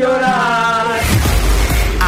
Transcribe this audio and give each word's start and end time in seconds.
llorar. 0.00 0.86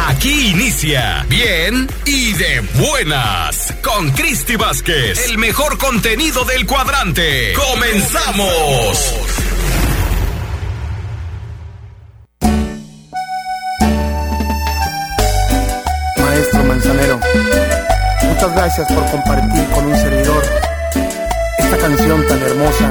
Aquí 0.07 0.49
inicia 0.51 1.25
Bien 1.29 1.87
y 2.05 2.33
de 2.33 2.61
buenas 2.75 3.73
con 3.83 4.09
Cristi 4.11 4.55
Vázquez, 4.55 5.29
el 5.29 5.37
mejor 5.37 5.77
contenido 5.77 6.43
del 6.45 6.65
cuadrante. 6.65 7.53
¡Comenzamos! 7.53 9.13
Maestro 16.17 16.63
Manzanero, 16.63 17.19
muchas 18.23 18.55
gracias 18.55 18.91
por 18.91 19.05
compartir 19.11 19.69
con 19.69 19.85
un 19.85 19.95
servidor 19.95 20.43
esta 21.59 21.77
canción 21.77 22.27
tan 22.27 22.41
hermosa, 22.41 22.89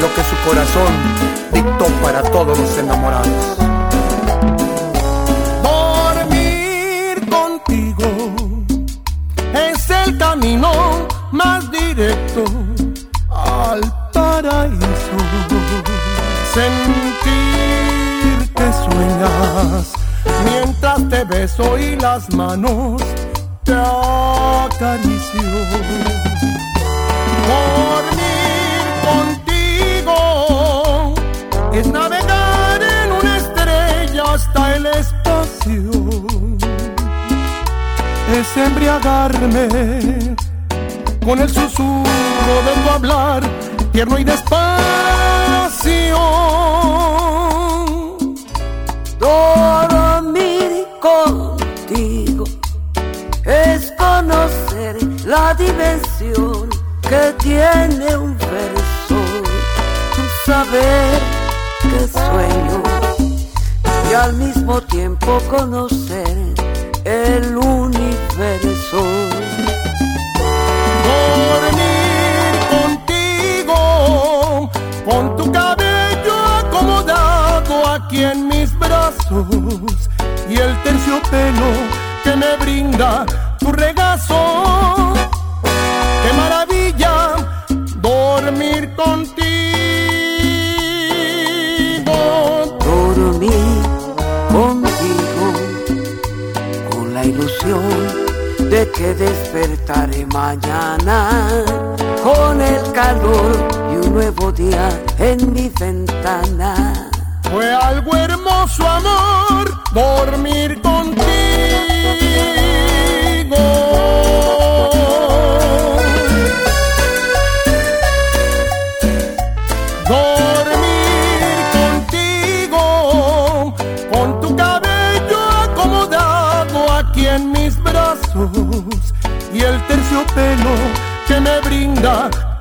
lo 0.00 0.14
que 0.14 0.22
su 0.22 0.36
corazón 0.48 1.30
dictó 1.52 1.86
para 2.02 2.22
todos 2.22 2.58
los 2.58 2.78
enamorados. 2.78 3.69
Te 21.10 21.24
beso 21.24 21.76
y 21.76 21.96
las 21.96 22.32
manos 22.32 23.02
te 23.64 23.74
acaricio. 23.74 25.42
Dormir 27.50 28.82
contigo 29.08 30.16
es 31.72 31.86
navegar 31.88 32.80
en 32.80 33.12
una 33.12 33.36
estrella 33.36 34.22
hasta 34.34 34.76
el 34.76 34.86
espacio. 34.86 35.90
Es 38.32 38.56
embriagarme 38.56 40.36
con 41.24 41.40
el 41.40 41.48
susurro 41.48 42.56
de 42.66 42.72
tu 42.82 42.90
hablar, 42.90 43.42
tierno 43.92 44.16
y 44.16 44.24
despacio. 44.24 44.60
Dormir 49.18 49.89
la 55.30 55.54
dimensión 55.54 56.68
que 57.08 57.32
tiene 57.38 58.16
un 58.16 58.36
verso, 58.36 59.20
saber 60.44 61.20
que 61.82 62.00
sueño 62.08 62.82
y 64.10 64.14
al 64.14 64.32
mismo 64.32 64.80
tiempo 64.80 65.38
conocer 65.48 66.36
el 67.04 67.56
universo. 67.56 69.02
Dormir 71.46 72.52
contigo, 72.74 74.68
con 75.04 75.36
tu 75.36 75.52
cabello 75.52 76.34
acomodado 76.58 77.86
aquí 77.86 78.24
en 78.24 78.48
mis 78.48 78.76
brazos 78.76 79.46
y 80.50 80.56
el 80.56 80.76
terciopelo 80.82 81.70
que 82.24 82.34
me 82.34 82.56
brinda 82.56 83.24
que 98.88 99.14
despertaré 99.14 100.24
mañana 100.26 101.48
con 102.22 102.60
el 102.62 102.92
calor 102.92 103.52
y 103.92 104.06
un 104.06 104.14
nuevo 104.14 104.50
día 104.52 104.88
en 105.18 105.52
mi 105.52 105.70
ventana. 105.78 107.10
Fue 107.50 107.70
algo 107.70 108.16
hermoso 108.16 108.88
amor. 108.88 109.70
Dormir 109.92 110.79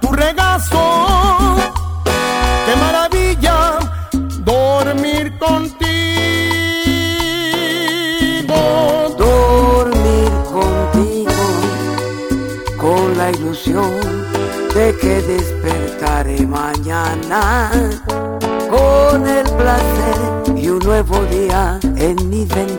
tu 0.01 0.11
regazo. 0.11 1.55
¡Qué 2.65 2.75
maravilla! 2.75 3.79
dormir 4.43 5.37
contigo. 5.37 5.79
Dormir 9.17 10.31
contigo 10.51 11.31
con 12.77 13.17
la 13.17 13.31
ilusión 13.31 13.91
de 14.73 14.95
que 15.01 15.21
despertaré 15.21 16.45
mañana 16.45 17.71
con 18.69 19.27
el 19.27 19.45
placer 19.59 20.17
y 20.55 20.69
un 20.69 20.79
nuevo 20.79 21.23
día 21.25 21.79
en 21.83 22.29
mi 22.29 22.45
ventana. 22.45 22.78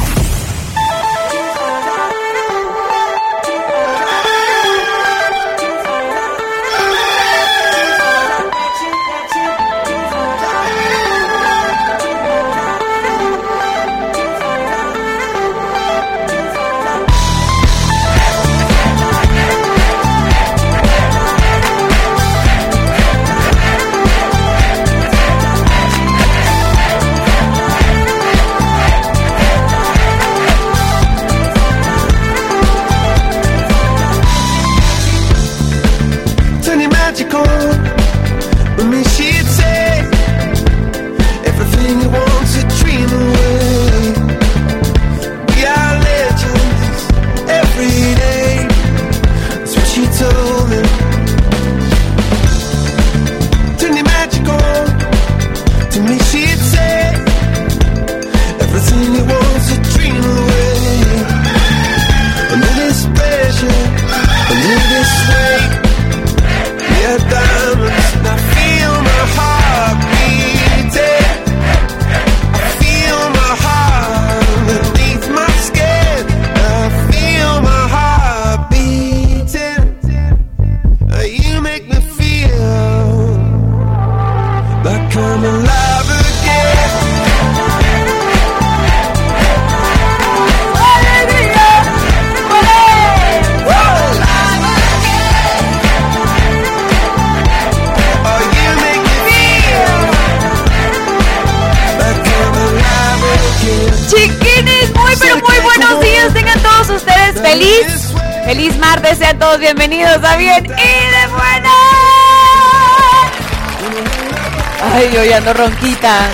Ronquita. 115.49 116.29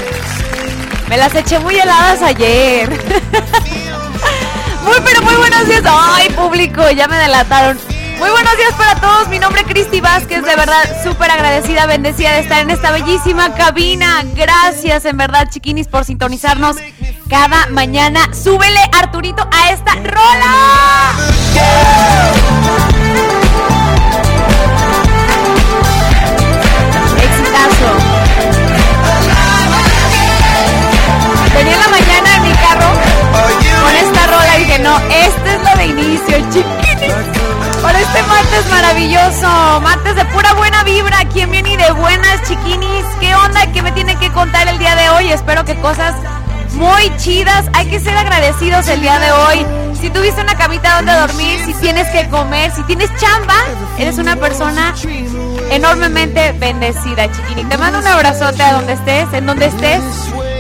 Me 1.08 1.18
las 1.18 1.34
eché 1.34 1.60
muy 1.60 1.76
heladas 1.76 2.22
ayer. 2.22 2.90
muy, 4.84 4.98
pero 5.04 5.22
muy 5.22 5.36
buenos 5.36 5.66
días. 5.66 5.84
Ay, 5.86 6.30
público, 6.32 6.90
ya 6.92 7.08
me 7.08 7.18
delataron. 7.18 7.80
Muy 8.20 8.30
buenos 8.30 8.58
días 8.58 8.74
para 8.74 9.00
todos. 9.00 9.30
Mi 9.30 9.40
nombre 9.40 9.62
es 9.62 9.68
Cristi 9.68 10.02
Vázquez. 10.02 10.44
De 10.44 10.56
verdad, 10.56 10.84
súper 11.04 11.32
agradecida, 11.32 11.86
bendecida 11.86 12.34
de 12.34 12.42
estar 12.42 12.60
en 12.62 12.70
esta 12.70 12.92
bellísima 12.92 13.56
cabina. 13.56 14.26
Gracias, 14.36 15.06
en 15.06 15.16
verdad, 15.16 15.48
chiquinis, 15.50 15.88
por 15.88 16.04
sintonizarnos 16.04 16.76
cada 17.30 17.68
mañana. 17.68 18.34
Súbele, 18.34 18.82
Arturito, 18.94 19.48
a 19.52 19.70
esta 19.72 19.96
rola. 19.96 21.14
En 31.68 31.80
la 31.80 31.88
mañana 31.90 32.36
en 32.38 32.44
mi 32.44 32.54
carro 32.54 32.88
con 33.84 33.96
esta 33.96 34.28
rola 34.28 34.58
y 34.58 34.64
dije, 34.64 34.80
no, 34.80 34.98
este 35.00 35.56
es 35.56 35.62
lo 35.64 35.78
de 35.78 35.86
inicio, 35.86 36.38
chiquinis. 36.50 37.14
Por 37.82 37.92
este 37.96 38.24
martes 38.24 38.70
maravilloso, 38.70 39.80
martes 39.82 40.16
de 40.16 40.26
pura 40.26 40.54
buena 40.54 40.84
vibra, 40.84 41.18
¿quién 41.32 41.52
viene 41.52 41.74
y 41.74 41.78
de 41.78 41.92
buenas, 41.92 42.42
chiquinis? 42.48 43.06
¿Qué 43.20 43.36
onda? 43.36 43.72
¿Qué 43.72 43.82
me 43.82 43.92
tiene 43.92 44.16
que 44.18 44.32
contar 44.32 44.68
el 44.68 44.80
día 44.80 44.96
de 44.96 45.10
hoy? 45.10 45.32
Espero 45.32 45.64
que 45.64 45.76
cosas 45.80 46.16
muy 46.74 47.16
chidas. 47.18 47.66
Hay 47.74 47.88
que 47.88 48.00
ser 48.00 48.18
agradecidos 48.18 48.88
el 48.88 49.02
día 49.02 49.20
de 49.20 49.32
hoy. 49.32 49.66
Si 50.00 50.10
tuviste 50.10 50.42
una 50.42 50.56
camita 50.56 50.98
donde 50.98 51.14
dormir, 51.14 51.66
si 51.66 51.74
tienes 51.76 52.08
que 52.10 52.28
comer, 52.30 52.72
si 52.72 52.84
tienes 52.84 53.10
chamba, 53.18 53.56
eres 53.98 54.18
una 54.18 54.36
persona 54.36 54.94
enormemente 55.72 56.52
bendecida, 56.54 57.32
chiquini. 57.32 57.64
Te 57.66 57.78
mando 57.78 58.00
un 58.00 58.08
abrazote 58.08 58.62
a 58.62 58.74
donde 58.74 58.94
estés, 58.94 59.34
en 59.34 59.46
donde 59.46 59.66
estés, 59.68 60.02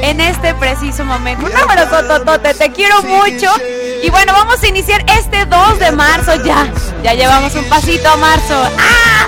en 0.09 0.21
este 0.21 0.53
preciso 0.55 1.03
momento. 1.03 1.45
Un 1.45 1.55
abrazote, 1.55 2.53
te 2.53 2.71
quiero 2.71 3.01
mucho. 3.03 3.51
Y 4.01 4.09
bueno, 4.09 4.31
vamos 4.31 4.61
a 4.63 4.67
iniciar 4.67 5.03
este 5.17 5.45
2 5.45 5.79
de 5.79 5.91
marzo 5.91 6.35
ya. 6.43 6.67
Ya 7.03 7.13
llevamos 7.13 7.53
un 7.55 7.65
pasito 7.65 8.09
a 8.09 8.15
marzo. 8.15 8.69
¡Ah! 8.79 9.27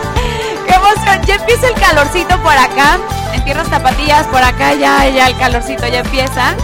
¡Qué 0.65 0.73
emoción! 0.73 1.21
Ya 1.25 1.35
empieza 1.35 1.67
el 1.67 1.73
calorcito 1.73 2.41
por 2.41 2.53
acá. 2.53 2.97
En 3.33 3.43
tierras 3.43 3.67
zapatillas 3.67 4.25
por 4.27 4.41
acá 4.41 4.73
ya, 4.73 5.07
ya 5.09 5.27
el 5.27 5.37
calorcito 5.37 5.85
ya 5.87 5.99
empieza. 5.99 6.55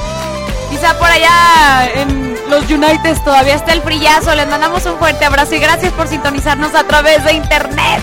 Quizá 0.69 0.97
por 0.97 1.07
allá 1.07 1.89
en 1.93 2.37
los 2.49 2.69
United 2.69 3.17
todavía 3.23 3.55
está 3.55 3.73
el 3.73 3.81
frillazo. 3.81 4.33
Les 4.33 4.47
mandamos 4.47 4.85
un 4.85 4.97
fuerte 4.97 5.25
abrazo 5.25 5.55
y 5.55 5.59
gracias 5.59 5.91
por 5.91 6.07
sintonizarnos 6.07 6.73
a 6.73 6.85
través 6.85 7.23
de 7.25 7.33
internet. 7.33 8.01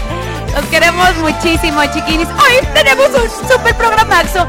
Los 0.54 0.64
queremos 0.66 1.16
muchísimo, 1.16 1.82
chiquinis. 1.86 2.28
Hoy 2.28 2.66
tenemos 2.74 3.08
un 3.08 3.48
super 3.48 3.74
programazo. 3.74 4.46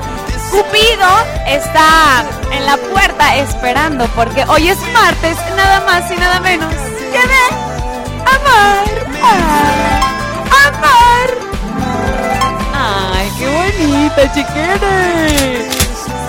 Cupido 0.54 1.10
está 1.48 2.24
en 2.52 2.64
la 2.68 2.78
puerta 2.78 3.38
esperando 3.38 4.06
porque 4.10 4.46
hoy 4.48 4.70
es 4.70 4.78
martes, 4.94 5.36
nada 5.58 5.82
más 5.82 6.12
y 6.12 6.16
nada 6.16 6.40
menos 6.42 6.72
que 7.12 7.18
de 7.18 7.44
amar. 8.36 8.86
amar. 10.68 11.30
Ay, 12.72 13.32
qué 13.40 13.48
bonita, 13.48 14.32
chiquines. 14.32 15.74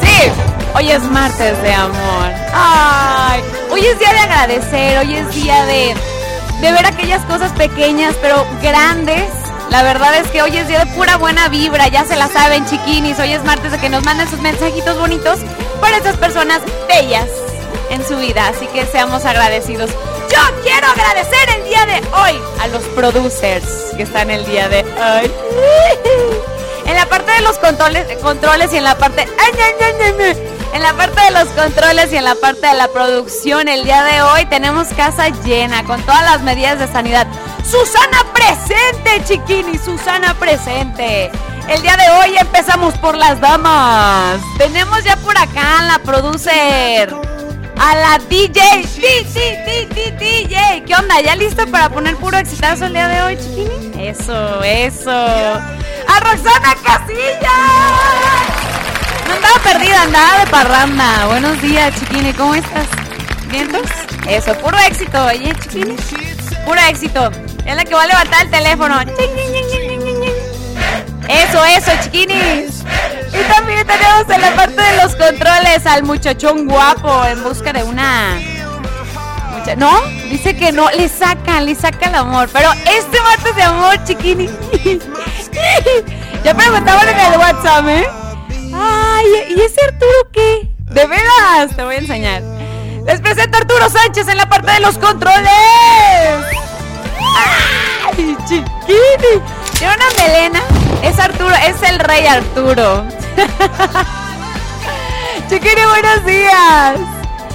Sí, 0.02 0.32
hoy 0.74 0.90
es 0.90 1.02
martes 1.02 1.62
de 1.62 1.74
amor. 1.74 2.30
Ay, 2.54 3.42
hoy 3.70 3.84
es 3.84 3.98
día 3.98 4.12
de 4.14 4.18
agradecer, 4.20 4.98
hoy 5.00 5.16
es 5.16 5.34
día 5.34 5.66
de, 5.66 5.94
de 6.62 6.72
ver 6.72 6.86
aquellas 6.86 7.22
cosas 7.26 7.52
pequeñas 7.52 8.14
pero 8.22 8.46
grandes 8.62 9.43
la 9.74 9.82
verdad 9.82 10.14
es 10.14 10.30
que 10.30 10.40
hoy 10.40 10.56
es 10.56 10.68
día 10.68 10.84
de 10.84 10.86
pura 10.92 11.16
buena 11.16 11.48
vibra, 11.48 11.88
ya 11.88 12.04
se 12.04 12.14
la 12.14 12.28
saben, 12.28 12.64
chiquinis. 12.64 13.18
Hoy 13.18 13.32
es 13.32 13.42
martes 13.42 13.72
de 13.72 13.78
que 13.78 13.88
nos 13.88 14.04
manden 14.04 14.30
sus 14.30 14.38
mensajitos 14.38 14.96
bonitos 14.96 15.40
para 15.80 15.96
esas 15.96 16.16
personas 16.16 16.60
bellas 16.86 17.26
en 17.90 18.06
su 18.06 18.16
vida. 18.16 18.46
Así 18.46 18.68
que 18.68 18.86
seamos 18.86 19.24
agradecidos. 19.24 19.90
Yo 20.30 20.62
quiero 20.62 20.86
agradecer 20.86 21.58
el 21.58 21.64
día 21.64 21.86
de 21.86 21.96
hoy 22.16 22.40
a 22.60 22.68
los 22.68 22.84
producers 22.94 23.66
que 23.96 24.04
están 24.04 24.30
el 24.30 24.46
día 24.46 24.68
de 24.68 24.84
hoy. 24.84 25.32
En 26.86 26.94
la 26.94 27.06
parte 27.06 27.32
de 27.32 27.40
los 27.40 27.58
controles, 27.58 28.06
controles 28.22 28.72
y 28.74 28.76
en 28.76 28.84
la 28.84 28.96
parte... 28.96 29.26
En 30.74 30.82
la 30.82 30.92
parte 30.92 31.20
de 31.20 31.30
los 31.30 31.48
controles 31.48 32.12
y 32.12 32.16
en 32.16 32.24
la 32.24 32.34
parte 32.34 32.66
de 32.66 32.74
la 32.74 32.88
producción, 32.88 33.68
el 33.68 33.84
día 33.84 34.04
de 34.04 34.22
hoy 34.22 34.44
tenemos 34.46 34.88
casa 34.88 35.30
llena 35.30 35.82
con 35.84 36.02
todas 36.02 36.22
las 36.24 36.42
medidas 36.42 36.78
de 36.78 36.86
sanidad. 36.86 37.26
Susana 37.64 38.24
presente, 38.34 39.24
chiquini, 39.24 39.78
Susana 39.78 40.34
presente. 40.34 41.30
El 41.66 41.80
día 41.80 41.96
de 41.96 42.10
hoy 42.10 42.36
empezamos 42.38 42.94
por 42.98 43.16
las 43.16 43.40
damas. 43.40 44.40
Tenemos 44.58 45.02
ya 45.02 45.16
por 45.16 45.36
acá 45.36 45.78
a 45.78 45.82
la 45.84 45.98
producer, 45.98 47.14
a 47.78 47.96
la 47.96 48.18
DJ, 48.28 48.60
DJ. 49.94 50.84
¿Qué 50.86 50.94
onda? 50.94 51.20
¿Ya 51.22 51.34
lista 51.36 51.66
para 51.66 51.88
poner 51.88 52.16
puro 52.16 52.36
exitazo 52.36 52.84
el 52.84 52.92
día 52.92 53.08
de 53.08 53.22
hoy, 53.22 53.38
chiquini? 53.38 54.08
Eso, 54.08 54.62
eso. 54.62 55.10
A 55.10 56.20
Roxana 56.20 56.76
Casilla. 56.84 57.50
No 59.26 59.34
andaba 59.34 59.58
perdida, 59.62 60.02
andaba 60.02 60.38
de 60.44 60.50
parranda. 60.50 61.26
Buenos 61.26 61.62
días, 61.62 61.94
chiquini, 61.98 62.34
¿cómo 62.34 62.54
estás? 62.54 62.86
¿Vientos? 63.48 63.88
Eso, 64.28 64.54
puro 64.58 64.76
éxito, 64.80 65.24
oye, 65.24 65.54
chiquini. 65.62 65.96
Puro 66.66 66.80
éxito. 66.88 67.30
Es 67.64 67.76
la 67.76 67.84
que 67.84 67.94
va 67.94 68.02
a 68.02 68.06
levantar 68.06 68.42
el 68.44 68.50
teléfono. 68.50 69.00
Eso, 71.28 71.64
eso, 71.64 71.90
chiquinis. 72.02 72.84
Y 73.32 73.52
también 73.52 73.86
tenemos 73.86 74.28
en 74.28 74.40
la 74.40 74.54
parte 74.54 74.80
de 74.80 74.96
los 75.02 75.16
controles 75.16 75.86
al 75.86 76.02
muchachón 76.02 76.66
guapo 76.68 77.24
en 77.24 77.42
busca 77.42 77.72
de 77.72 77.82
una... 77.82 78.38
No, 79.78 80.02
dice 80.30 80.54
que 80.54 80.72
no, 80.72 80.90
le 80.90 81.08
sacan, 81.08 81.64
le 81.64 81.74
saca 81.74 82.08
el 82.10 82.14
amor. 82.14 82.50
Pero 82.52 82.70
este 82.72 83.18
martes 83.22 83.56
de 83.56 83.62
amor, 83.62 84.04
chiquini. 84.04 84.46
ya 86.44 86.54
preguntaban 86.54 87.08
en 87.08 87.18
el 87.18 87.38
WhatsApp, 87.38 87.88
¿eh? 87.88 88.06
Ay, 88.74 89.54
¿y 89.56 89.60
ese 89.62 89.80
Arturo 89.86 90.30
qué? 90.32 90.68
De 90.90 91.06
veras, 91.06 91.74
te 91.74 91.82
voy 91.82 91.94
a 91.94 91.98
enseñar. 91.98 92.42
Les 93.06 93.20
presento 93.20 93.56
a 93.56 93.60
Arturo 93.60 93.88
Sánchez 93.88 94.28
en 94.28 94.36
la 94.36 94.48
parte 94.48 94.70
de 94.72 94.80
los 94.80 94.98
controles. 94.98 96.63
¡Ay, 98.06 98.36
chiquini! 98.46 99.42
Tiene 99.78 99.94
una 99.94 100.06
melena. 100.18 100.60
Es 101.02 101.18
Arturo, 101.18 101.54
es 101.54 101.82
el 101.82 101.98
rey 101.98 102.26
Arturo. 102.26 103.04
chiquini, 105.48 105.84
buenos 105.84 106.24
días. 106.24 106.98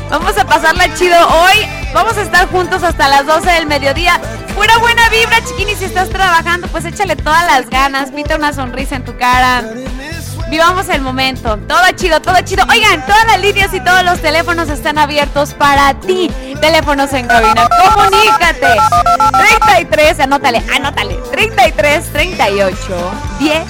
Vamos 0.09 0.37
a 0.37 0.45
pasarla 0.45 0.93
chido 0.95 1.17
hoy. 1.27 1.67
Vamos 1.93 2.17
a 2.17 2.21
estar 2.21 2.47
juntos 2.49 2.83
hasta 2.83 3.07
las 3.07 3.25
12 3.25 3.49
del 3.49 3.65
mediodía. 3.65 4.19
Pura 4.55 4.77
buena 4.77 5.09
vibra, 5.09 5.43
chiquini. 5.45 5.75
Si 5.75 5.85
estás 5.85 6.09
trabajando, 6.09 6.67
pues 6.67 6.85
échale 6.85 7.15
todas 7.15 7.45
las 7.45 7.69
ganas. 7.69 8.11
Pinta 8.11 8.35
una 8.35 8.53
sonrisa 8.53 8.95
en 8.95 9.05
tu 9.05 9.17
cara. 9.17 9.63
Vivamos 10.49 10.89
el 10.89 11.01
momento. 11.01 11.57
Todo 11.67 11.91
chido, 11.95 12.19
todo 12.21 12.41
chido. 12.41 12.63
Oigan, 12.69 13.05
todas 13.05 13.25
las 13.27 13.39
líneas 13.39 13.71
y 13.73 13.79
todos 13.83 14.03
los 14.03 14.19
teléfonos 14.19 14.67
están 14.69 14.97
abiertos 14.97 15.53
para 15.53 15.93
ti. 15.99 16.31
Teléfonos 16.59 17.13
en 17.13 17.27
cabina. 17.27 17.69
Comunícate. 17.69 18.75
33, 19.67 20.19
anótale, 20.21 20.63
anótale. 20.73 21.15
33 21.31 22.11
38 22.11 23.11
10 23.39 23.63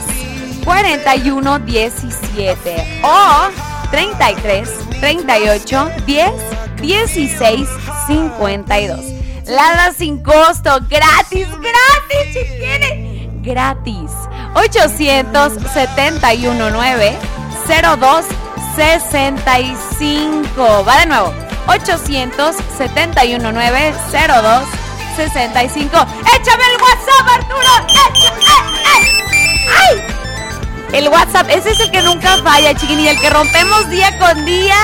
41 0.64 1.60
17 1.60 3.02
o 3.04 3.50
33 3.92 4.70
38 5.02 5.92
10 6.06 6.32
16 6.82 7.70
52. 8.08 9.00
Lada 9.48 9.92
sin 9.98 10.24
costo, 10.24 10.80
gratis, 10.88 11.48
gratis, 11.50 12.34
chiquines. 12.34 13.09
Gratis. 13.42 14.12
871 14.56 16.70
02 17.98 18.26
65. 18.76 20.86
Va 20.86 20.98
de 21.00 21.06
nuevo. 21.06 21.34
871 21.68 23.52
02 23.52 24.68
65. 25.16 26.06
¡Échame 26.40 26.64
el 26.64 26.78
WhatsApp, 26.82 27.28
Arturo! 27.34 27.74
El 30.94 31.10
WhatsApp, 31.10 31.50
ese 31.52 31.72
es 31.72 31.80
el 31.82 31.92
que 31.92 32.02
nunca 32.02 32.38
falla, 32.44 32.74
chiquini, 32.74 33.10
el 33.10 33.20
que 33.20 33.30
rompemos 33.30 33.90
día 33.90 34.18
con 34.18 34.46
día 34.46 34.76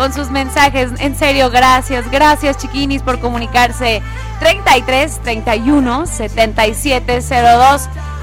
con 0.00 0.14
sus 0.14 0.30
mensajes. 0.30 0.90
En 0.98 1.14
serio, 1.14 1.50
gracias, 1.50 2.10
gracias 2.10 2.56
chiquinis 2.56 3.02
por 3.02 3.20
comunicarse. 3.20 4.00
33 4.38 5.20
31 5.20 6.06
77 6.06 7.20
02 7.20 7.82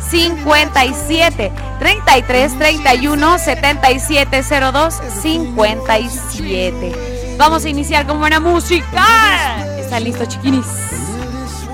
57 0.10 1.52
33 1.78 2.58
31 2.58 3.38
77 3.38 4.44
02 4.74 4.94
57. 5.22 7.36
Vamos 7.38 7.64
a 7.64 7.70
iniciar 7.70 8.08
con 8.08 8.18
buena 8.18 8.40
música. 8.40 9.64
¿Están 9.78 10.04
listos, 10.04 10.30
chiquinis? 10.30 10.66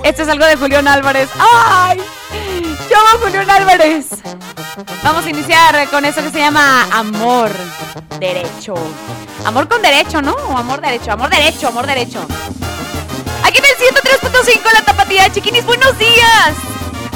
Esto 0.02 0.20
es 0.20 0.28
algo 0.28 0.44
de 0.44 0.56
Julián 0.56 0.86
Álvarez. 0.86 1.30
¡Ay! 1.38 1.98
Yo 2.90 2.98
amo 2.98 3.24
Julián 3.24 3.48
Álvarez. 3.48 4.08
Vamos 5.02 5.24
a 5.24 5.30
iniciar 5.30 5.88
con 5.88 6.04
eso 6.04 6.22
que 6.22 6.30
se 6.30 6.40
llama 6.40 6.86
Amor 6.92 7.50
Derecho. 8.20 8.74
Amor 9.44 9.68
con 9.68 9.82
derecho, 9.82 10.22
¿no? 10.22 10.32
O 10.32 10.56
amor 10.56 10.80
derecho, 10.80 11.12
amor 11.12 11.28
derecho, 11.28 11.68
amor 11.68 11.86
derecho. 11.86 12.26
Aquí 13.44 13.58
en 13.58 13.64
el 13.64 13.76
103.5 13.76 14.72
la 14.72 14.82
tapatía 14.82 15.24
de 15.24 15.32
Chiquinis, 15.32 15.66
buenos 15.66 15.98
días. 15.98 16.54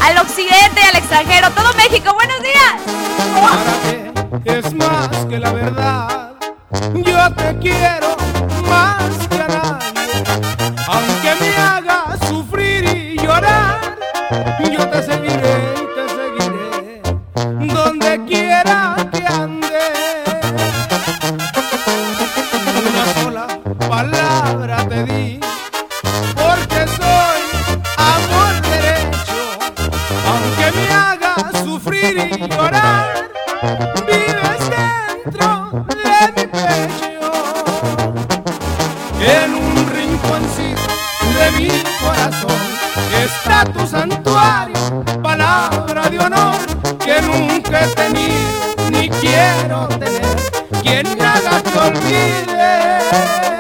Al 0.03 0.19
occidente, 0.19 0.83
al 0.83 0.97
extranjero, 0.97 1.51
todo 1.53 1.73
México, 1.75 2.13
buenos 2.13 2.41
días. 2.43 2.75
Más 4.75 5.27
que 5.27 5.39
la 5.39 5.53
verdad, 5.53 6.33
quiero 49.69 49.89
quien 50.83 51.21
haga 51.21 51.63
que 51.63 51.79
olvide. 51.79 53.58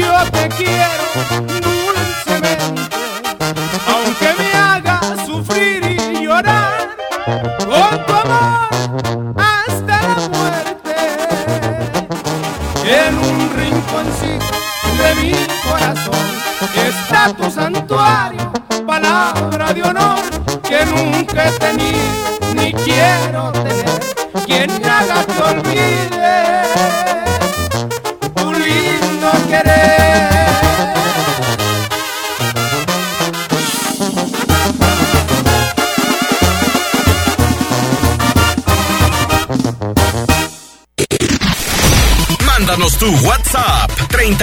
Yo 0.00 0.30
te 0.30 0.48
quiero. 0.56 1.69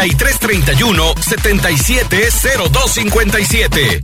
Y 0.06 0.16
tres 0.16 0.40
treinta 0.40 0.74
y 0.74 0.84
uno 0.84 1.14
setenta 1.20 1.70
y 1.70 1.78
siete 1.78 2.30
cero 2.32 2.66
dos 2.72 2.92
cincuenta 2.94 3.40
y 3.40 3.46
siete. 3.46 4.04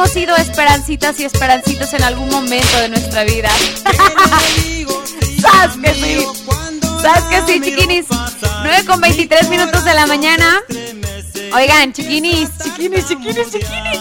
Hemos 0.00 0.12
sido 0.12 0.34
esperancitas 0.36 1.20
y 1.20 1.24
esperancitos 1.24 1.92
en 1.92 2.02
algún 2.02 2.30
momento 2.30 2.78
de 2.78 2.88
nuestra 2.88 3.22
vida. 3.24 3.50
¿Sabes 5.42 5.76
que 5.76 5.94
sí? 5.94 6.26
¿Sabes 7.02 7.24
que 7.24 7.52
sí, 7.52 7.60
chiquinis? 7.60 8.06
9 8.62 8.84
con 8.86 8.98
23 9.02 9.50
minutos 9.50 9.84
de 9.84 9.92
la 9.92 10.06
mañana. 10.06 10.62
Oigan, 11.54 11.92
chiquinis, 11.92 12.48
chiquinis, 12.64 13.08
chiquinis, 13.08 13.52
chiquinis. 13.52 14.00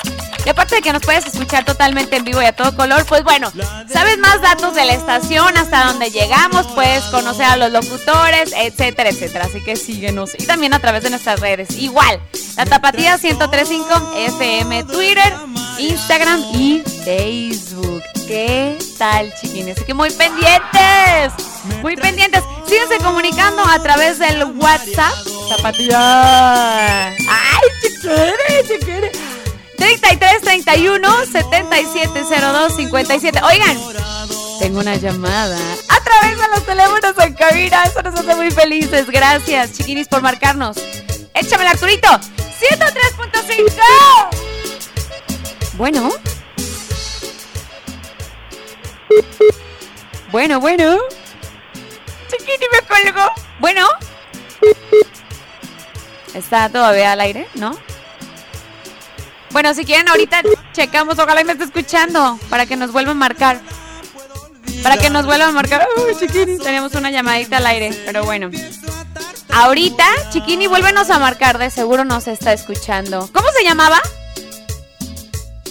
Y 0.47 0.49
aparte 0.49 0.75
de 0.75 0.81
que 0.81 0.93
nos 0.93 1.01
puedes 1.01 1.25
escuchar 1.25 1.65
totalmente 1.65 2.15
en 2.15 2.23
vivo 2.23 2.41
y 2.41 2.45
a 2.45 2.53
todo 2.53 2.73
color, 2.73 3.05
pues 3.05 3.21
bueno, 3.25 3.51
sabes 3.91 4.17
más 4.17 4.41
datos 4.41 4.75
de 4.75 4.85
la 4.85 4.93
estación, 4.93 5.57
hasta 5.57 5.87
dónde 5.87 6.09
llegamos, 6.09 6.65
puedes 6.67 7.03
conocer 7.11 7.47
a 7.47 7.57
los 7.57 7.69
locutores, 7.69 8.53
etcétera, 8.55 9.09
etcétera. 9.09 9.43
Así 9.43 9.61
que 9.61 9.75
síguenos. 9.75 10.35
Y 10.39 10.45
también 10.45 10.73
a 10.73 10.79
través 10.79 11.03
de 11.03 11.09
nuestras 11.09 11.41
redes. 11.41 11.71
Igual, 11.71 12.21
la 12.55 12.65
Tapatía 12.65 13.17
1035 13.21 14.13
FM, 14.15 14.85
Twitter, 14.85 15.33
Instagram 15.79 16.41
y 16.53 16.81
Facebook. 17.03 18.03
¿Qué 18.25 18.77
tal, 18.97 19.33
chiquines? 19.41 19.75
Así 19.75 19.85
que 19.85 19.93
muy 19.93 20.11
pendientes, 20.11 21.33
muy 21.81 21.97
pendientes. 21.97 22.41
Síguense 22.65 22.99
comunicando 22.99 23.63
a 23.63 23.79
través 23.83 24.17
del 24.17 24.45
WhatsApp. 24.45 25.13
Zapatilla. 25.49 27.07
¡Ay, 27.09 27.17
chiquere, 27.81 28.63
chiquere! 28.65 29.36
33 29.77 30.41
31 30.41 31.25
77 31.25 32.23
02 32.29 32.75
57. 32.75 33.41
Oigan, 33.43 33.77
tengo 34.59 34.79
una 34.79 34.95
llamada 34.95 35.57
a 35.89 35.99
través 36.03 36.37
de 36.39 36.47
los 36.49 36.65
teléfonos 36.65 37.13
en 37.19 37.33
cabina. 37.33 37.83
Eso 37.83 38.01
nos 38.01 38.19
hace 38.19 38.35
muy 38.35 38.51
felices. 38.51 39.07
Gracias, 39.07 39.73
chiquinis, 39.73 40.07
por 40.07 40.21
marcarnos. 40.21 40.77
Échame 41.33 41.63
el 41.63 41.69
Arturito. 41.69 42.07
103.5. 42.09 43.71
Bueno. 45.73 46.09
Bueno, 50.31 50.59
bueno. 50.59 50.97
Chiquini 52.29 52.65
me 52.71 52.81
colgó. 52.87 53.31
Bueno. 53.59 53.87
¿Está 56.33 56.69
todavía 56.69 57.11
al 57.11 57.21
aire? 57.21 57.47
¿No? 57.55 57.77
Bueno, 59.51 59.73
si 59.73 59.85
quieren 59.85 60.07
ahorita 60.09 60.41
checamos, 60.73 61.17
ojalá 61.19 61.41
y 61.41 61.45
me 61.45 61.53
esté 61.53 61.63
escuchando 61.65 62.39
para 62.49 62.65
que 62.65 62.75
nos 62.75 62.91
vuelva 62.91 63.11
a 63.11 63.15
marcar. 63.15 63.61
Para 64.83 64.97
que 64.97 65.09
nos 65.09 65.25
vuelva 65.25 65.47
a 65.47 65.51
marcar. 65.51 65.87
Uy, 65.97 66.15
chiquini, 66.19 66.57
teníamos 66.59 66.93
una 66.95 67.09
llamadita 67.09 67.57
al 67.57 67.65
aire, 67.65 68.03
pero 68.05 68.23
bueno. 68.25 68.51
Ahorita, 69.53 70.05
chiquini, 70.29 70.67
vuélvenos 70.67 71.09
a 71.09 71.19
marcar, 71.19 71.57
de 71.57 71.71
seguro 71.71 72.03
nos 72.03 72.27
está 72.27 72.53
escuchando. 72.53 73.29
¿Cómo 73.33 73.47
se 73.57 73.63
llamaba? 73.63 73.99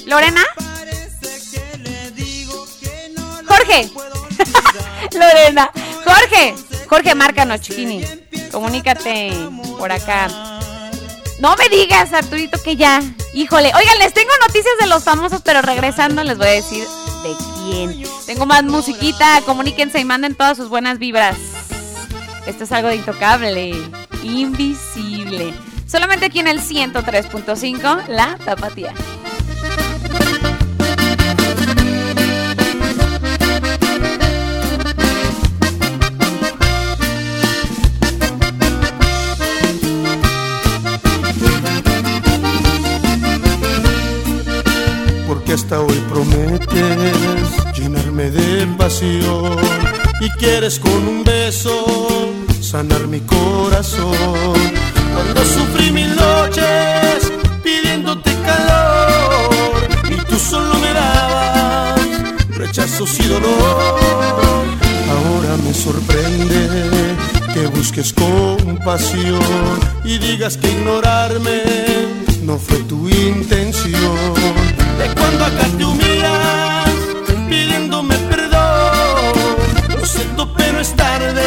¿Lorena? 0.07 0.43
Jorge. 3.47 3.91
Lorena. 5.12 5.71
Jorge. 6.05 6.55
Jorge, 6.89 7.15
márcanos, 7.15 7.61
chiquini. 7.61 8.05
Comunícate 8.51 9.33
por 9.79 9.93
acá. 9.93 10.56
No 11.38 11.55
me 11.57 11.68
digas, 11.68 12.12
Arturito, 12.12 12.61
que 12.62 12.77
ya. 12.77 13.03
Híjole. 13.35 13.72
Oigan, 13.75 13.99
les 13.99 14.14
tengo 14.14 14.31
noticias 14.46 14.75
de 14.81 14.87
los 14.87 15.05
famosos, 15.05 15.42
pero 15.44 15.61
regresando 15.62 16.25
les 16.25 16.38
voy 16.38 16.49
a 16.49 16.53
decir 16.53 16.85
de 17.22 17.35
quién. 17.55 18.05
Tengo 18.25 18.46
más 18.46 18.64
musiquita. 18.64 19.40
Comuníquense 19.42 20.01
y 20.01 20.05
manden 20.05 20.35
todas 20.35 20.57
sus 20.57 20.68
buenas 20.68 20.99
vibras. 20.99 21.37
Esto 22.46 22.64
es 22.64 22.72
algo 22.72 22.88
de 22.88 22.96
intocable. 22.96 23.75
Invisible. 24.22 25.53
Solamente 25.87 26.27
aquí 26.27 26.40
en 26.40 26.49
el 26.49 26.61
103.5, 26.61 28.07
la 28.09 28.38
tapatía. 28.38 28.92
Hasta 45.57 45.81
hoy 45.81 45.99
prometes 46.11 47.79
llenarme 47.79 48.31
de 48.31 48.66
pasión 48.77 49.57
y 50.21 50.29
quieres 50.38 50.79
con 50.79 51.09
un 51.09 51.25
beso 51.25 52.31
sanar 52.61 53.07
mi 53.07 53.21
corazón. 53.21 54.53
Cuando 55.14 55.42
sufrí 55.47 55.90
mil 55.92 56.14
noches 56.14 57.33
pidiéndote 57.64 58.35
calor 58.45 59.88
y 60.11 60.16
tú 60.29 60.37
solo 60.38 60.75
me 60.75 60.92
dabas 60.92 62.01
rechazos 62.51 63.19
y 63.19 63.23
dolor. 63.23 64.62
Ahora 65.09 65.57
me 65.64 65.73
sorprende 65.73 67.16
que 67.55 67.66
busques 67.69 68.12
compasión 68.12 69.40
y 70.05 70.19
digas 70.19 70.59
que 70.59 70.71
ignorarme 70.71 71.62
no 72.42 72.59
fue 72.59 72.79
tu 72.81 73.09
intención. 73.09 74.26
De 74.98 75.14
cuando 75.14 75.44
acá 75.44 75.64
te 75.76 75.85
humillas 75.85 76.88
pidiéndome 77.48 78.16
perdón, 78.30 79.35
lo 79.90 80.06
siento 80.06 80.52
pero 80.54 80.80
es 80.80 80.94
tarde, 80.96 81.42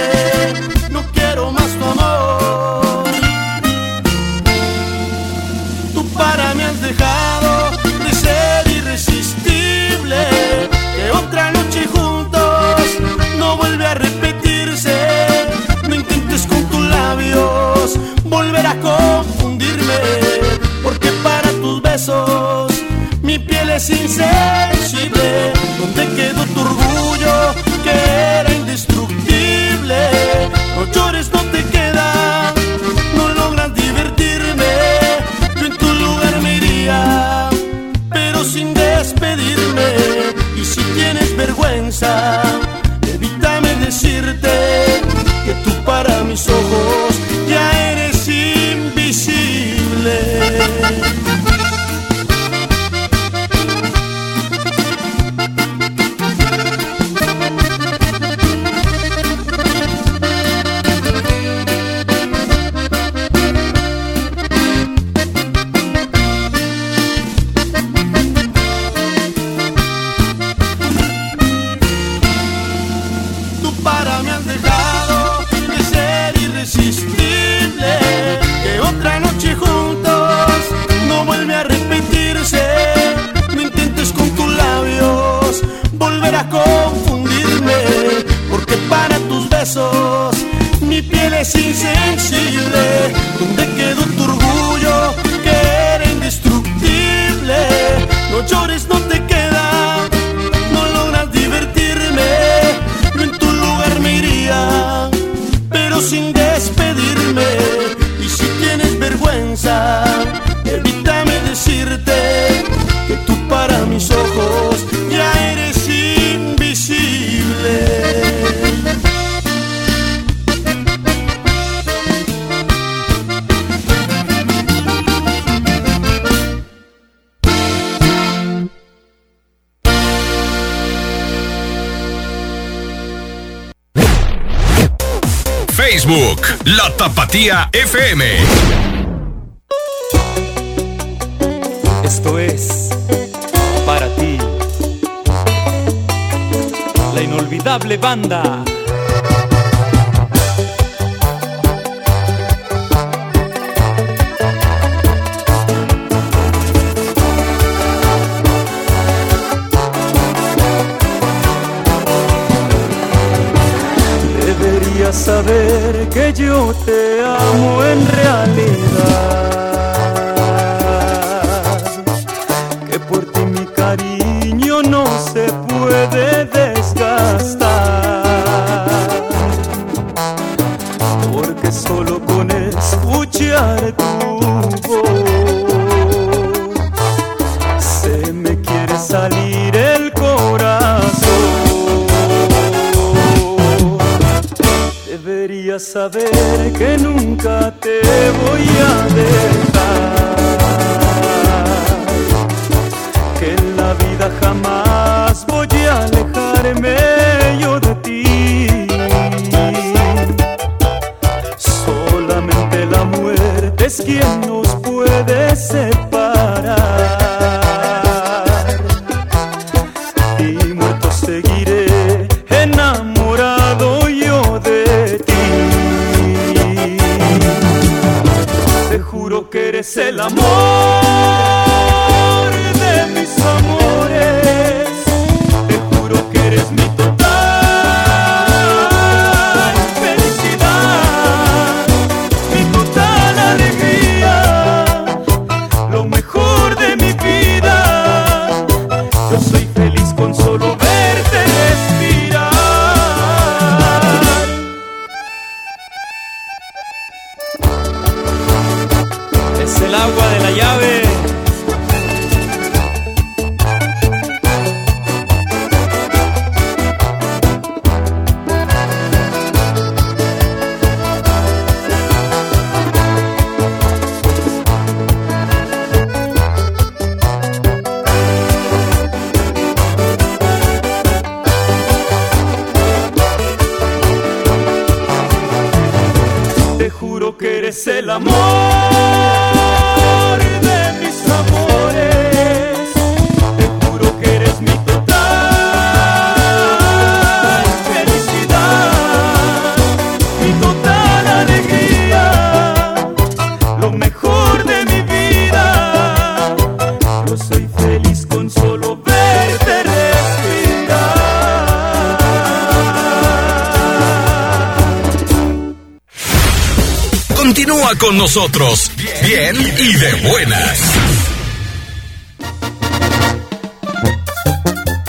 con 318.00 318.18
nosotros, 318.18 318.92
bien 319.24 319.56
y 319.78 319.94
de 319.94 320.14
buenas. 320.30 320.80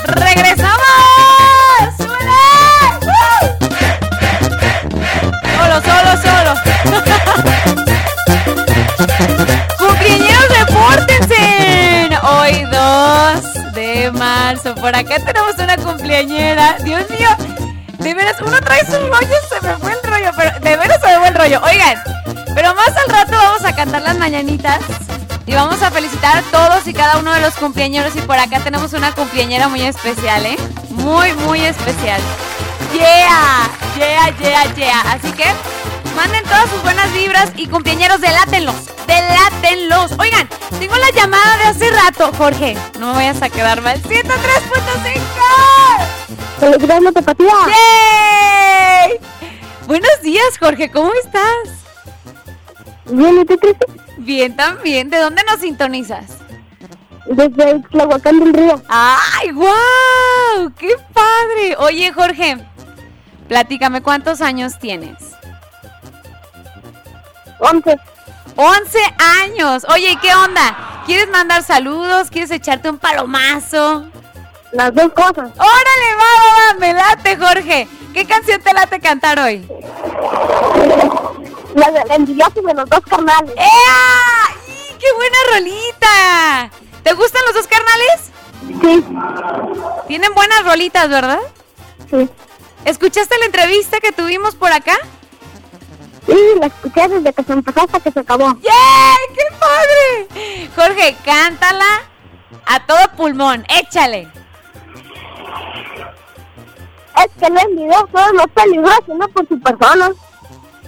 ¡Regresamos! 0.05 0.81
¡Súbele! 1.96 2.42
Solo, 5.57 5.81
solo, 5.83 6.11
solo. 6.22 6.53
¡Cumpleaños, 9.79 10.44
repórtense! 10.59 11.44
Hoy 12.22 12.64
2 12.72 13.74
de 13.74 14.11
marzo. 14.12 14.74
Por 14.74 14.94
acá 14.96 15.16
tenemos 15.24 15.55
una 15.59 15.76
cumpleañera. 15.76 16.76
Dios 16.83 17.09
mío, 17.11 17.29
de 17.98 18.14
veras, 18.14 18.37
uno 18.40 18.61
trae 18.61 18.85
su 18.85 18.98
rollo, 18.98 19.37
se 19.48 19.66
me 19.66 19.76
fue 19.76 19.92
el 19.92 20.03
rollo, 20.03 20.31
pero 20.37 20.59
de 20.59 20.76
veras 20.76 21.00
se 21.00 21.07
me 21.07 21.18
fue 21.18 21.29
el 21.29 21.35
rollo. 21.35 21.61
Oigan, 21.62 22.20
mañanitas. 24.31 24.81
Y 25.45 25.55
vamos 25.55 25.83
a 25.83 25.90
felicitar 25.90 26.37
a 26.38 26.43
todos 26.43 26.87
y 26.87 26.93
cada 26.93 27.19
uno 27.19 27.33
de 27.33 27.40
los 27.40 27.55
cumpleañeros. 27.55 28.14
Y 28.14 28.21
por 28.21 28.38
acá 28.38 28.61
tenemos 28.61 28.93
una 28.93 29.12
cumpleañera 29.12 29.69
muy 29.69 29.83
especial, 29.83 30.47
¿eh? 30.47 30.57
Muy, 30.90 31.33
muy 31.35 31.61
especial. 31.62 32.21
Yeah, 32.93 33.69
yeah, 33.97 34.37
yeah, 34.38 34.75
yeah. 34.77 35.01
Así 35.12 35.33
que 35.33 35.47
manden 36.14 36.45
todas 36.45 36.71
sus 36.71 36.81
buenas 36.83 37.12
vibras 37.12 37.51
y 37.57 37.66
cumpleañeros, 37.66 38.21
delátenlos, 38.21 38.77
delátenlos. 39.09 40.12
Oigan, 40.21 40.49
tengo 40.79 40.95
la 40.95 41.11
llamada 41.11 41.57
de 41.57 41.64
hace 41.64 41.90
rato, 41.90 42.31
Jorge. 42.38 42.77
No 43.01 43.09
me 43.09 43.14
vayas 43.14 43.43
a 43.43 43.51
quedar 43.51 43.81
mal. 43.81 44.01
103.5. 44.01 44.31
¡Felicidades, 46.61 47.14
Tapatía! 47.14 47.55
¡Yay! 47.66 49.19
Buenos 49.88 50.23
días, 50.23 50.57
Jorge. 50.61 50.88
¿Cómo 50.88 51.11
estás? 51.25 51.81
Bien, 53.07 53.40
¿y 53.40 53.45
tú, 53.45 53.59
Cristi? 53.59 53.80
Bien, 54.31 54.55
también. 54.55 55.11
¿De 55.11 55.19
dónde 55.19 55.43
nos 55.43 55.59
sintonizas? 55.59 56.38
Desde 57.27 57.81
Tlahuacán 57.90 58.38
del 58.38 58.55
Río. 58.55 58.81
¡Ay, 58.88 59.51
guau! 59.51 60.71
¡Qué 60.79 60.95
padre! 61.12 61.75
Oye, 61.79 62.12
Jorge, 62.12 62.64
platícame, 63.49 64.03
¿cuántos 64.03 64.40
años 64.40 64.79
tienes? 64.79 65.16
Once. 67.59 67.99
11 68.55 68.99
años. 69.43 69.85
Oye, 69.93 70.12
¿y 70.12 70.16
qué 70.19 70.33
onda? 70.33 71.03
¿Quieres 71.07 71.29
mandar 71.29 71.64
saludos? 71.64 72.31
¿Quieres 72.31 72.53
echarte 72.53 72.88
un 72.88 72.99
palomazo? 72.99 74.07
Las 74.71 74.95
dos 74.95 75.12
cosas. 75.12 75.51
¡Órale, 75.57 76.14
va, 76.14 76.31
va, 76.38 76.73
va! 76.73 76.79
Me 76.79 76.95
late, 76.95 77.37
Jorge. 77.37 77.88
¿Qué 78.14 78.25
canción 78.27 78.62
te 78.62 78.73
late 78.73 79.01
cantar 79.01 79.40
hoy? 79.40 79.66
La 81.81 81.90
del 81.90 82.11
envidioso 82.11 82.61
de 82.61 82.75
los 82.75 82.90
dos 82.90 83.01
carnales. 83.09 83.55
¡Ea! 83.57 84.55
¡Y 84.69 84.99
¡Qué 84.99 85.07
buena 85.16 85.37
rolita! 85.55 86.71
¿Te 87.03 87.14
gustan 87.14 87.43
los 87.47 87.55
dos 87.55 87.66
carnales? 87.66 88.31
Sí. 88.83 89.05
Tienen 90.07 90.35
buenas 90.35 90.62
rolitas, 90.66 91.09
¿verdad? 91.09 91.38
Sí. 92.11 92.29
¿Escuchaste 92.85 93.38
la 93.38 93.47
entrevista 93.47 93.99
que 93.99 94.12
tuvimos 94.12 94.57
por 94.57 94.71
acá? 94.71 94.93
Sí, 96.27 96.37
la 96.61 96.66
escuché 96.66 97.09
desde 97.09 97.33
que 97.33 97.43
se 97.45 97.53
empezó 97.55 97.81
hasta 97.81 98.01
que 98.01 98.11
se 98.11 98.21
acabó. 98.21 98.49
¡Yay! 98.61 99.35
¡Qué 99.35 99.57
padre! 99.59 100.71
Jorge, 100.77 101.16
cántala 101.25 102.03
a 102.66 102.85
todo 102.85 102.99
pulmón. 103.16 103.64
Échale. 103.71 104.29
Es 107.16 107.31
que 107.38 107.47
el 107.47 107.59
envidioso 107.59 108.33
no 108.35 108.43
es 108.43 108.53
peligroso, 108.55 109.14
no 109.14 109.29
por 109.29 109.49
su 109.49 109.59
persona. 109.59 110.11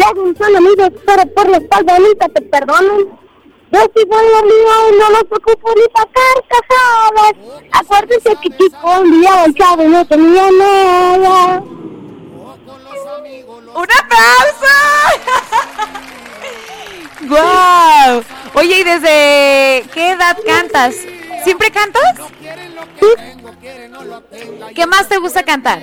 Según 0.02 0.36
son 0.36 0.56
amigos, 0.56 0.90
pero 1.06 1.26
por 1.34 1.48
la 1.48 1.58
espalda 1.58 1.98
nunca 1.98 2.28
te 2.28 2.42
perdonan. 2.42 3.18
Yo 3.70 3.80
sí 3.94 4.04
voy 4.06 4.26
a 4.38 4.42
mío 4.42 4.90
y 4.90 4.98
no 4.98 5.10
los 5.10 5.22
ocupo 5.22 5.72
ni 5.76 5.88
para 5.92 6.10
carcajadas. 6.12 7.34
Acuérdense 7.72 8.36
que 8.42 8.48
enviaba 8.98 9.44
el 9.44 9.54
chavo 9.54 9.82
y 9.84 9.88
no 9.88 10.04
tenía 10.06 10.50
nada. 10.50 11.62
¡Un 13.74 13.86
aplauso! 14.00 14.74
¡Guau! 17.28 18.22
Oye, 18.54 18.80
¿y 18.80 18.84
desde 18.84 19.88
qué 19.94 20.10
edad 20.10 20.36
cantas? 20.44 20.96
¿Siempre 21.44 21.70
cantas? 21.70 22.02
¿Qué 24.74 24.86
más 24.86 25.08
te 25.08 25.18
gusta 25.18 25.42
cantar? 25.44 25.80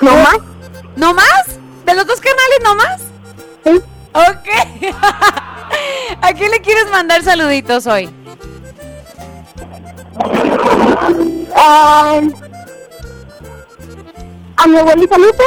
¿No 0.00 0.14
más? 0.14 0.38
¿No 0.96 1.14
más? 1.14 1.44
¿De 1.84 1.94
los 1.94 2.06
dos 2.06 2.20
canales 2.20 2.58
no 2.64 2.74
más? 2.74 3.00
Sí. 3.64 3.82
Ok. 4.12 4.94
¿A 6.22 6.32
quién 6.34 6.50
le 6.50 6.60
quieres 6.60 6.90
mandar 6.90 7.22
saluditos 7.22 7.86
hoy? 7.86 8.10
A 14.56 14.66
mi 14.66 14.76
abuelita 14.78 15.16
Lupe, 15.18 15.44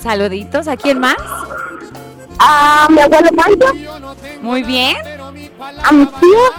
¿Saluditos? 0.00 0.66
¿A 0.68 0.76
quién 0.76 0.98
más? 0.98 1.16
a 2.42 2.86
mi 2.90 3.00
abuelo 3.00 3.28
Pancho, 3.36 3.74
Muy 4.40 4.62
bien. 4.62 4.96
a 5.84 5.92
mis 5.92 6.08
tíos 6.20 6.52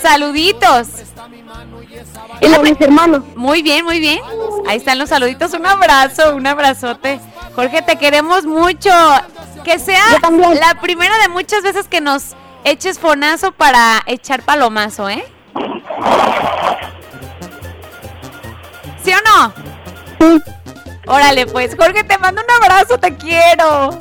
Saluditos. 0.00 0.86
Y 2.40 2.54
a 2.54 2.58
mis 2.60 2.80
hermanos. 2.80 3.22
Muy 3.36 3.62
bien, 3.62 3.84
muy 3.84 4.00
bien. 4.00 4.20
Ahí 4.68 4.78
están 4.78 4.98
los 4.98 5.08
saluditos. 5.08 5.52
Un 5.54 5.66
abrazo, 5.66 6.34
un 6.34 6.46
abrazote. 6.46 7.20
Jorge, 7.54 7.82
te 7.82 7.96
queremos 7.96 8.44
mucho. 8.44 8.90
Que 9.64 9.78
sea 9.78 10.02
la 10.54 10.80
primera 10.80 11.18
de 11.18 11.28
muchas 11.28 11.62
veces 11.62 11.86
que 11.86 12.00
nos 12.00 12.34
eches 12.64 12.98
fonazo 12.98 13.52
para 13.52 14.02
echar 14.06 14.42
palomazo, 14.42 15.08
¿eh? 15.10 15.24
¿Sí 19.04 19.12
o 19.12 19.18
no? 19.22 19.52
Sí. 20.18 20.42
Órale, 21.06 21.46
pues, 21.46 21.76
Jorge, 21.76 22.04
te 22.04 22.16
mando 22.18 22.42
un 22.42 22.62
abrazo, 22.62 22.98
te 22.98 23.14
quiero. 23.16 23.98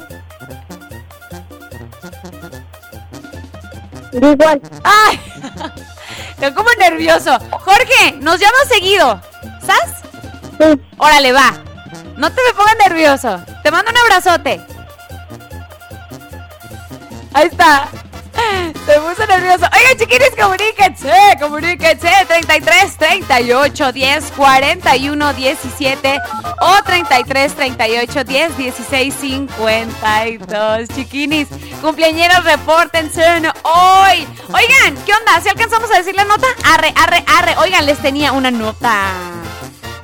Igual. 4.13 4.61
¡Ay! 4.83 5.19
Estoy 6.39 6.53
como 6.53 6.69
nervioso. 6.79 7.37
Jorge, 7.51 8.13
nos 8.21 8.39
llamas 8.39 8.69
seguido. 8.69 9.21
¿Sabes? 9.59 9.95
Sí. 10.57 10.81
Órale, 10.97 11.33
va. 11.33 11.51
No 12.15 12.31
te 12.31 12.41
me 12.47 12.53
pongas 12.53 12.77
nervioso. 12.87 13.41
Te 13.61 13.69
mando 13.69 13.91
un 13.91 13.97
abrazote. 13.97 14.61
Ahí 17.33 17.47
está. 17.47 17.89
Se 18.85 18.99
puso 18.99 19.25
nervioso. 19.27 19.65
Oigan, 19.71 19.97
chiquines, 19.97 20.31
comuníquense. 20.39 21.13
Comuníquense. 21.39 22.09
33 22.27 22.97
38 22.97 23.91
10 23.91 24.31
41 24.31 25.33
17 25.33 26.19
o 26.61 26.83
33 26.83 27.55
38 27.55 28.23
10 28.23 28.57
16 28.57 29.13
52. 29.13 30.89
Chiquinis, 30.89 31.47
cumpleañeros, 31.81 32.43
repórtense 32.43 33.23
hoy. 33.63 34.27
Oigan, 34.47 34.95
¿qué 35.05 35.13
onda? 35.13 35.39
¿Si 35.41 35.49
alcanzamos 35.49 35.91
a 35.91 35.97
decir 35.97 36.15
la 36.15 36.25
nota? 36.25 36.47
Arre, 36.63 36.93
arre, 36.95 37.23
arre. 37.27 37.55
Oigan, 37.57 37.85
les 37.85 37.99
tenía 37.99 38.31
una 38.31 38.51
nota 38.51 39.13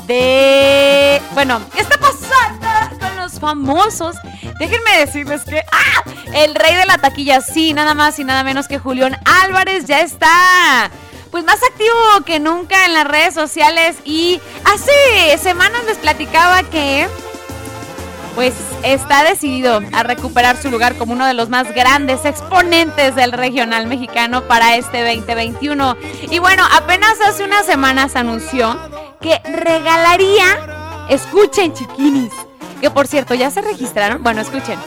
de... 0.05 1.21
Bueno, 1.33 1.61
¿qué 1.73 1.81
está 1.81 1.97
pasando 1.97 2.94
famosos? 3.33 4.15
Déjenme 4.59 4.97
decirles 4.99 5.43
que... 5.43 5.61
¡Ah! 5.71 6.03
El 6.33 6.55
rey 6.55 6.75
de 6.75 6.85
la 6.85 6.97
taquilla, 6.97 7.41
sí, 7.41 7.73
nada 7.73 7.93
más 7.93 8.19
y 8.19 8.23
nada 8.23 8.43
menos 8.43 8.67
que 8.67 8.79
Julián 8.79 9.17
Álvarez 9.43 9.85
ya 9.85 10.01
está... 10.01 10.89
Pues 11.31 11.43
más 11.43 11.59
activo 11.69 12.23
que 12.25 12.39
nunca 12.39 12.85
en 12.85 12.93
las 12.93 13.05
redes 13.05 13.33
sociales 13.33 13.97
y 14.05 14.39
hace 14.63 15.37
semanas 15.37 15.83
les 15.85 15.97
platicaba 15.97 16.63
que 16.63 17.09
pues 18.35 18.53
está 18.83 19.23
decidido 19.23 19.81
a 19.93 20.03
recuperar 20.03 20.57
su 20.57 20.69
lugar 20.69 20.95
como 20.97 21.13
uno 21.13 21.25
de 21.25 21.33
los 21.33 21.49
más 21.49 21.73
grandes 21.73 22.25
exponentes 22.25 23.15
del 23.15 23.31
regional 23.31 23.87
mexicano 23.87 24.43
para 24.43 24.75
este 24.75 25.03
2021. 25.03 25.95
Y 26.29 26.39
bueno, 26.39 26.63
apenas 26.73 27.19
hace 27.21 27.45
unas 27.45 27.65
semanas 27.65 28.15
anunció 28.15 28.77
que 29.21 29.39
regalaría, 29.45 31.07
escuchen 31.09 31.73
chiquinis, 31.73 32.33
que 32.85 32.91
por 32.91 33.07
cierto 33.07 33.33
ya 33.33 33.49
se 33.49 33.61
registraron, 33.61 34.21
bueno, 34.21 34.41
escuchen, 34.41 34.77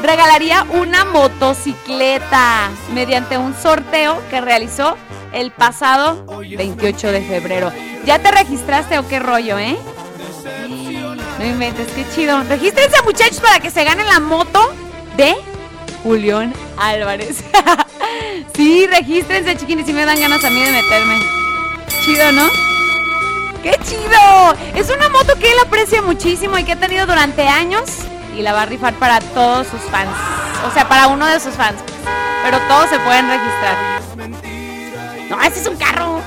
regalaría 0.00 0.64
una 0.70 1.04
motocicleta 1.04 2.70
mediante 2.94 3.36
un 3.36 3.54
sorteo 3.54 4.22
que 4.30 4.40
realizó 4.40 4.96
el 5.34 5.50
pasado 5.50 6.24
28 6.38 7.12
de 7.12 7.20
febrero. 7.20 7.70
¿Ya 8.06 8.18
te 8.20 8.30
registraste 8.30 8.98
o 8.98 9.06
qué 9.06 9.18
rollo, 9.18 9.58
eh? 9.58 9.76
No 11.38 11.44
inventes, 11.44 11.88
qué 11.88 12.06
chido. 12.14 12.42
Regístrense 12.44 13.02
muchachos 13.04 13.40
para 13.40 13.60
que 13.60 13.70
se 13.70 13.84
ganen 13.84 14.06
la 14.06 14.18
moto 14.18 14.72
de 15.18 15.34
Julián 16.02 16.54
Álvarez. 16.78 17.44
sí, 18.56 18.86
regístrense, 18.86 19.58
chiquines, 19.58 19.86
y 19.90 19.92
me 19.92 20.06
dan 20.06 20.18
ganas 20.18 20.42
a 20.42 20.48
mí 20.48 20.58
de 20.58 20.72
meterme. 20.72 21.18
Chido, 22.02 22.32
¿no? 22.32 22.71
¡Qué 23.62 23.78
chido! 23.84 24.54
Es 24.74 24.90
una 24.90 25.08
moto 25.08 25.36
que 25.38 25.52
él 25.52 25.58
aprecia 25.64 26.02
muchísimo 26.02 26.58
y 26.58 26.64
que 26.64 26.72
ha 26.72 26.76
tenido 26.76 27.06
durante 27.06 27.46
años 27.46 27.90
y 28.36 28.42
la 28.42 28.52
va 28.52 28.62
a 28.62 28.66
rifar 28.66 28.94
para 28.94 29.20
todos 29.20 29.68
sus 29.68 29.80
fans. 29.82 30.10
O 30.68 30.72
sea, 30.72 30.88
para 30.88 31.06
uno 31.06 31.26
de 31.26 31.38
sus 31.38 31.54
fans. 31.54 31.78
Pero 32.42 32.58
todos 32.68 32.90
se 32.90 32.98
pueden 32.98 33.28
registrar. 33.28 34.00
No, 35.30 35.40
ese 35.42 35.60
es 35.60 35.66
un 35.68 35.76
carro. 35.76 36.20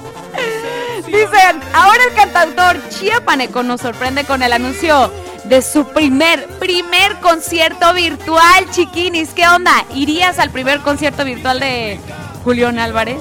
Dicen, 1.06 1.60
ahora 1.74 2.04
el 2.08 2.14
cantautor 2.14 2.76
chiapaneco 2.88 3.62
nos 3.62 3.82
sorprende 3.82 4.24
con 4.24 4.42
el 4.42 4.52
anuncio 4.52 5.12
de 5.44 5.60
su 5.60 5.84
primer, 5.88 6.46
primer 6.58 7.16
concierto 7.20 7.92
virtual, 7.92 8.70
chiquinis. 8.70 9.30
¿Qué 9.30 9.46
onda? 9.46 9.84
¿Irías 9.94 10.38
al 10.38 10.50
primer 10.50 10.80
concierto 10.80 11.24
virtual 11.24 11.60
de 11.60 12.00
Julián 12.44 12.78
Álvarez? 12.78 13.20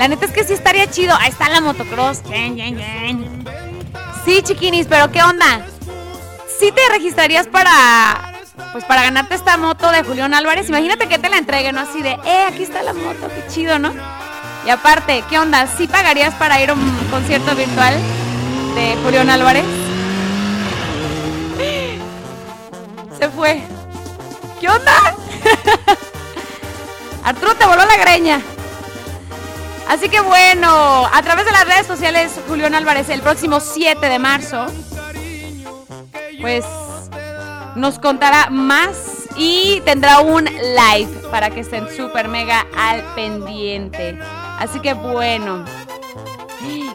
La 0.00 0.08
neta 0.08 0.24
es 0.24 0.32
que 0.32 0.44
sí 0.44 0.54
estaría 0.54 0.90
chido. 0.90 1.14
Ahí 1.20 1.28
está 1.28 1.50
la 1.50 1.60
motocross. 1.60 2.22
Sí, 4.24 4.42
chiquinis, 4.42 4.86
pero 4.86 5.12
¿qué 5.12 5.22
onda? 5.22 5.60
¿Sí 6.58 6.72
te 6.72 6.80
registrarías 6.90 7.46
para 7.46 8.32
pues 8.72 8.82
para 8.84 9.02
ganarte 9.02 9.34
esta 9.34 9.58
moto 9.58 9.90
de 9.90 10.02
Julián 10.02 10.32
Álvarez? 10.32 10.70
Imagínate 10.70 11.06
que 11.06 11.18
te 11.18 11.28
la 11.28 11.36
entreguen, 11.36 11.74
¿no? 11.74 11.82
Así 11.82 12.00
de, 12.00 12.12
eh, 12.12 12.46
aquí 12.48 12.62
está 12.62 12.82
la 12.82 12.94
moto, 12.94 13.28
qué 13.28 13.44
chido, 13.52 13.78
¿no? 13.78 13.92
Y 14.64 14.70
aparte, 14.70 15.22
¿qué 15.28 15.38
onda? 15.38 15.66
¿Sí 15.66 15.86
pagarías 15.86 16.32
para 16.36 16.62
ir 16.62 16.70
a 16.70 16.72
un 16.72 16.96
concierto 17.10 17.54
virtual 17.54 17.94
de 18.74 18.96
Julián 19.04 19.28
Álvarez? 19.28 19.66
Se 23.18 23.28
fue. 23.28 23.60
¿Qué 24.58 24.66
onda? 24.66 25.14
Arturo 27.22 27.54
te 27.54 27.66
voló 27.66 27.84
la 27.84 27.98
greña. 27.98 28.40
Así 29.90 30.08
que 30.08 30.20
bueno, 30.20 31.04
a 31.12 31.20
través 31.20 31.46
de 31.46 31.50
las 31.50 31.64
redes 31.64 31.84
sociales, 31.84 32.38
Julián 32.46 32.76
Álvarez, 32.76 33.08
el 33.08 33.22
próximo 33.22 33.58
7 33.58 34.08
de 34.08 34.20
marzo, 34.20 34.66
pues 36.40 36.64
nos 37.74 37.98
contará 37.98 38.50
más 38.50 39.28
y 39.36 39.82
tendrá 39.84 40.20
un 40.20 40.44
live 40.44 41.10
para 41.32 41.50
que 41.50 41.60
estén 41.60 41.88
súper 41.96 42.28
mega 42.28 42.64
al 42.76 43.02
pendiente. 43.16 44.16
Así 44.60 44.78
que 44.78 44.94
bueno. 44.94 45.64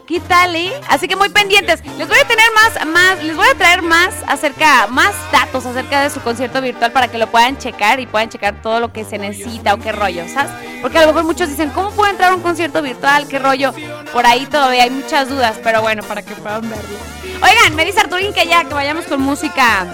¿Qué 0.08 0.20
tal, 0.20 0.56
eh? 0.56 0.72
Así 0.88 1.08
que 1.08 1.15
muy 1.15 1.30
pendientes. 1.30 1.84
Les 1.98 2.08
voy 2.08 2.18
a 2.20 2.28
tener 2.28 2.46
más, 2.54 2.86
más, 2.86 3.24
les 3.24 3.36
voy 3.36 3.48
a 3.48 3.56
traer 3.56 3.82
más 3.82 4.13
acerca, 4.28 4.86
más 4.88 5.13
datos 5.32 5.65
acerca 5.65 6.04
de 6.04 6.12
su 6.12 6.22
concierto 6.22 6.62
virtual 6.62 6.91
para 6.91 7.08
que 7.08 7.18
lo 7.18 7.26
puedan 7.28 7.58
checar 7.58 8.00
y 8.00 8.06
puedan 8.06 8.30
checar 8.30 8.62
todo 8.62 8.80
lo 8.80 8.94
que 8.94 9.04
se 9.04 9.18
necesita 9.18 9.74
o 9.74 9.78
qué 9.78 9.91
rollo, 9.91 10.28
¿sabes? 10.28 10.52
Porque 10.82 11.00
a 11.00 11.02
lo 11.02 11.08
mejor 11.08 11.24
muchos 11.24 11.50
dicen, 11.50 11.72
¿cómo 11.72 11.89
puedo 11.89 12.12
entrar 12.12 12.32
a 12.32 12.36
un 12.36 12.41
concierto 12.41 12.84
virtual? 12.84 13.28
¿Qué 13.28 13.39
rollo? 13.39 13.74
Por 14.13 14.28
ahí 14.28 14.46
todavía 14.46 14.84
hay 14.84 14.91
muchas 14.91 15.28
dudas, 15.28 15.60
pero 15.63 15.82
bueno, 15.82 16.04
para 16.04 16.22
que 16.22 16.36
puedan 16.36 16.70
verlo. 16.70 16.98
Oigan, 17.41 17.76
me 17.76 17.84
dice 17.84 18.02
Arturín 18.02 18.32
que 18.32 18.46
ya, 18.46 18.63
que 18.63 18.76
vayamos 18.76 19.06
con 19.06 19.22
música. 19.22 19.88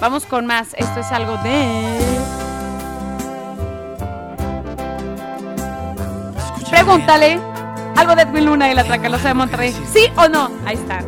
Vamos 0.00 0.26
con 0.26 0.46
más. 0.46 0.74
Esto 0.74 1.00
es 1.00 1.12
algo 1.12 1.36
de. 1.38 1.98
Pregúntale. 6.70 7.57
Algo 7.98 8.14
de 8.14 8.22
Edwin 8.22 8.46
Luna 8.46 8.70
y 8.70 8.74
la 8.74 8.84
Tracalosa 8.84 9.26
de 9.26 9.34
Monterrey. 9.34 9.74
¿Sí 9.92 10.06
o 10.14 10.28
no? 10.28 10.52
Ahí 10.64 10.76
está. 10.76 11.00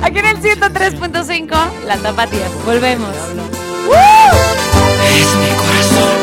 Aquí 0.00 0.20
en 0.20 0.24
el 0.24 0.40
103.5, 0.40 1.54
la 1.86 1.98
tapatía. 1.98 2.46
Volvemos. 2.64 3.10
Es 5.04 5.34
mi 5.36 5.50
corazón. 5.60 6.18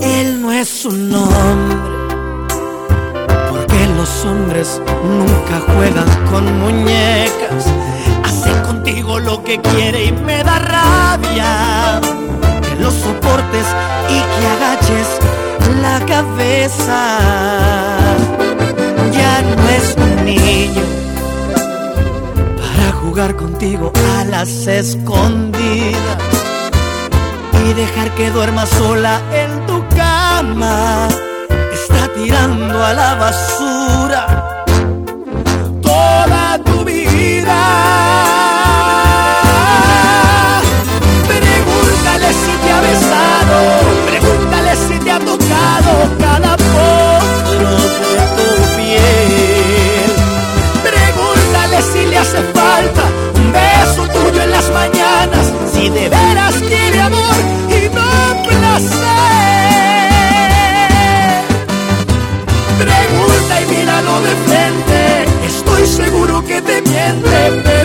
Él 0.00 0.42
no 0.42 0.52
es 0.52 0.84
un 0.84 1.12
hombre. 1.12 1.90
Porque 3.50 3.86
los 3.96 4.24
hombres 4.24 4.80
nunca 5.02 5.60
juegan 5.74 6.06
con 6.30 6.56
muñecas. 6.60 7.66
Hace 8.22 8.62
contigo 8.62 9.18
lo 9.18 9.42
que 9.42 9.60
quiere 9.60 10.04
y 10.04 10.12
me 10.12 10.44
da 10.44 10.56
rabia. 10.60 12.21
Ya 19.12 19.42
no 19.42 19.68
es 19.68 19.94
un 19.96 20.24
niño 20.24 20.82
para 22.58 22.92
jugar 22.92 23.36
contigo 23.36 23.92
a 24.18 24.24
las 24.24 24.66
escondidas 24.66 26.18
y 27.64 27.72
dejar 27.74 28.10
que 28.16 28.30
duerma 28.30 28.66
sola 28.66 29.20
en 29.32 29.66
tu 29.66 29.84
cama. 29.96 31.08
Está 31.72 32.08
tirando 32.14 32.84
a 32.84 32.92
la 32.94 33.14
basura 33.14 34.64
toda 35.82 36.58
tu 36.64 36.84
vida. 36.84 37.60
Pregúntale 41.28 42.32
si 42.32 42.52
te 42.62 42.72
ha 42.72 42.80
besado, 42.80 43.81
que 67.04 67.62
te 67.62 67.81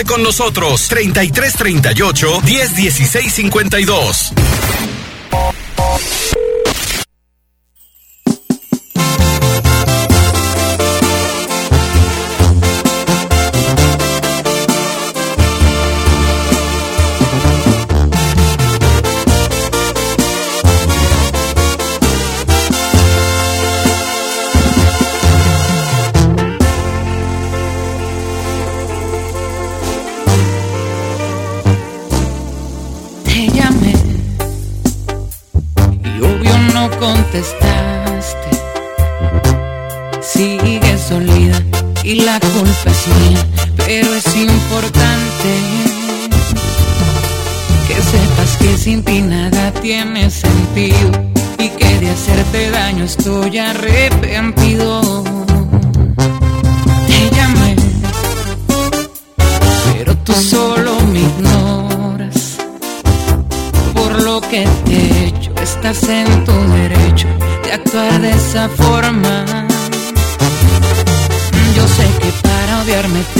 Comunícate 0.00 0.04
con 0.04 0.22
nosotros 0.22 0.88
3338 0.88 2.40
101652. 2.42 4.89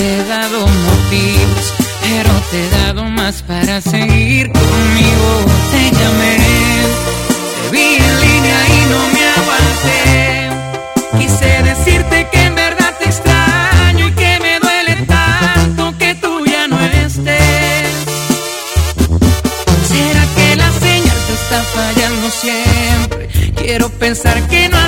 Te 0.01 0.15
he 0.15 0.25
dado 0.25 0.67
motivos, 0.67 1.75
pero 2.01 2.31
te 2.51 2.65
he 2.65 2.71
dado 2.71 3.05
más 3.05 3.43
para 3.43 3.83
seguir 3.83 4.51
conmigo. 4.51 5.29
Te 5.73 5.83
llamé, 5.99 6.37
te 7.55 7.71
vi 7.71 7.87
en 8.09 8.21
línea 8.25 8.61
y 8.77 8.81
no 8.93 9.01
me 9.15 9.23
aguanté. 9.39 9.99
Quise 11.19 11.51
decirte 11.71 12.29
que 12.33 12.41
en 12.47 12.55
verdad 12.55 12.95
te 12.99 13.05
extraño 13.13 14.09
y 14.09 14.13
que 14.13 14.39
me 14.41 14.59
duele 14.65 14.95
tanto 15.07 15.99
que 15.99 16.15
tú 16.15 16.47
ya 16.47 16.67
no 16.67 16.81
estés. 16.81 17.91
¿Será 19.93 20.25
que 20.37 20.57
la 20.57 20.71
señal 20.81 21.19
te 21.27 21.35
está 21.43 21.61
fallando 21.77 22.31
siempre? 22.45 23.29
Quiero 23.55 23.91
pensar 23.91 24.49
que 24.49 24.67
no 24.71 24.80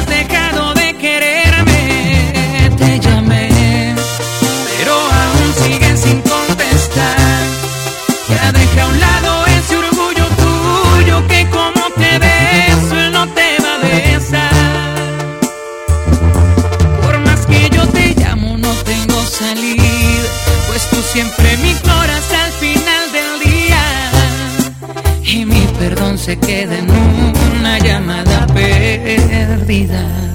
se 26.23 26.39
queda 26.39 26.79
en 26.79 26.89
una 26.89 27.81
llamada 27.81 28.47
perdida. 28.47 30.32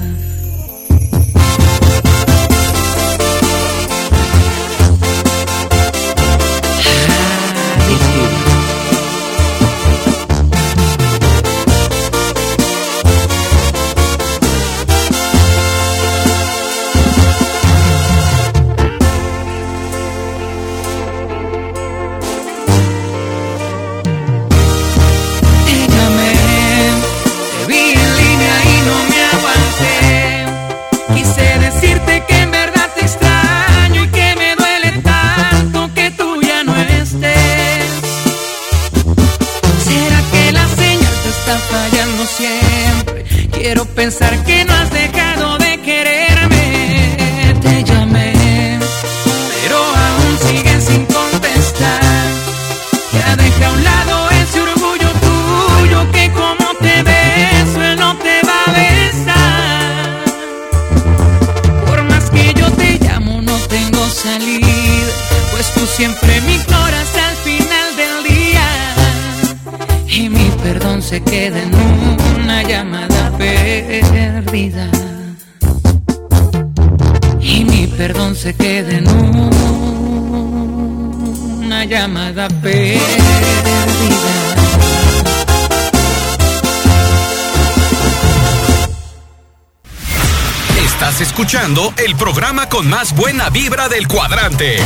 Escuchando 91.78 91.92
el 91.96 92.16
programa 92.16 92.68
con 92.68 92.88
más 92.88 93.14
buena 93.14 93.50
vibra 93.50 93.88
del 93.88 94.08
cuadrante. 94.08 94.78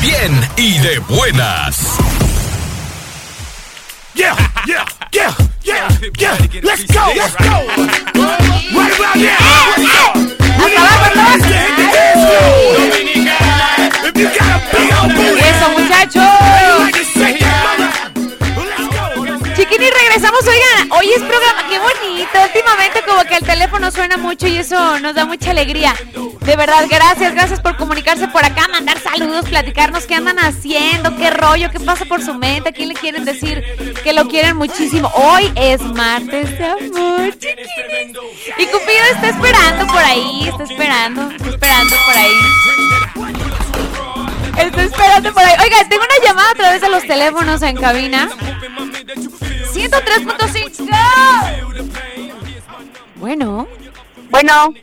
Bien 0.00 0.48
y 0.56 0.78
de 0.78 0.98
buenas. 1.00 1.96
Yeah, 4.14 4.36
yeah, 4.66 4.84
yeah, 5.12 5.34
yeah, 5.62 5.88
yeah. 6.18 6.36
Let's 6.62 6.86
go, 6.86 7.12
let's 7.14 7.36
go. 7.36 7.66
Right 8.72 8.98
about 8.98 9.16
now. 9.16 9.60
Eso, 15.40 15.70
muchachos. 15.78 16.24
Chiquini, 19.56 19.90
regresamos. 19.90 20.40
Oigan, 20.46 20.92
hoy 20.92 21.10
es 21.12 21.22
programa. 21.22 21.66
Qué 21.68 21.78
bonito. 21.78 22.42
Últimamente, 22.42 23.02
como 23.06 23.22
que 23.24 23.36
el 23.36 23.44
teléfono 23.44 23.90
suena 23.90 24.16
mucho 24.16 24.46
y 24.46 24.58
eso 24.58 24.98
nos 25.00 25.14
da 25.14 25.24
mucha 25.24 25.50
alegría. 25.50 25.94
De 26.50 26.56
verdad, 26.56 26.84
gracias, 26.90 27.32
gracias 27.32 27.60
por 27.60 27.76
comunicarse 27.76 28.26
por 28.26 28.44
acá, 28.44 28.66
mandar 28.66 28.98
saludos, 28.98 29.48
platicarnos 29.48 30.04
qué 30.04 30.16
andan 30.16 30.36
haciendo, 30.40 31.14
qué 31.16 31.30
rollo, 31.30 31.70
qué 31.70 31.78
pasa 31.78 32.06
por 32.06 32.24
su 32.24 32.34
mente, 32.34 32.70
a 32.70 32.72
quién 32.72 32.88
le 32.88 32.96
quieren 32.96 33.24
decir 33.24 33.62
que 34.02 34.12
lo 34.12 34.26
quieren 34.26 34.56
muchísimo. 34.56 35.12
Hoy 35.14 35.52
es 35.54 35.80
martes 35.80 36.58
de 36.58 36.64
amor, 36.64 37.38
chiquinis. 37.38 38.18
Y 38.58 38.66
Cupido 38.66 39.04
está 39.14 39.28
esperando 39.28 39.86
por 39.86 39.98
ahí, 39.98 40.48
está 40.48 40.64
esperando, 40.64 41.30
está 41.30 41.50
esperando 41.50 41.96
por 42.04 42.16
ahí. 42.18 42.34
Está 44.58 44.82
esperando 44.82 45.32
por 45.32 45.44
ahí. 45.44 45.54
Oiga, 45.62 45.88
tengo 45.88 46.02
una 46.02 46.26
llamada 46.26 46.50
a 46.50 46.54
través 46.54 46.80
de 46.80 46.88
los 46.88 47.06
teléfonos 47.06 47.62
en 47.62 47.76
cabina. 47.76 48.28
103.5. 49.72 50.98
Bueno, 53.14 53.68
Bueno, 54.30 54.74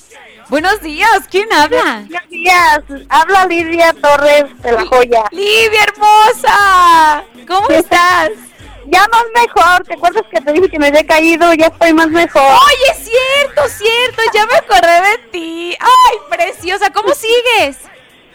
buenos 0.49 0.81
días. 0.81 1.21
¿Quién 1.29 1.51
habla? 1.51 2.03
buenos 2.07 2.29
días. 2.29 2.81
Habla 3.09 3.45
Lidia 3.45 3.93
Torres 3.93 4.45
de 4.61 4.71
La 4.71 4.85
Joya. 4.85 5.23
Livia 5.31 5.83
hermosa. 5.83 7.23
¿Cómo 7.47 7.69
estás? 7.69 8.29
Ya 8.87 9.05
más 9.09 9.23
mejor. 9.35 9.83
¿Te 9.83 9.93
acuerdas 9.95 10.23
que 10.31 10.39
te 10.41 10.53
dije 10.53 10.69
que 10.69 10.79
me 10.79 10.87
había 10.87 11.05
caído? 11.05 11.53
Ya 11.53 11.67
estoy 11.67 11.93
más 11.93 12.07
mejor. 12.07 12.41
Oye, 12.41 13.03
cierto, 13.03 13.67
cierto. 13.67 14.21
Ya 14.33 14.45
me 14.45 14.55
acordé 14.55 15.01
de 15.09 15.17
ti. 15.31 15.77
Ay, 15.79 16.17
preciosa. 16.29 16.89
¿Cómo 16.91 17.13
sigues? 17.13 17.77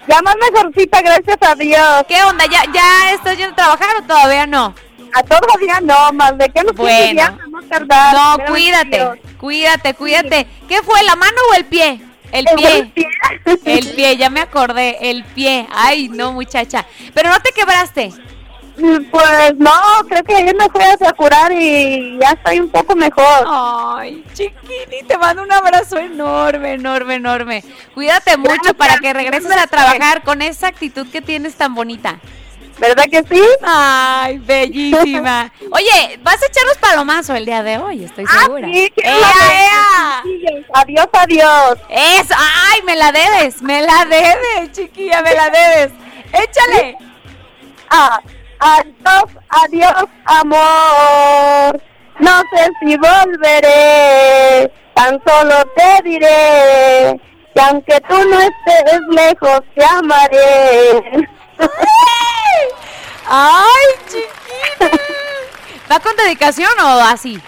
Ya 0.09 0.21
más 0.21 0.35
mejorcita, 0.37 1.01
gracias 1.01 1.39
a 1.41 1.55
Dios. 1.55 2.05
¿Qué 2.09 2.23
onda? 2.25 2.45
¿Ya, 2.47 2.65
ya 2.73 3.13
estás 3.13 3.37
yendo 3.39 3.53
a 3.53 3.57
trabajar 3.57 3.97
o 4.01 4.03
todavía 4.03 4.47
no? 4.47 4.75
A 5.15 5.23
todavía 5.23 5.81
no, 5.81 6.13
más 6.15 6.37
de 6.39 6.49
que 6.49 6.63
no 6.65 6.73
Bueno. 6.73 7.39
no 7.49 7.63
tardar. 7.63 8.15
No, 8.15 8.45
cuídate. 8.47 9.21
Cuídate, 9.43 9.93
cuídate. 9.95 10.47
¿Qué 10.69 10.83
fue, 10.83 11.03
la 11.03 11.17
mano 11.17 11.37
o 11.51 11.55
el 11.55 11.67
pie? 11.67 12.01
El 12.31 12.47
pie. 12.57 12.93
El 13.65 13.89
pie, 13.91 14.17
ya 14.17 14.31
me 14.31 14.41
acordé, 14.41 15.11
el 15.11 15.25
pie. 15.25 15.67
Ay, 15.71 16.09
no, 16.09 16.33
muchacha. 16.33 16.87
Pero 17.13 17.29
no 17.29 17.41
te 17.41 17.53
quebraste. 17.53 18.13
Pues 19.11 19.55
no, 19.59 19.71
creo 20.09 20.25
que 20.25 20.35
ayer 20.35 20.57
me 20.57 20.69
fui 20.71 20.83
a 20.83 21.13
curar 21.13 21.53
y 21.53 22.19
ya 22.19 22.31
estoy 22.31 22.61
un 22.61 22.71
poco 22.71 22.97
mejor. 22.97 23.45
Ay, 23.47 24.25
chiquini, 24.33 25.03
te 25.07 25.19
mando 25.19 25.43
un 25.43 25.53
abrazo 25.53 25.99
enorme, 25.99 26.75
enorme, 26.75 27.17
enorme. 27.17 27.65
Cuídate 27.93 28.39
mucho 28.39 28.75
para 28.75 28.97
que 28.99 29.13
regreses 29.13 29.53
a 29.53 29.67
trabajar 29.67 30.23
con 30.23 30.41
esa 30.41 30.69
actitud 30.69 31.07
que 31.09 31.21
tienes 31.21 31.55
tan 31.55 31.75
bonita. 31.75 32.19
¿Verdad 32.79 33.05
que 33.11 33.23
sí? 33.31 33.43
Ay, 33.63 34.39
bellísima. 34.39 35.53
Oye, 35.71 36.19
vas 36.23 36.43
a 36.43 36.47
echar 36.47 36.65
los 36.67 36.79
palomazos 36.79 37.37
el 37.37 37.45
día 37.47 37.63
de 37.63 37.79
hoy, 37.79 38.05
estoy 38.05 38.27
segura. 38.27 38.67
Ah, 38.67 38.71
sí, 38.73 38.93
que 38.95 39.09
¡Ea, 39.09 39.63
ea! 39.65 40.23
Adiós, 40.75 41.07
adiós. 41.13 41.79
Eso, 41.89 42.35
ay, 42.37 42.83
me 42.83 42.97
la 42.97 43.13
debes, 43.13 43.63
me 43.63 43.83
la 43.83 44.05
debes, 44.05 44.73
chiquilla, 44.73 45.23
me 45.23 45.35
la 45.35 45.51
debes. 45.51 45.93
Échale. 46.33 46.97
Ah, 47.91 48.21
adiós, 48.59 49.31
adiós, 49.49 50.05
amor. 50.25 51.83
No 52.19 52.41
sé 52.41 52.71
si 52.81 52.97
volveré, 52.97 54.73
tan 54.95 55.21
solo 55.27 55.55
te 55.77 56.09
diré 56.09 57.21
que 57.55 57.61
aunque 57.61 58.01
tú 58.09 58.15
no 58.29 58.41
estés 58.41 59.01
lejos, 59.11 59.61
te 59.75 59.85
amaré. 59.85 61.29
Ay, 63.29 63.87
chiquita. 64.09 64.99
¿Va 65.91 66.01
con 66.01 66.17
dedicación 66.17 66.71
o 66.81 67.01
así? 67.05 67.41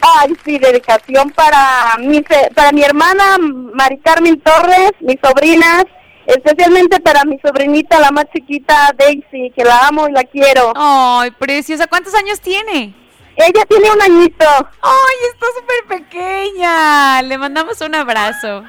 Ay, 0.00 0.36
sí, 0.44 0.58
dedicación 0.58 1.30
para 1.30 1.96
mi, 1.98 2.22
para 2.54 2.72
mi 2.72 2.82
hermana 2.82 3.38
Mari 3.38 3.98
Carmen 3.98 4.40
Torres, 4.40 4.92
mis 5.00 5.18
sobrinas, 5.22 5.84
especialmente 6.26 7.00
para 7.00 7.24
mi 7.24 7.38
sobrinita, 7.38 7.98
la 7.98 8.10
más 8.10 8.26
chiquita, 8.32 8.92
Daisy, 8.96 9.52
que 9.56 9.64
la 9.64 9.86
amo 9.88 10.08
y 10.08 10.12
la 10.12 10.24
quiero. 10.24 10.72
Ay, 10.76 11.30
preciosa, 11.32 11.86
¿cuántos 11.86 12.14
años 12.14 12.40
tiene? 12.40 12.94
Ella 13.36 13.64
tiene 13.68 13.90
un 13.90 14.00
añito. 14.00 14.46
Ay, 14.80 15.16
está 15.32 15.46
súper 15.58 16.00
pequeña. 16.00 17.20
Le 17.22 17.36
mandamos 17.36 17.80
un 17.82 17.94
abrazo. 17.94 18.64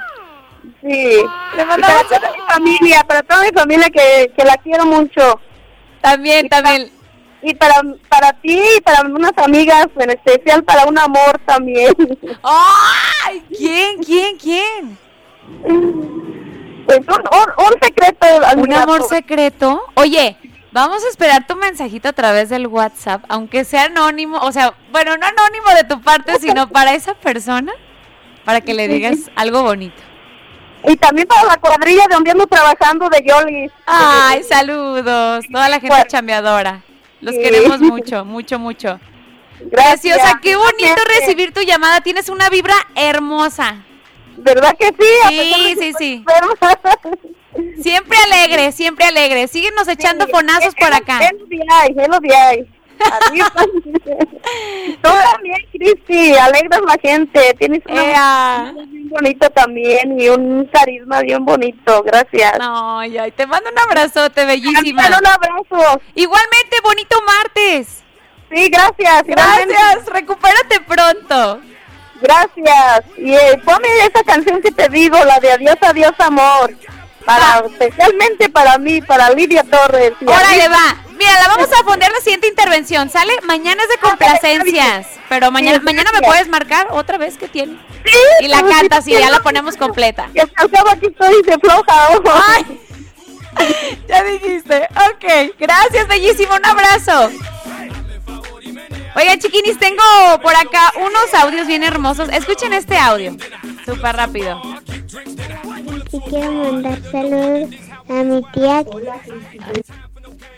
Sí. 0.81 1.17
Le 1.55 1.63
Y 1.63 1.65
mandamos 1.65 2.03
para 2.03 2.19
toda 2.19 2.31
mi 2.33 2.53
familia, 2.53 3.03
para 3.03 3.23
toda 3.23 3.43
mi 3.43 3.49
familia 3.49 3.89
que, 3.89 4.31
que 4.35 4.43
la 4.43 4.57
quiero 4.57 4.85
mucho. 4.85 5.39
También, 6.01 6.49
también. 6.49 6.91
Y 7.41 7.53
para, 7.53 7.75
para 8.09 8.33
ti 8.33 8.59
y 8.77 8.81
para 8.81 9.01
unas 9.07 9.37
amigas, 9.37 9.87
en 9.99 10.09
especial 10.09 10.63
para 10.63 10.85
un 10.85 10.97
amor 10.97 11.39
también. 11.45 11.93
¡Ay! 12.43 13.43
¿Quién, 13.55 14.03
quién, 14.03 14.37
quién? 14.37 14.97
Pues 16.85 16.99
un, 16.99 17.15
un, 17.15 17.65
un 17.65 17.81
secreto. 17.81 18.25
al 18.45 18.59
¿Un 18.59 18.73
amor 18.73 19.03
secreto? 19.03 19.83
Oye, 19.95 20.37
vamos 20.71 21.03
a 21.03 21.09
esperar 21.09 21.45
tu 21.47 21.55
mensajito 21.55 22.09
a 22.09 22.13
través 22.13 22.49
del 22.49 22.67
WhatsApp, 22.67 23.23
aunque 23.29 23.65
sea 23.65 23.85
anónimo, 23.85 24.37
o 24.37 24.51
sea, 24.51 24.73
bueno, 24.91 25.17
no 25.17 25.25
anónimo 25.25 25.69
de 25.75 25.83
tu 25.83 26.01
parte, 26.01 26.37
sino 26.39 26.69
para 26.69 26.93
esa 26.93 27.13
persona, 27.15 27.73
para 28.45 28.61
que 28.61 28.73
le 28.73 28.87
digas 28.87 29.31
algo 29.35 29.63
bonito. 29.63 30.06
Y 30.87 30.95
también 30.95 31.27
para 31.27 31.43
la 31.43 31.57
cuadrilla 31.57 32.07
de 32.07 32.15
donde 32.15 32.31
ando 32.31 32.47
trabajando 32.47 33.09
de 33.09 33.23
Yolis. 33.27 33.71
Ay, 33.85 34.43
saludos, 34.43 35.45
toda 35.51 35.67
la 35.69 35.75
gente 35.79 35.89
Bueno. 35.89 36.05
chambeadora. 36.07 36.81
Los 37.21 37.35
Sí. 37.35 37.41
queremos 37.41 37.79
mucho, 37.81 38.23
mucho, 38.25 38.57
mucho. 38.59 38.99
Gracias. 39.59 40.15
Preciosa, 40.17 40.39
qué 40.41 40.55
bonito 40.55 41.01
recibir 41.19 41.53
tu 41.53 41.61
llamada. 41.61 42.01
Tienes 42.01 42.29
una 42.29 42.49
vibra 42.49 42.75
hermosa. 42.95 43.83
¿Verdad 44.37 44.75
que 44.79 44.87
sí? 44.87 45.07
A 45.25 45.29
Sí, 45.29 45.35
de 45.75 45.81
sí, 45.81 45.93
sí. 45.97 46.25
Siempre 47.81 48.17
alegre, 48.25 48.71
siempre 48.71 49.05
alegre. 49.05 49.47
Síguenos 49.47 49.87
echando 49.87 50.25
Sí, 50.25 50.31
fonazos 50.31 50.67
es- 50.67 50.75
por 50.75 50.93
acá. 50.93 51.19
Es 51.25 51.31
lo 51.39 51.47
que 51.47 51.59
hay, 51.69 51.95
es 51.97 52.07
lo 52.07 52.21
que 52.21 52.35
hay. 52.35 52.65
Tú 55.01 55.09
también, 55.31 55.57
Cristi, 55.71 56.35
alegras 56.35 56.81
la 56.85 56.97
gente. 57.01 57.55
Tienes 57.59 57.81
una 57.85 58.73
bien 58.73 59.09
bonita 59.09 59.49
también 59.49 60.19
y 60.19 60.29
un 60.29 60.65
carisma 60.65 61.21
bien 61.21 61.45
bonito. 61.45 62.03
Gracias. 62.03 62.53
Ay, 62.59 63.17
ay, 63.17 63.31
te 63.31 63.45
mando 63.45 63.69
un 63.69 63.79
abrazote, 63.79 64.45
bellísima. 64.45 65.03
Dale 65.03 65.17
un 65.17 65.27
abrazo. 65.27 66.01
Igualmente, 66.15 66.77
bonito 66.83 67.17
martes. 67.25 68.03
Sí, 68.53 68.69
gracias. 68.69 69.23
igualmente. 69.27 69.73
Gracias, 69.73 70.05
recupérate 70.07 70.79
pronto. 70.81 71.59
Gracias. 72.21 73.01
Y 73.17 73.33
eh, 73.33 73.61
ponme 73.63 73.87
esa 74.05 74.23
canción 74.23 74.61
que 74.61 74.71
te 74.71 74.89
digo, 74.89 75.17
la 75.23 75.39
de 75.39 75.51
Adiós, 75.51 75.77
Adiós, 75.81 76.13
Amor. 76.19 76.73
Para, 77.25 77.65
especialmente 77.67 78.49
para 78.49 78.77
mí, 78.77 79.01
para 79.01 79.29
Lidia 79.31 79.63
Torres. 79.63 80.13
Órale, 80.25 80.69
va. 80.69 81.06
Mira, 81.17 81.31
la 81.41 81.47
vamos 81.47 81.69
a 81.79 81.83
poner 81.83 82.11
la 82.11 82.19
siguiente 82.19 82.47
intervención, 82.47 83.09
¿sale? 83.09 83.33
Mañana 83.43 83.81
es 83.83 83.89
de 83.89 83.97
complacencias. 83.97 85.07
Pero 85.29 85.51
mañana, 85.51 85.79
mañana 85.79 86.11
me 86.13 86.21
puedes 86.21 86.47
marcar 86.47 86.87
otra 86.91 87.17
vez 87.17 87.37
que 87.37 87.47
tiene. 87.47 87.79
Y 88.41 88.47
la 88.47 88.63
cantas 88.63 89.07
y 89.07 89.11
ya 89.11 89.29
la 89.29 89.39
ponemos 89.41 89.75
completa. 89.77 90.29
Que 90.33 90.41
aquí 90.41 91.07
estoy 91.07 91.41
y 91.41 91.43
se 91.43 91.57
floja. 91.57 92.07
Ay, 92.47 92.79
ya 94.07 94.23
dijiste. 94.23 94.87
Ok, 95.11 95.55
gracias, 95.59 96.07
bellísimo. 96.07 96.55
Un 96.55 96.65
abrazo. 96.65 97.31
Oigan, 99.15 99.39
chiquinis, 99.39 99.79
tengo 99.79 100.03
por 100.43 100.55
acá 100.55 100.93
unos 100.97 101.33
audios 101.33 101.65
bien 101.65 101.83
hermosos. 101.83 102.29
Escuchen 102.29 102.73
este 102.73 102.97
audio. 102.97 103.35
Súper 103.83 104.15
rápido. 104.15 104.61
Y 106.11 106.19
quiero 106.29 106.51
mandar 106.51 107.01
saludos 107.11 107.69
a 108.07 108.13
mi 108.13 108.41
tía. 108.53 108.85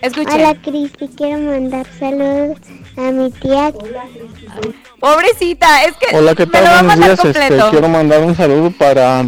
Escuchen. 0.02 0.34
Hola 0.42 0.56
Cristi, 0.62 1.10
quiero 1.18 1.40
mandar 1.40 1.86
saludos 2.00 2.58
a 2.98 3.02
mi 3.12 3.30
tía. 3.32 3.74
Pobrecita, 5.00 5.84
es 5.84 5.96
que 5.98 6.16
Hola, 6.16 6.34
¿qué 6.36 6.46
me 6.46 6.52
tal? 6.54 6.64
lo 6.64 6.70
va 6.70 6.80
a 6.80 6.84
Buenos 6.84 6.98
mandar 6.98 7.10
días. 7.18 7.26
Este, 7.26 7.40
completo. 7.40 7.70
quiero 7.72 7.90
mandar 7.90 8.22
un 8.22 8.36
saludo 8.36 8.72
para 8.72 9.26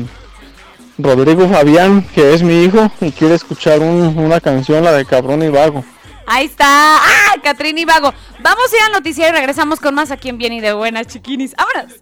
Rodrigo 0.98 1.50
Fabián, 1.50 2.04
que 2.16 2.34
es 2.34 2.42
mi 2.44 2.64
hijo, 2.64 2.90
y 3.02 3.12
quiere 3.12 3.36
escuchar 3.36 3.80
un- 3.80 4.18
una 4.18 4.40
canción, 4.40 4.84
la 4.84 4.94
de 4.94 5.06
Cabrón 5.06 5.44
y 5.44 5.50
Vago. 5.50 5.84
Ahí 6.26 6.46
está. 6.46 6.98
¡Ah! 6.98 7.34
Catrín 7.44 7.78
y 7.78 7.84
Vago. 7.86 8.14
Vamos 8.40 8.72
a 8.72 8.76
ir 8.78 8.82
al 8.84 8.92
noticiero 8.94 9.30
y 9.30 9.34
regresamos 9.38 9.80
con 9.82 9.94
más 9.96 10.12
aquí 10.12 10.30
en 10.30 10.38
Bien 10.38 10.54
y 10.54 10.62
de 10.62 10.72
Buenas, 10.72 11.08
chiquinis. 11.08 11.54
¡Vámonos! 11.58 11.96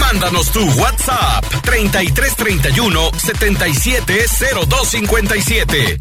Mándanos 0.00 0.50
tu 0.50 0.64
WhatsApp 0.80 1.44
3331 1.62 3.10
770257. 3.18 6.00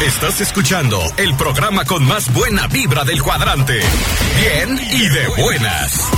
Estás 0.00 0.40
escuchando 0.40 1.00
el 1.16 1.34
programa 1.36 1.84
con 1.84 2.04
más 2.06 2.32
buena 2.32 2.68
vibra 2.68 3.04
del 3.04 3.20
cuadrante. 3.20 3.80
Bien 4.36 4.80
y 4.92 5.08
de 5.08 5.28
buenas. 5.42 6.08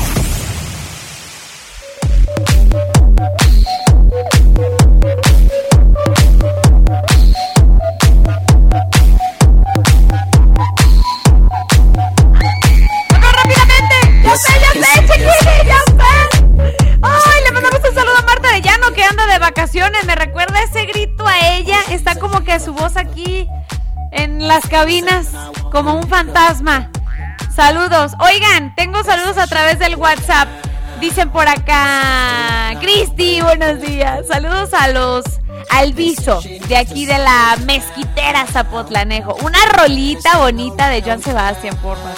¡Vamos 13.11 13.33
rápidamente! 13.33 13.97
¡Ya 14.23 14.37
sé, 14.37 14.53
ya 14.61 14.73
sé, 14.73 15.07
chiquinis! 15.07 15.67
¡Ya 15.67 15.79
sé! 15.87 16.15
¡Ay! 17.03 17.45
Le 17.45 17.53
mandamos 17.53 17.81
un 17.89 17.95
saludo 17.95 18.19
a 18.19 18.23
Marta 18.23 18.53
de 18.53 18.61
Llano 18.61 18.93
que 18.93 19.05
anda 19.05 19.27
de 19.27 19.39
vacaciones. 19.39 20.05
Me 20.05 20.15
recuerda 20.15 20.63
ese 20.63 20.85
grito 20.85 21.00
a 21.27 21.57
ella. 21.57 21.79
Está 21.91 22.15
como 22.17 22.43
que 22.45 22.59
su 22.61 22.73
voz 22.73 22.97
aquí 22.97 23.49
en 24.13 24.49
las 24.49 24.67
cabinas, 24.67 25.29
como 25.71 25.95
un 25.95 26.09
fantasma. 26.09 26.91
Saludos. 27.55 28.13
Oigan, 28.21 28.75
tengo 28.75 29.03
saludos 29.05 29.39
a 29.39 29.47
través 29.47 29.79
del 29.79 29.97
WhatsApp. 29.97 30.49
Dicen 31.01 31.31
por 31.31 31.49
acá, 31.49 32.79
Cristi, 32.81 33.41
buenos 33.41 33.81
días. 33.81 34.27
Saludos 34.29 34.75
a 34.75 34.89
los 34.89 35.25
Alviso, 35.71 36.41
de 36.69 36.77
aquí 36.77 37.07
de 37.07 37.19
la 37.19 37.57
mezquitera 37.65 38.47
Zapotlanejo. 38.47 39.37
Una 39.43 39.59
rolita 39.77 40.39
bonita 40.39 40.89
de 40.89 41.03
Joan 41.03 41.23
Sebastián, 41.23 41.77
porfa. 41.83 42.11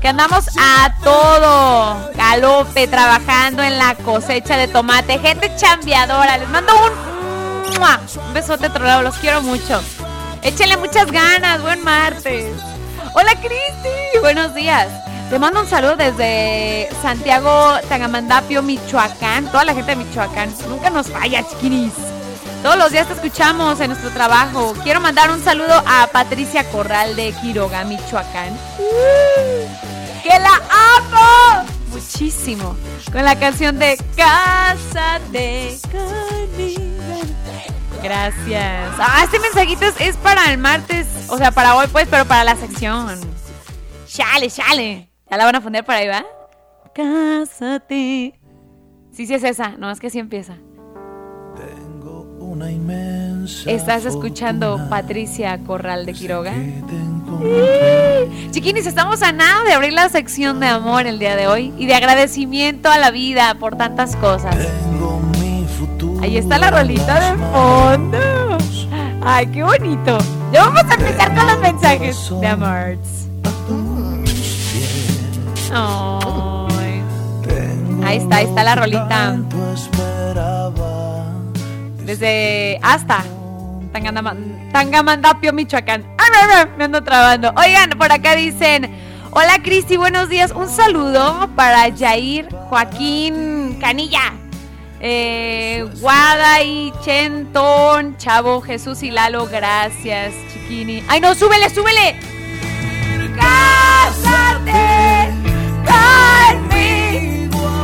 Que 0.00 0.08
andamos 0.08 0.46
a 0.58 0.94
todo 1.02 2.10
galope 2.14 2.88
trabajando 2.88 3.62
en 3.62 3.78
la 3.78 3.94
cosecha 3.96 4.56
de 4.56 4.68
tomate. 4.68 5.18
Gente 5.18 5.52
chambeadora. 5.56 6.38
Les 6.38 6.48
mando 6.48 6.72
un, 6.74 7.09
un 7.78 8.34
besote 8.34 8.68
tronado. 8.70 9.02
Los 9.02 9.16
quiero 9.16 9.42
mucho. 9.42 9.80
Échenle 10.42 10.76
muchas 10.76 11.10
ganas. 11.10 11.62
Buen 11.62 11.82
martes. 11.82 12.52
Hola, 13.14 13.34
Cristi. 13.36 14.18
Buenos 14.20 14.54
días. 14.54 14.88
Te 15.30 15.38
mando 15.38 15.60
un 15.60 15.68
saludo 15.68 15.96
desde 15.96 16.88
Santiago 17.02 17.74
Tangamandapio, 17.88 18.62
Michoacán. 18.62 19.46
Toda 19.50 19.64
la 19.64 19.74
gente 19.74 19.94
de 19.94 20.04
Michoacán. 20.04 20.52
Nunca 20.68 20.90
nos 20.90 21.08
falla, 21.08 21.46
chiquinis. 21.48 21.92
Todos 22.62 22.76
los 22.76 22.90
días 22.90 23.06
te 23.06 23.14
escuchamos 23.14 23.80
en 23.80 23.90
nuestro 23.90 24.10
trabajo. 24.10 24.74
Quiero 24.82 25.00
mandar 25.00 25.30
un 25.30 25.42
saludo 25.42 25.82
a 25.86 26.08
Patricia 26.12 26.68
Corral 26.70 27.16
de 27.16 27.32
Quiroga, 27.40 27.84
Michoacán. 27.84 28.58
¡Que 30.22 30.38
la 30.38 30.60
amo! 30.98 31.68
Muchísimo. 31.92 32.76
Con 33.12 33.24
la 33.24 33.38
canción 33.38 33.78
de 33.78 33.96
Cásate 34.16 35.78
conmigo. 35.90 36.89
Gracias. 38.02 38.94
Ah, 38.98 39.22
este 39.24 39.38
mensajito 39.38 39.84
es, 39.84 40.00
es 40.00 40.16
para 40.16 40.50
el 40.50 40.58
martes. 40.58 41.06
O 41.28 41.36
sea, 41.36 41.50
para 41.50 41.76
hoy, 41.76 41.86
pues, 41.92 42.08
pero 42.10 42.24
para 42.24 42.44
la 42.44 42.56
sección. 42.56 43.20
Chale, 44.06 44.50
chale. 44.50 45.08
Ya 45.30 45.36
la 45.36 45.44
van 45.44 45.56
a 45.56 45.60
poner 45.60 45.84
por 45.84 45.94
ahí, 45.94 46.08
¿va? 46.08 46.24
Cásate. 46.94 48.38
Sí, 49.12 49.26
sí 49.26 49.34
es 49.34 49.44
esa. 49.44 49.76
No, 49.76 49.90
es 49.90 50.00
que 50.00 50.10
sí 50.10 50.18
empieza. 50.18 50.56
Estás 53.66 54.04
escuchando 54.04 54.86
Patricia 54.90 55.58
Corral 55.66 56.04
de 56.04 56.12
Quiroga. 56.12 56.52
Chiquinis, 58.50 58.86
estamos 58.86 59.22
a 59.22 59.32
nada 59.32 59.64
de 59.64 59.72
abrir 59.72 59.92
la 59.92 60.08
sección 60.08 60.60
de 60.60 60.66
amor 60.66 61.06
el 61.06 61.18
día 61.18 61.36
de 61.36 61.46
hoy 61.46 61.72
y 61.78 61.86
de 61.86 61.94
agradecimiento 61.94 62.90
a 62.90 62.98
la 62.98 63.10
vida 63.10 63.54
por 63.54 63.76
tantas 63.76 64.16
cosas. 64.16 64.56
Ahí 66.20 66.36
está 66.36 66.58
la 66.58 66.70
rolita 66.70 67.18
de 67.18 67.38
fondo. 67.38 68.58
Ay, 69.22 69.46
qué 69.46 69.62
bonito. 69.62 70.18
Ya 70.52 70.64
vamos 70.64 70.84
a 70.90 70.94
empezar 70.94 71.34
con 71.34 71.46
los 71.46 71.58
mensajes 71.60 72.30
de 72.40 72.46
amor. 72.46 72.98
Ahí 78.04 78.16
está, 78.16 78.36
ahí 78.36 78.44
está 78.44 78.64
la 78.64 78.74
rolita. 78.74 79.36
Desde 82.04 82.78
hasta 82.82 83.24
Tangamandapio, 84.72 85.52
Michoacán. 85.52 86.04
Ay, 86.18 86.66
me 86.76 86.84
ando 86.84 87.02
trabando. 87.02 87.52
Oigan, 87.56 87.90
por 87.90 88.12
acá 88.12 88.34
dicen, 88.34 88.90
hola 89.30 89.62
Cristi, 89.62 89.96
buenos 89.96 90.28
días. 90.28 90.52
Un 90.52 90.68
saludo 90.68 91.48
para 91.56 91.94
Jair 91.96 92.48
Joaquín 92.68 93.78
Canilla. 93.80 94.39
Eh, 95.02 95.86
Guada 95.98 96.62
y 96.62 96.92
Chenton, 97.02 98.18
Chavo, 98.18 98.60
Jesús 98.60 99.02
y 99.02 99.10
Lalo, 99.10 99.46
gracias, 99.46 100.34
chiquini. 100.52 101.02
Ay, 101.08 101.20
no, 101.20 101.34
súbele, 101.34 101.70
súbele. 101.70 102.16
Cásate 103.34 105.00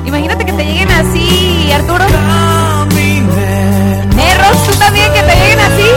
Imagínate 0.04 0.44
que 0.44 0.52
te 0.52 0.64
lleguen 0.64 0.90
así, 0.90 1.72
Arturo. 1.72 2.04
Erros, 4.18 4.66
tú 4.66 4.78
también 4.78 5.12
que 5.12 5.22
te 5.22 5.36
lleguen 5.36 5.60
así. 5.60 5.88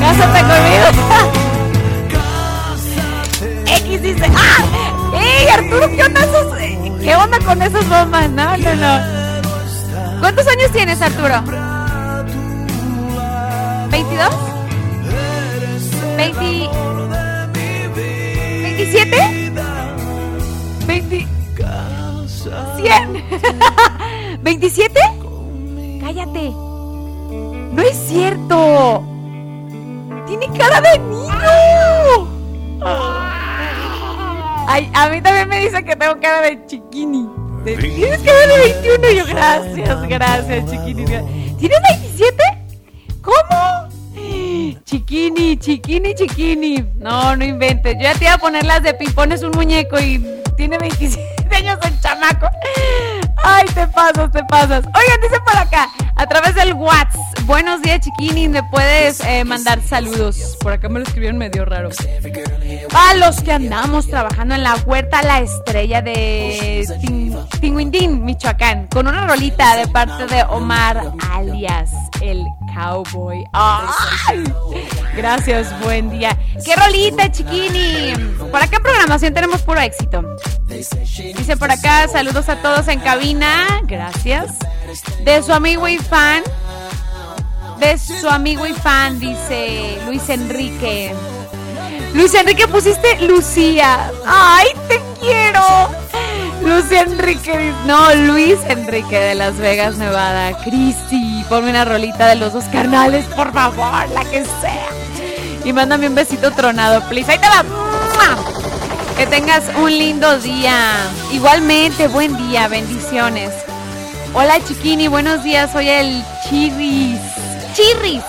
Cásate 0.00 0.40
conmigo. 0.40 0.86
X 3.66 4.02
dice, 4.02 4.30
¡ah! 4.34 4.64
¡Ey, 5.14 5.48
Arturo! 5.48 5.88
¿Qué 5.94 6.02
onda, 6.02 6.20
esos, 6.22 6.46
¿Qué 7.02 7.14
onda 7.14 7.38
con 7.40 7.60
esas 7.60 7.88
bombas? 7.88 8.30
No, 8.30 8.56
no, 8.56 8.74
no. 8.74 9.21
¿Cuántos 10.22 10.46
años 10.46 10.70
tienes, 10.70 11.02
Arturo? 11.02 11.34
¿22? 13.90 14.30
¿20? 16.16 16.70
¿27? 18.78 19.50
¿20? 20.86 21.26
¿100? 22.76 23.24
¿27? 24.44 24.94
Cállate. 26.00 26.50
No 27.72 27.82
es 27.82 27.96
cierto. 28.06 29.02
Tiene 30.28 30.46
cara 30.56 30.80
de 30.82 30.98
niño. 31.00 31.32
Ay, 34.68 34.88
a 34.94 35.08
mí 35.08 35.20
también 35.20 35.48
me 35.48 35.58
dice 35.62 35.84
que 35.84 35.96
tengo 35.96 36.20
cara 36.20 36.42
de 36.42 36.64
chiquini. 36.66 37.41
Tienes 37.64 38.20
cara 38.22 38.46
de 38.46 38.58
21. 38.58 39.10
yo, 39.12 39.26
gracias, 39.26 40.08
gracias, 40.08 40.70
chiquini. 40.70 41.04
¿Tienes 41.04 41.78
27? 41.90 42.42
¿Cómo? 43.20 43.88
Chiquini, 44.84 45.56
chiquini, 45.56 46.14
chiquini. 46.14 46.84
No, 46.96 47.36
no 47.36 47.44
inventes. 47.44 47.94
Yo 47.98 48.02
ya 48.02 48.14
te 48.14 48.24
iba 48.24 48.34
a 48.34 48.38
poner 48.38 48.64
las 48.64 48.82
de 48.82 48.94
pipones 48.94 49.42
un 49.42 49.52
muñeco 49.52 49.98
y 50.00 50.24
tiene 50.56 50.76
27 50.78 51.54
años 51.54 51.78
el 51.84 52.00
chamaco. 52.00 52.48
Ay, 53.44 53.64
te 53.74 53.86
pasas, 53.86 54.30
te 54.32 54.42
pasas. 54.44 54.84
Oigan, 54.84 55.20
dice 55.22 55.40
por 55.44 55.56
acá, 55.56 55.88
a 56.16 56.26
través 56.26 56.56
del 56.56 56.74
WhatsApp. 56.74 57.31
Buenos 57.44 57.82
días, 57.82 58.00
chiquini. 58.00 58.48
Me 58.48 58.62
puedes 58.62 59.20
eh, 59.20 59.44
mandar 59.44 59.80
saludos. 59.82 60.56
Por 60.60 60.72
acá 60.72 60.88
me 60.88 61.00
lo 61.00 61.04
escribieron 61.04 61.38
medio 61.38 61.64
raro. 61.64 61.90
A 62.94 63.14
los 63.14 63.42
que 63.42 63.52
andamos 63.52 64.06
trabajando 64.06 64.54
en 64.54 64.62
la 64.62 64.76
huerta 64.76 65.22
La 65.22 65.40
Estrella 65.40 66.02
de 66.02 66.86
Tinguindín, 67.60 68.24
Michoacán. 68.24 68.86
Con 68.88 69.08
una 69.08 69.26
rolita 69.26 69.76
de 69.76 69.88
parte 69.88 70.26
de 70.26 70.44
Omar, 70.44 71.12
alias 71.30 71.90
el 72.20 72.44
Cowboy. 72.74 73.44
¡Ay! 73.52 74.44
Gracias, 75.16 75.78
buen 75.82 76.10
día. 76.10 76.38
¡Qué 76.64 76.76
rolita, 76.76 77.30
chiquini! 77.30 78.14
Por 78.50 78.62
acá 78.62 78.78
programación 78.80 79.34
tenemos 79.34 79.62
puro 79.62 79.80
éxito. 79.80 80.22
Dice 80.68 81.56
por 81.56 81.70
acá, 81.70 82.08
saludos 82.08 82.48
a 82.48 82.56
todos 82.56 82.88
en 82.88 83.00
cabina. 83.00 83.80
Gracias. 83.84 84.58
De 85.24 85.42
su 85.42 85.52
amigo 85.52 85.88
y 85.88 85.98
fan. 85.98 86.42
De 87.82 87.98
su 87.98 88.28
amigo 88.28 88.64
y 88.64 88.74
fan, 88.74 89.18
dice 89.18 89.98
Luis 90.06 90.28
Enrique. 90.28 91.12
Luis 92.14 92.32
Enrique, 92.32 92.68
pusiste 92.68 93.20
Lucía. 93.22 94.08
¡Ay, 94.24 94.68
te 94.86 95.02
quiero! 95.18 95.90
Luis 96.62 96.92
Enrique, 96.92 97.72
no, 97.84 98.14
Luis 98.14 98.60
Enrique 98.68 99.18
de 99.18 99.34
Las 99.34 99.56
Vegas, 99.56 99.96
Nevada. 99.96 100.56
Cristi, 100.62 101.44
ponme 101.48 101.70
una 101.70 101.84
rolita 101.84 102.28
de 102.28 102.36
los 102.36 102.52
dos 102.52 102.66
carnales, 102.66 103.24
por 103.34 103.52
favor, 103.52 104.08
la 104.10 104.24
que 104.30 104.44
sea. 104.44 104.86
Y 105.64 105.72
mándame 105.72 106.06
un 106.06 106.14
besito 106.14 106.52
tronado, 106.52 107.02
please. 107.08 107.32
Ahí 107.32 107.38
te 107.38 107.48
va. 107.48 107.64
Que 109.16 109.26
tengas 109.26 109.64
un 109.76 109.90
lindo 109.90 110.38
día. 110.38 110.88
Igualmente, 111.32 112.06
buen 112.06 112.36
día, 112.48 112.68
bendiciones. 112.68 113.52
Hola 114.34 114.62
chiquini, 114.62 115.08
buenos 115.08 115.42
días. 115.42 115.72
Soy 115.72 115.88
el 115.88 116.24
Chirris. 116.48 117.31
Chirris 117.72 118.22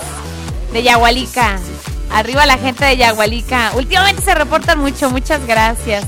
de 0.72 0.82
Yagualica. 0.82 1.58
Arriba 2.10 2.46
la 2.46 2.58
gente 2.58 2.84
de 2.84 2.96
Yagualica. 2.96 3.72
Últimamente 3.74 4.22
se 4.22 4.34
reportan 4.34 4.78
mucho, 4.78 5.10
muchas 5.10 5.46
gracias. 5.46 6.04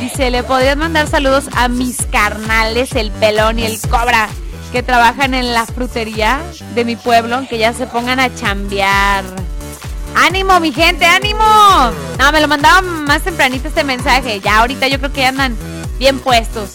Dice, 0.00 0.30
le 0.30 0.42
podrías 0.42 0.76
mandar 0.76 1.06
saludos 1.06 1.44
a 1.54 1.68
mis 1.68 2.06
carnales, 2.06 2.92
el 2.92 3.10
pelón 3.12 3.58
y 3.58 3.64
el 3.64 3.80
cobra, 3.80 4.28
que 4.72 4.82
trabajan 4.82 5.34
en 5.34 5.52
la 5.54 5.66
frutería 5.66 6.40
de 6.74 6.84
mi 6.84 6.96
pueblo, 6.96 7.46
que 7.48 7.58
ya 7.58 7.72
se 7.72 7.86
pongan 7.86 8.20
a 8.20 8.34
chambear. 8.34 9.24
¡Ánimo, 10.16 10.60
mi 10.60 10.72
gente, 10.72 11.04
ánimo! 11.06 11.44
No, 12.18 12.32
me 12.32 12.40
lo 12.40 12.48
mandaban 12.48 13.04
más 13.04 13.22
tempranito 13.22 13.68
este 13.68 13.84
mensaje. 13.84 14.40
Ya 14.40 14.58
ahorita 14.60 14.88
yo 14.88 14.98
creo 14.98 15.12
que 15.12 15.26
andan 15.26 15.56
bien 15.98 16.18
puestos. 16.20 16.70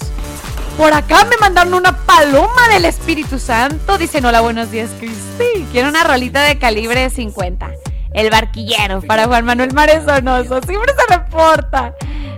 Por 0.80 0.94
acá 0.94 1.26
me 1.26 1.36
mandaron 1.36 1.74
una 1.74 1.92
paloma 2.06 2.70
del 2.72 2.86
Espíritu 2.86 3.38
Santo. 3.38 3.98
Dicen, 3.98 4.24
hola, 4.24 4.40
buenos 4.40 4.72
días, 4.72 4.90
Cristi. 4.98 5.66
Quiero 5.74 5.90
una 5.90 6.06
rolita 6.06 6.42
de 6.44 6.58
calibre 6.58 7.10
50. 7.10 7.70
El 8.14 8.30
barquillero 8.30 9.02
para 9.02 9.26
Juan 9.26 9.44
Manuel 9.44 9.74
Maresonoso. 9.74 10.62
Siempre 10.62 10.94
se 10.96 11.18
reporta. 11.18 11.94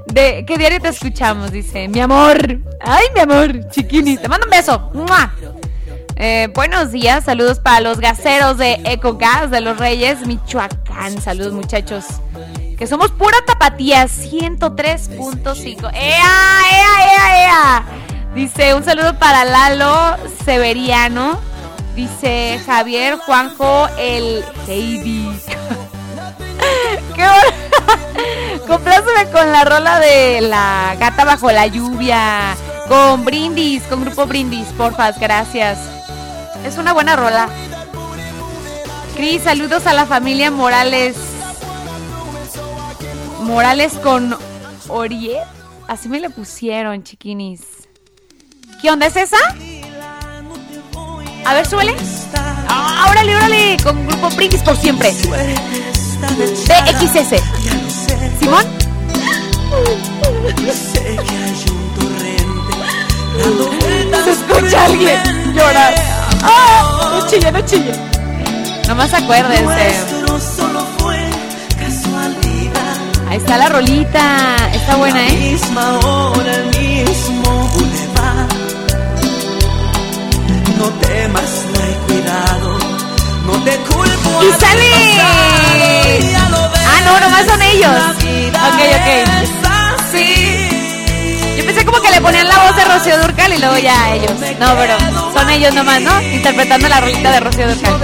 ¿De 0.07 0.43
qué 0.47 0.57
diario 0.57 0.81
te 0.81 0.87
escuchamos? 0.87 1.51
Dice, 1.51 1.87
mi 1.87 1.99
amor. 1.99 2.57
Ay, 2.83 3.05
mi 3.13 3.19
amor, 3.19 3.69
chiquini. 3.69 4.17
Te 4.17 4.27
mando 4.27 4.47
un 4.47 4.49
beso. 4.49 4.91
Eh, 6.15 6.49
buenos 6.55 6.91
días, 6.91 7.25
saludos 7.25 7.59
para 7.59 7.79
los 7.81 7.99
gaseros 7.99 8.57
de 8.57 8.81
Ecogas 8.85 9.51
de 9.51 9.61
los 9.61 9.77
Reyes, 9.77 10.25
Michoacán. 10.25 11.21
Saludos, 11.21 11.53
muchachos. 11.53 12.05
Que 12.75 12.87
somos 12.87 13.11
pura 13.11 13.37
tapatía, 13.45 14.05
103.5. 14.05 15.91
¡Ea, 15.93 16.61
ea, 16.71 17.05
ea, 17.05 17.45
ea! 17.45 17.85
Dice, 18.33 18.73
un 18.75 18.83
saludo 18.83 19.17
para 19.19 19.43
Lalo 19.43 20.15
Severiano. 20.45 21.37
Dice 21.95 22.61
Javier 22.65 23.17
Juanjo 23.17 23.89
el 23.97 24.45
Heidi. 24.67 25.29
¡Qué 27.15 27.27
Compláceme 28.67 29.29
con 29.33 29.51
la 29.51 29.65
rola 29.65 29.99
de 29.99 30.39
la 30.39 30.95
gata 30.97 31.25
bajo 31.25 31.51
la 31.51 31.67
lluvia. 31.67 32.55
Con 32.87 33.25
brindis, 33.25 33.83
con 33.83 34.05
grupo 34.05 34.25
brindis, 34.25 34.67
porfas, 34.77 35.19
gracias. 35.19 35.77
Es 36.65 36.77
una 36.77 36.93
buena 36.93 37.17
rola. 37.17 37.49
Cris, 39.15 39.43
saludos 39.43 39.85
a 39.87 39.93
la 39.93 40.05
familia 40.05 40.51
Morales. 40.51 41.17
Morales 43.41 43.93
con 44.01 44.37
Oriet. 44.87 45.43
Así 45.87 46.07
me 46.07 46.21
le 46.21 46.29
pusieron, 46.29 47.03
chiquinis. 47.03 47.80
¿Qué 48.81 48.89
onda 48.89 49.05
es 49.05 49.15
esa? 49.15 49.37
A 51.45 51.53
ver, 51.53 51.67
suele. 51.67 51.95
Ah, 52.67 53.07
órale, 53.11 53.35
órale. 53.35 53.77
Con 53.83 54.07
grupo 54.07 54.29
brindis 54.31 54.61
por 54.63 54.75
siempre. 54.75 55.11
DXS. 56.67 57.41
¿Simón? 58.39 58.65
Se 64.23 64.31
escucha 64.31 64.85
alguien 64.85 65.53
llorar. 65.53 65.93
¡Ah! 66.41 67.11
No 67.11 67.27
chille, 67.27 67.51
no 67.51 67.61
chille. 67.61 67.91
Nomás 68.87 69.13
acuérdense. 69.13 69.95
Ahí 73.29 73.37
está 73.37 73.57
la 73.57 73.69
rolita. 73.69 74.55
Está 74.73 74.95
buena, 74.95 75.27
¿eh? 75.27 75.57
No 80.81 80.89
temas, 80.93 81.51
no 81.71 81.83
hay 81.83 81.93
cuidado. 82.07 82.69
No 83.45 83.53
te 83.63 83.77
culpes 83.81 84.17
Y 84.41 84.51
sale. 84.59 84.89
Ah, 86.33 87.01
no, 87.05 87.19
nomás 87.19 87.45
son 87.45 87.61
ellos. 87.61 87.91
Ok, 88.67 88.79
ok. 88.97 89.09
Yo 91.55 91.65
pensé 91.67 91.85
como 91.85 92.01
que 92.01 92.09
le 92.09 92.19
ponían 92.19 92.47
la 92.47 92.57
voz 92.57 92.75
de 92.75 92.85
Rocío 92.85 93.19
Durcal 93.19 93.53
y 93.53 93.57
luego 93.59 93.77
ya 93.77 94.15
ellos. 94.15 94.31
No, 94.59 94.75
pero 94.75 94.97
son 95.35 95.49
ellos 95.51 95.71
nomás, 95.75 96.01
¿no? 96.01 96.19
Interpretando 96.19 96.89
la 96.89 96.99
rolita 96.99 97.31
de 97.31 97.39
Rocío 97.41 97.67
Durcal. 97.67 97.99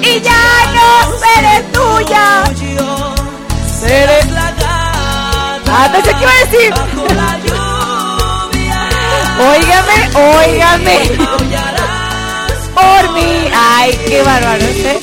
Y 0.00 0.22
ya 0.22 0.72
no 0.72 1.12
seré 1.18 1.62
tuya. 1.74 2.44
Seré. 3.80 4.18
Ah, 5.70 5.90
pensé 5.92 6.10
que 6.14 6.22
iba 6.22 6.32
a 6.32 6.44
decir. 6.46 7.63
Óigame, 9.38 10.10
óigame. 10.14 10.98
Por 12.74 13.12
mí. 13.14 13.48
Ay, 13.52 13.98
qué 14.06 14.22
bárbaro, 14.22 14.64
¿eh? 14.64 15.00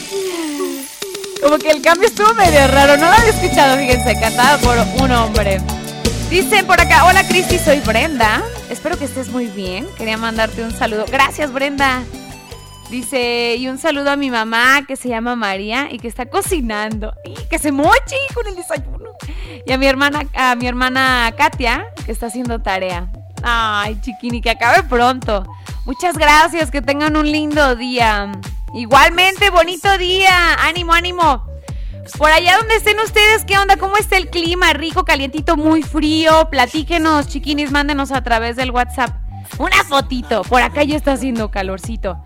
Como 1.41 1.57
que 1.57 1.71
el 1.71 1.81
cambio 1.81 2.07
estuvo 2.07 2.33
medio 2.35 2.67
raro. 2.67 2.97
No 2.97 3.07
lo 3.07 3.13
había 3.13 3.29
escuchado, 3.29 3.77
fíjense, 3.77 4.19
cantado 4.19 4.59
por 4.59 4.77
un 5.03 5.11
hombre. 5.11 5.59
Dicen 6.29 6.65
por 6.65 6.79
acá, 6.79 7.05
hola 7.05 7.27
Cristi, 7.27 7.59
soy 7.59 7.81
Brenda. 7.81 8.41
Espero 8.69 8.97
que 8.97 9.05
estés 9.05 9.27
muy 9.29 9.47
bien. 9.47 9.85
Quería 9.97 10.17
mandarte 10.17 10.63
un 10.63 10.71
saludo. 10.71 11.05
Gracias, 11.11 11.51
Brenda. 11.51 12.03
Dice, 12.89 13.55
y 13.57 13.67
un 13.67 13.77
saludo 13.77 14.11
a 14.11 14.15
mi 14.15 14.29
mamá 14.29 14.85
que 14.87 14.95
se 14.95 15.09
llama 15.09 15.35
María 15.35 15.89
y 15.91 15.97
que 15.97 16.07
está 16.07 16.27
cocinando. 16.27 17.13
Y 17.25 17.33
que 17.49 17.59
se 17.59 17.71
moche 17.71 18.15
con 18.33 18.47
el 18.47 18.55
desayuno. 18.55 19.11
Y 19.65 19.71
a 19.73 19.77
mi 19.77 19.87
hermana, 19.87 20.25
a 20.33 20.55
mi 20.55 20.67
hermana 20.67 21.33
Katia, 21.37 21.87
que 22.05 22.11
está 22.11 22.27
haciendo 22.27 22.61
tarea. 22.61 23.09
Ay, 23.43 23.99
chiquini, 24.01 24.41
que 24.41 24.51
acabe 24.51 24.83
pronto. 24.83 25.45
Muchas 25.85 26.17
gracias, 26.17 26.69
que 26.71 26.81
tengan 26.81 27.15
un 27.15 27.31
lindo 27.31 27.75
día. 27.75 28.31
Igualmente, 28.73 29.49
bonito 29.49 29.97
día. 29.97 30.55
Ánimo, 30.59 30.93
ánimo. 30.93 31.45
Por 32.17 32.31
allá 32.31 32.57
donde 32.57 32.75
estén 32.75 32.99
ustedes, 32.99 33.45
¿qué 33.45 33.57
onda? 33.57 33.77
¿Cómo 33.77 33.97
está 33.97 34.17
el 34.17 34.29
clima? 34.29 34.73
Rico, 34.73 35.05
calientito, 35.05 35.57
muy 35.57 35.83
frío. 35.83 36.49
Platíquenos, 36.49 37.27
chiquinis, 37.27 37.71
mándenos 37.71 38.11
a 38.11 38.23
través 38.23 38.55
del 38.55 38.71
WhatsApp. 38.71 39.15
Una 39.57 39.83
fotito. 39.83 40.43
Por 40.43 40.61
acá 40.61 40.83
ya 40.83 40.95
está 40.95 41.13
haciendo 41.13 41.51
calorcito. 41.51 42.23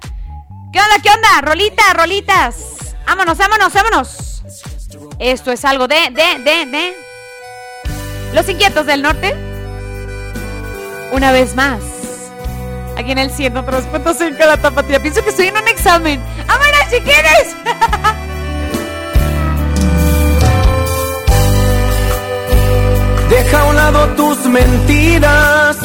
¿Qué 0.71 0.79
onda? 0.79 0.99
¿Qué 1.01 1.09
onda? 1.09 1.41
Rolitas, 1.41 1.93
rolitas. 1.93 2.95
Vámonos, 3.05 3.37
vámonos, 3.37 3.73
vámonos. 3.73 4.43
Esto 5.19 5.51
es 5.51 5.63
algo 5.65 5.87
de, 5.87 6.09
de, 6.11 6.43
de, 6.43 6.65
de. 6.65 6.93
Los 8.33 8.49
inquietos 8.49 8.85
del 8.85 9.01
norte. 9.01 9.54
Una 11.11 11.31
vez 11.31 11.55
más. 11.55 11.81
Aquí 12.97 13.11
en 13.11 13.19
el 13.19 13.31
103.5 13.31 14.37
de 14.37 14.45
la 14.45 14.57
tapatía. 14.57 15.01
Pienso 15.01 15.23
que 15.23 15.29
estoy 15.29 15.47
en 15.47 15.57
un 15.57 15.67
examen. 15.67 16.21
¡Vámonos, 16.47 16.89
chiquines! 16.89 17.55
Deja 23.29 23.59
a 23.59 23.65
un 23.65 23.75
lado 23.75 24.07
tus 24.15 24.45
mentiras 24.45 25.77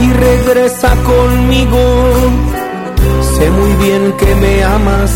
y 0.00 0.12
regresa 0.12 0.94
conmigo. 0.96 1.78
Sé 3.36 3.50
muy 3.50 3.72
bien 3.84 4.12
que 4.18 4.34
me 4.34 4.64
amas 4.64 5.12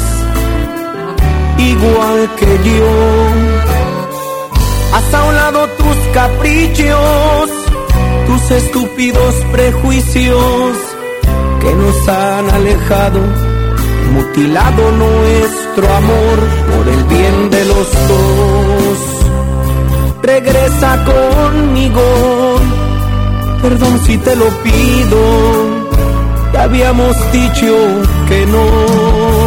igual 1.59 2.31
que 2.37 2.59
yo. 2.65 3.74
Haz 4.95 5.13
a 5.13 5.25
un 5.25 5.35
lado 5.35 5.69
tus 5.71 5.97
caprichos, 6.13 7.51
tus 8.29 8.51
estúpidos 8.53 9.35
prejuicios 9.51 10.77
que 11.61 11.73
nos 11.75 12.09
han 12.09 12.49
alejado, 12.51 13.19
mutilado 14.13 14.93
nuestro 14.93 15.95
amor 15.97 16.39
por 16.71 16.89
el 16.95 17.05
bien 17.07 17.51
de 17.51 17.65
los 17.65 17.93
dos. 18.09 18.99
Regresa 20.23 21.05
conmigo, 21.05 22.03
perdón 23.63 24.01
si 24.07 24.17
te 24.19 24.37
lo 24.37 24.47
pido, 24.63 25.19
te 26.53 26.59
habíamos 26.59 27.17
dicho 27.33 27.75
que 28.29 28.47
no. 28.47 29.44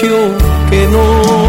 Dicho 0.00 0.36
que 0.70 0.86
no. 0.88 1.47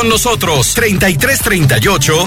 Con 0.00 0.08
nosotros. 0.08 0.72
33 0.72 1.42
38 1.42 2.26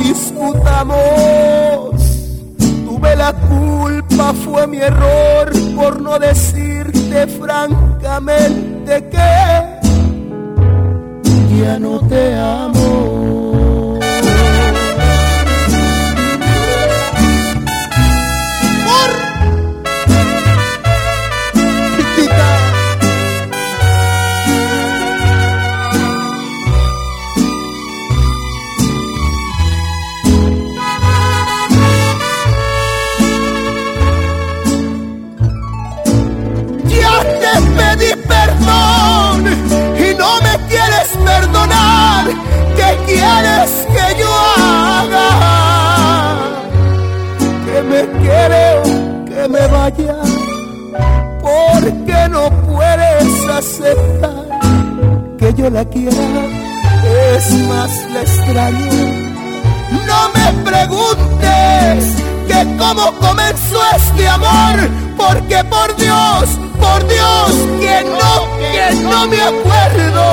No 0.00 0.06
discutamos 0.06 2.00
tuve 2.86 3.16
la 3.16 3.32
culpa, 3.32 4.32
fue 4.32 4.66
mi 4.66 4.78
error 4.78 5.52
por 5.76 6.00
no 6.00 6.18
decirte 6.18 7.26
francamente 7.26 9.08
que 9.08 9.80
ya 11.60 11.78
no 11.78 12.00
te 12.08 12.34
amo. 12.34 13.19
Que 55.38 55.52
yo 55.54 55.68
la 55.68 55.84
quiera. 55.84 56.16
Es 57.36 57.52
más, 57.68 57.90
la 58.12 58.20
extraño. 58.22 58.92
No 60.06 60.20
me 60.34 60.70
preguntes 60.70 62.04
que 62.48 62.76
cómo 62.78 63.12
comenzó 63.18 63.80
este 63.96 64.28
amor, 64.28 64.88
porque 65.16 65.62
por 65.64 65.94
Dios, 65.96 66.44
por 66.78 67.06
Dios, 67.06 67.50
que 67.80 68.02
no, 68.08 68.32
que 68.72 68.94
no 69.02 69.26
me 69.26 69.40
acuerdo. 69.42 70.24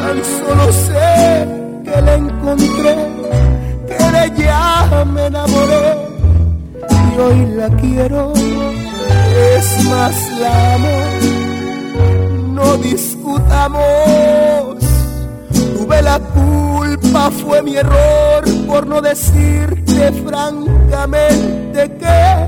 Tan 0.00 0.18
solo 0.38 0.72
sé 0.72 1.48
que 1.84 2.02
la 2.02 2.14
encontré, 2.14 2.96
que 3.86 4.04
de 4.12 4.24
ella 4.24 5.04
me 5.04 5.26
enamoré 5.26 6.10
y 6.90 7.20
hoy 7.20 7.46
la 7.54 7.68
quiero. 7.76 8.32
Es 9.56 9.84
más, 9.84 10.16
la 10.38 10.74
amo. 10.74 11.19
Discutamos. 12.78 13.80
Tuve 15.52 16.02
la 16.02 16.18
culpa, 16.18 17.30
fue 17.30 17.62
mi 17.62 17.76
error 17.76 18.44
por 18.66 18.86
no 18.86 19.00
decirte 19.00 20.12
francamente 20.24 21.90
que 21.98 22.46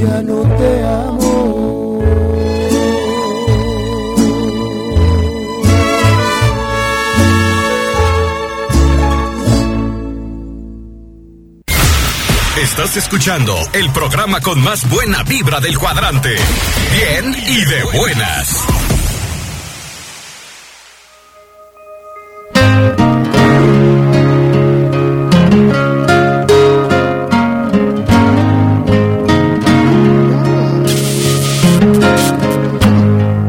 ya 0.00 0.22
no 0.22 0.42
te 0.56 0.84
amo. 0.84 1.63
Estás 12.56 12.96
escuchando 12.96 13.52
el 13.72 13.90
programa 13.90 14.40
con 14.40 14.62
más 14.62 14.88
buena 14.88 15.24
vibra 15.24 15.58
del 15.58 15.76
cuadrante. 15.76 16.36
Bien 16.92 17.34
y 17.48 17.64
de 17.64 17.82
buenas. 17.98 18.64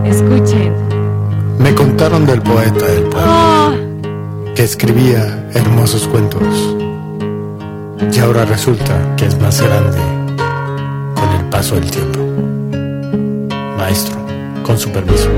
Escuchen. 0.05 0.73
Me 1.59 1.73
contaron 1.73 2.25
del 2.25 2.41
poeta 2.41 2.85
del 2.85 3.03
pueblo 3.03 3.21
Ah, 3.27 3.73
que 4.55 4.63
escribía 4.63 5.49
hermosos 5.53 6.07
cuentos. 6.07 6.75
Y 8.15 8.19
ahora 8.19 8.45
resulta 8.45 8.93
que 9.17 9.25
es 9.25 9.37
más 9.39 9.59
grande 9.59 9.97
con 11.15 11.29
el 11.37 11.43
paso 11.49 11.75
del 11.75 11.91
tiempo. 11.91 12.19
Maestro, 13.77 14.15
con 14.63 14.79
su 14.79 14.89
permiso. 14.89 15.29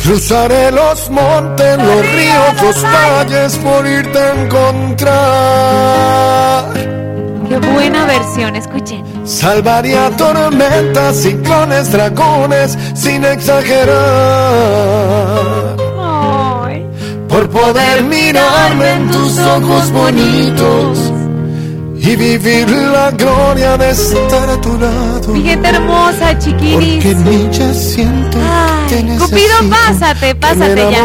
Cruzaré 0.00 0.70
los 0.70 1.10
montes, 1.10 1.78
los 1.78 2.12
ríos, 2.12 2.62
los 2.62 2.80
valles 2.84 3.56
por 3.56 3.84
irte 3.88 4.18
a 4.20 4.44
encontrar. 4.44 5.04
qué 7.48 7.58
buena 7.58 8.04
versión, 8.04 8.54
escuchen. 8.54 9.02
Salvaría 9.26 10.10
tormentas, 10.16 11.16
ciclones, 11.16 11.90
dragones, 11.90 12.78
sin 12.94 13.24
exagerar. 13.24 13.90
Poder 17.52 18.04
mirarme 18.04 18.92
en 18.92 19.10
tus 19.10 19.38
ojos 19.38 19.90
bonitos 19.90 20.98
y 21.96 22.16
vivir 22.16 22.68
la 22.70 23.10
gloria 23.10 23.76
de 23.76 23.90
estar 23.90 24.48
a 24.48 24.60
tu 24.60 24.78
lado. 24.78 25.34
gente 25.34 25.68
hermosa, 25.68 26.38
chiquiris. 26.38 27.04
Porque 27.04 27.10
en 27.10 27.28
ella 27.28 27.74
siento 27.74 28.38
que 28.88 28.94
Ay, 28.96 29.02
necesito 29.04 29.26
Cupido, 29.26 29.70
pásate, 29.70 30.26
que 30.28 30.34
pásate 30.36 30.90
ya. 30.90 31.04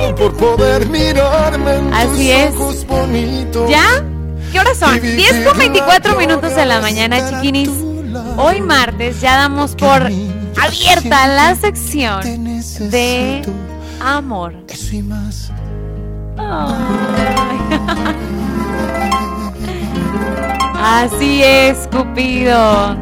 Ay, 0.00 0.12
por 0.14 0.32
poder 0.34 0.86
mirarme 0.88 1.76
en 1.76 1.94
Así 1.94 2.08
tus 2.10 2.18
es. 2.20 2.54
ojos 2.54 2.86
bonitos. 2.86 3.70
¿Ya? 3.70 4.04
¿Qué 4.52 4.60
horas 4.60 4.78
son? 4.78 4.96
Y 4.96 5.00
vivir 5.00 5.16
10 5.32 5.46
con 5.48 5.58
24 5.58 6.12
la 6.12 6.18
minutos 6.18 6.54
de 6.54 6.66
la 6.66 6.80
mañana, 6.80 7.28
chiquinis. 7.28 7.70
Hoy 8.36 8.60
martes 8.60 9.20
ya 9.20 9.36
damos 9.36 9.74
por 9.74 10.08
abierta 10.60 11.26
la 11.28 11.54
sección 11.54 12.20
de 12.90 13.42
amor. 14.00 14.54
Eso 14.68 14.96
y 14.96 15.02
más. 15.02 15.50
Ay. 16.38 17.58
Así 20.82 21.42
es, 21.44 21.88
Cupido. 21.92 22.96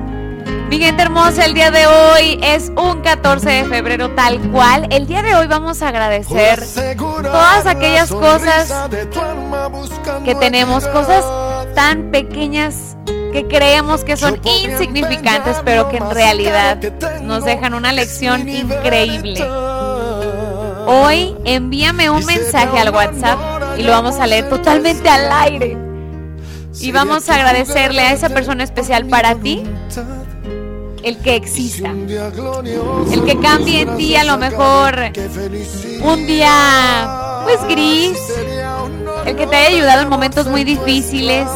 Mi 0.68 0.78
gente 0.78 1.02
hermosa, 1.02 1.46
el 1.46 1.54
día 1.54 1.70
de 1.70 1.86
hoy 1.86 2.38
es 2.42 2.70
un 2.76 3.00
14 3.00 3.50
de 3.50 3.64
febrero 3.64 4.10
tal 4.14 4.38
cual. 4.50 4.86
El 4.90 5.06
día 5.06 5.22
de 5.22 5.34
hoy 5.34 5.48
vamos 5.48 5.82
a 5.82 5.88
agradecer 5.88 6.62
todas 7.22 7.66
aquellas 7.66 8.10
cosas 8.10 8.72
que 10.24 10.34
tenemos, 10.36 10.86
cosas 10.86 11.24
tan 11.74 12.12
pequeñas 12.12 12.96
que 13.32 13.46
creemos 13.48 14.04
que 14.04 14.16
son 14.16 14.40
insignificantes, 14.44 15.56
pero 15.64 15.88
que 15.88 15.98
en 15.98 16.10
realidad 16.10 16.78
nos 17.22 17.44
dejan 17.44 17.74
una 17.74 17.92
lección 17.92 18.48
increíble. 18.48 19.44
Hoy 20.86 21.36
envíame 21.44 22.10
un 22.10 22.24
mensaje 22.24 22.78
al 22.78 22.90
WhatsApp 22.90 23.38
y 23.78 23.82
lo 23.82 23.92
vamos 23.92 24.16
a 24.16 24.26
leer 24.26 24.48
totalmente 24.48 25.08
al 25.08 25.30
aire. 25.32 25.76
Y 26.80 26.92
vamos 26.92 27.28
a 27.28 27.34
agradecerle 27.34 28.02
a 28.02 28.12
esa 28.12 28.28
persona 28.30 28.64
especial 28.64 29.06
para 29.06 29.34
ti 29.34 29.62
el 31.02 31.18
que 31.18 31.36
exista. 31.36 31.90
El 31.90 33.24
que 33.24 33.38
cambie 33.40 33.82
en 33.82 33.96
ti 33.96 34.16
a 34.16 34.24
lo 34.24 34.38
mejor 34.38 35.12
un 36.02 36.26
día 36.26 37.42
pues 37.44 37.62
gris. 37.68 38.18
El 39.26 39.36
que 39.36 39.46
te 39.46 39.56
haya 39.56 39.76
ayudado 39.76 40.02
en 40.02 40.08
momentos 40.08 40.46
muy 40.46 40.64
difíciles. 40.64 41.46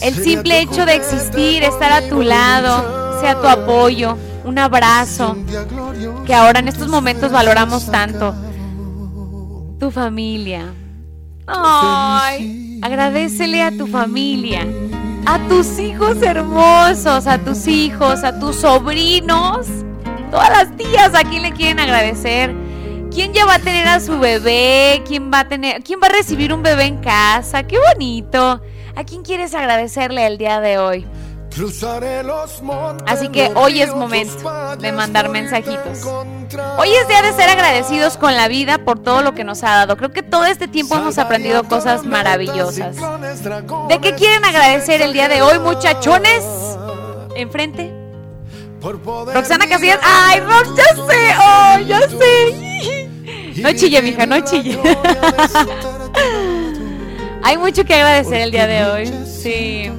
El 0.00 0.14
simple 0.14 0.60
hecho 0.60 0.86
de 0.86 0.94
existir, 0.94 1.62
estar 1.62 1.92
a 1.92 2.08
tu 2.08 2.22
lado, 2.22 3.20
sea 3.20 3.40
tu 3.40 3.46
apoyo, 3.46 4.16
un 4.44 4.58
abrazo, 4.58 5.36
que 6.26 6.34
ahora 6.34 6.60
en 6.60 6.68
estos 6.68 6.88
momentos 6.88 7.30
valoramos 7.30 7.90
tanto. 7.90 8.34
Tu 9.78 9.90
familia. 9.90 10.72
Ay, 11.46 12.80
agradecele 12.82 13.62
a 13.62 13.76
tu 13.76 13.86
familia 13.86 14.66
a 15.26 15.38
tus 15.48 15.78
hijos 15.78 16.20
hermosos, 16.22 17.26
a 17.26 17.38
tus 17.38 17.66
hijos, 17.66 18.24
a 18.24 18.38
tus 18.38 18.56
sobrinos, 18.56 19.66
todas 20.30 20.50
las 20.50 20.76
tías 20.76 21.14
a 21.14 21.24
quién 21.24 21.42
le 21.42 21.52
quieren 21.52 21.80
agradecer. 21.80 22.54
¿Quién 23.10 23.34
ya 23.34 23.44
va 23.44 23.56
a 23.56 23.58
tener 23.58 23.86
a 23.88 24.00
su 24.00 24.18
bebé? 24.18 25.02
¿Quién 25.06 25.30
va 25.30 25.40
a 25.40 25.48
tener, 25.48 25.82
quién 25.82 26.00
va 26.02 26.06
a 26.06 26.12
recibir 26.12 26.52
un 26.52 26.62
bebé 26.62 26.84
en 26.84 26.96
casa? 26.98 27.62
Qué 27.64 27.76
bonito. 27.92 28.62
¿A 28.94 29.04
quién 29.04 29.22
quieres 29.22 29.54
agradecerle 29.54 30.26
el 30.26 30.38
día 30.38 30.60
de 30.60 30.78
hoy? 30.78 31.06
Así 33.06 33.28
que 33.28 33.52
hoy 33.54 33.82
es 33.82 33.94
momento 33.94 34.76
de 34.76 34.92
mandar 34.92 35.28
mensajitos. 35.28 36.06
Hoy 36.78 36.88
es 36.90 37.08
día 37.08 37.22
de 37.22 37.32
ser 37.32 37.50
agradecidos 37.50 38.16
con 38.16 38.34
la 38.34 38.48
vida 38.48 38.78
por 38.78 38.98
todo 38.98 39.22
lo 39.22 39.34
que 39.34 39.44
nos 39.44 39.62
ha 39.62 39.70
dado. 39.70 39.96
Creo 39.96 40.12
que 40.12 40.22
todo 40.22 40.46
este 40.46 40.68
tiempo 40.68 40.96
hemos 40.96 41.18
aprendido 41.18 41.64
cosas 41.64 42.04
maravillosas. 42.04 42.96
¿De 43.88 43.98
qué 44.00 44.14
quieren 44.14 44.44
agradecer 44.44 45.02
el 45.02 45.12
día 45.12 45.28
de 45.28 45.42
hoy, 45.42 45.58
muchachones? 45.58 46.44
Enfrente. 47.36 47.92
Roxana 48.80 49.68
Casillas. 49.68 50.00
¡Ay, 50.02 50.40
Rox, 50.40 50.68
ya 50.76 50.84
sé! 51.06 51.34
¡Oh, 51.38 51.78
ya 51.80 52.00
sé! 52.08 53.08
No 53.56 53.72
chille, 53.72 54.02
mija, 54.02 54.26
no 54.26 54.40
chille. 54.40 54.78
Hay 57.42 57.56
mucho 57.58 57.84
que 57.84 57.94
agradecer 57.94 58.40
el 58.40 58.50
día 58.50 58.66
de 58.66 58.84
hoy. 58.84 59.12
Sí. 59.26 59.90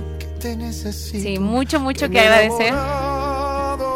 Sí, 0.82 1.40
mucho, 1.40 1.80
mucho 1.80 2.10
que 2.10 2.20
agradecer. 2.20 2.74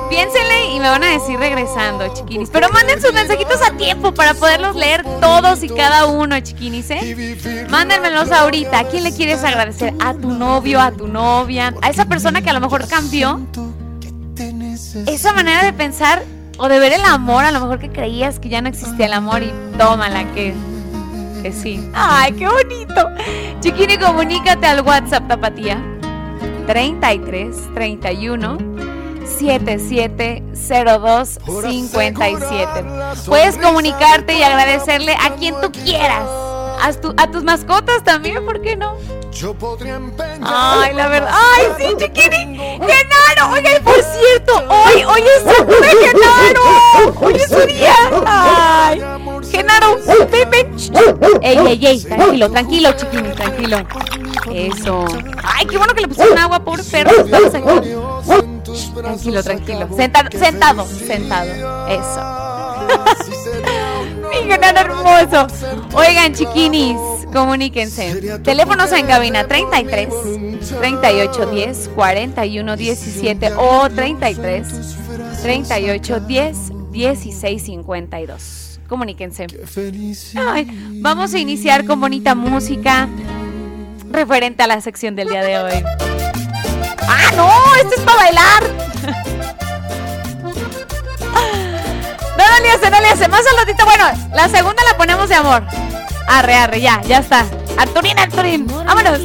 Piénsenle 0.10 0.74
y 0.74 0.80
me 0.80 0.88
van 0.88 1.04
a 1.04 1.08
decir 1.08 1.38
regresando, 1.38 2.08
chiquinis. 2.14 2.50
Pero 2.50 2.70
manden 2.70 3.02
sus 3.02 3.12
mensajitos 3.14 3.62
a 3.62 3.76
tiempo 3.76 4.14
para 4.14 4.34
poderlos 4.34 4.76
leer 4.76 5.04
todos 5.20 5.64
y 5.64 5.70
cada 5.70 6.06
uno, 6.06 6.40
chiquinis, 6.40 6.90
¿eh? 6.92 7.68
Mándenmelos 7.70 8.32
ahorita. 8.32 8.80
¿A 8.80 8.84
quién 8.86 9.04
le 9.04 9.12
quieres 9.12 9.44
agradecer? 9.44 9.94
¿A 10.00 10.14
tu 10.14 10.32
novio, 10.32 10.80
a 10.80 10.92
tu 10.92 11.08
novia? 11.08 11.74
¿A 11.82 11.90
esa 11.90 12.06
persona 12.06 12.42
que 12.42 12.50
a 12.50 12.54
lo 12.54 12.62
mejor 12.62 12.88
cambió? 12.88 13.42
Esa 15.08 15.34
manera 15.34 15.64
de 15.64 15.74
pensar 15.74 16.24
o 16.58 16.70
de 16.70 16.80
ver 16.80 16.94
el 16.94 17.04
amor, 17.04 17.44
a 17.44 17.52
lo 17.52 17.60
mejor 17.60 17.80
que 17.80 17.90
creías 17.90 18.40
que 18.40 18.50
ya 18.50 18.62
no 18.62 18.70
existía 18.70 19.08
el 19.08 19.14
amor 19.14 19.44
y 19.44 19.52
tómala, 19.78 20.32
que, 20.34 20.54
que 21.48 21.54
sí. 21.54 21.90
¡Ay, 21.94 22.34
qué 22.34 22.46
bonito! 22.46 23.10
Chiquini, 23.62 23.98
comunícate 23.98 24.68
al 24.68 24.82
WhatsApp, 24.82 25.30
tapatía. 25.30 25.82
33 26.68 27.74
31 27.74 28.58
7702 29.26 31.40
57. 31.62 32.86
Puedes 33.26 33.58
comunicarte 33.58 34.38
y 34.38 34.44
agradecerle 34.44 35.14
a 35.14 35.34
quien 35.36 35.56
tú 35.62 35.72
quieras. 35.72 36.28
A, 36.80 36.94
tu, 36.94 37.14
a 37.18 37.30
tus 37.30 37.44
mascotas 37.44 38.04
también, 38.04 38.46
¿por 38.46 38.62
qué 38.62 38.76
no? 38.76 38.96
Ay, 40.42 40.94
la 40.94 41.08
verdad. 41.08 41.32
Ay, 41.32 41.66
sí, 41.78 41.96
chiquini. 41.98 42.58
Genaro. 42.58 43.54
Oiga, 43.54 43.70
por 43.84 44.02
cierto, 44.02 44.64
hoy, 44.68 45.04
hoy 45.04 45.22
es 45.22 45.44
su 45.44 45.66
día, 45.66 45.90
Genaro. 46.02 47.14
Hoy 47.22 47.34
es 47.36 47.50
su 47.50 47.68
día. 47.68 47.96
Ay. 48.26 49.02
Genaro, 49.52 49.98
ven, 50.32 50.50
ven. 50.50 50.76
Ey, 51.42 51.58
ey, 51.58 51.86
ey. 51.86 52.04
Tranquilo, 52.04 52.50
tranquilo, 52.52 52.92
chiquini, 52.94 53.30
tranquilo. 53.30 53.78
Eso. 54.52 55.06
Ay, 55.44 55.66
qué 55.68 55.78
bueno 55.78 55.94
que 55.94 56.02
le 56.02 56.08
pusieron 56.08 56.38
agua, 56.38 56.60
por 56.60 56.84
perro. 56.84 57.12
Estamos 57.26 57.54
aquí. 57.54 57.94
Tranquilo, 58.96 59.44
tranquilo. 59.44 59.88
Sentado, 59.96 60.30
sentado, 60.32 60.88
sentado. 60.88 61.88
Eso. 61.88 63.67
Mi 64.30 64.50
Genaro 64.50 64.80
hermoso. 64.80 65.48
Oigan, 65.94 66.34
chiquinis 66.34 66.98
comuníquense. 67.32 68.40
Teléfonos 68.44 68.92
en 68.92 69.06
cabina 69.06 69.48
33 69.48 70.10
38 70.80 71.46
10 71.48 71.90
41 71.96 72.78
17 72.78 73.54
o 73.56 73.90
33 73.90 74.68
38 75.42 76.20
10 76.22 76.58
16 76.92 77.64
52. 77.64 78.80
Comuníquense. 78.88 79.48
vamos 81.02 81.34
a 81.34 81.40
iniciar 81.40 81.86
con 81.86 82.00
bonita 82.00 82.36
música 82.36 83.10
referente 84.10 84.64
a 84.64 84.68
la 84.68 84.80
sección 84.82 85.16
del 85.16 85.28
día 85.28 85.44
de 85.44 85.60
hoy. 85.60 85.74
¡Ah, 87.10 87.32
no! 87.36 87.52
¡Esto 87.76 87.96
es 87.96 88.02
para 88.02 88.18
bailar! 88.18 89.58
No, 92.58 92.64
le 92.64 92.72
hace, 92.72 92.90
no 92.90 93.00
le 93.00 93.08
hace. 93.08 93.28
Más 93.28 93.46
al 93.46 93.58
ratito. 93.58 93.86
Bueno, 93.86 94.06
la 94.34 94.50
segunda 94.50 94.82
la 94.84 94.98
ponemos 94.98 95.30
de 95.30 95.36
amor. 95.36 95.64
Arre, 96.28 96.56
arre, 96.56 96.82
ya, 96.82 97.02
ya 97.04 97.20
está. 97.20 97.46
Arturín, 97.78 98.18
Arturín, 98.18 98.66
vámonos. 98.66 99.20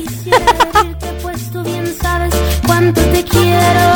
Pues 1.23 1.51
tú 1.51 1.63
bien 1.63 1.97
sabes 2.01 2.35
cuánto 2.67 3.01
te 3.01 3.25
quiero. 3.25 3.87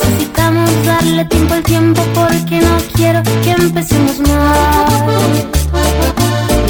Necesitamos 0.00 0.86
darle 0.86 1.24
tiempo 1.26 1.54
al 1.54 1.62
tiempo 1.62 2.02
porque 2.14 2.60
no 2.60 2.78
quiero 2.94 3.22
que 3.44 3.50
empecemos 3.52 4.18
mal. 4.20 4.88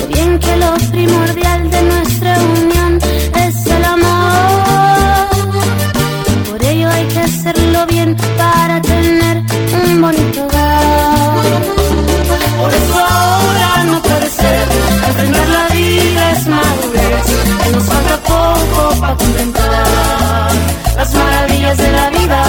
Lo 0.01 0.07
bien 0.09 0.39
que 0.39 0.57
lo 0.57 0.75
primordial 0.91 1.71
de 1.71 1.83
nuestra 1.85 2.39
unión 2.39 2.99
es 3.35 3.67
el 3.67 3.85
amor. 3.85 5.29
Por 6.51 6.63
ello 6.65 6.91
hay 6.91 7.07
que 7.07 7.21
hacerlo 7.21 7.87
bien 7.87 8.15
para 8.37 8.83
tener 8.83 9.43
un 9.87 10.03
bonito. 10.03 10.48
Por 12.69 12.77
eso 12.77 12.99
ahora 12.99 13.85
no 13.85 14.03
puede 14.03 14.29
ser. 14.29 14.69
Aprender 15.09 15.49
la 15.49 15.69
vida 15.69 16.33
es 16.33 16.47
madurez. 16.47 17.27
Y 17.67 17.73
nos 17.73 17.85
falta 17.85 18.17
poco 18.19 19.01
para 19.01 19.17
contemplar 19.17 20.51
las 20.95 21.15
maravillas 21.15 21.79
de 21.79 21.93
la 21.93 22.11
vida. 22.11 22.43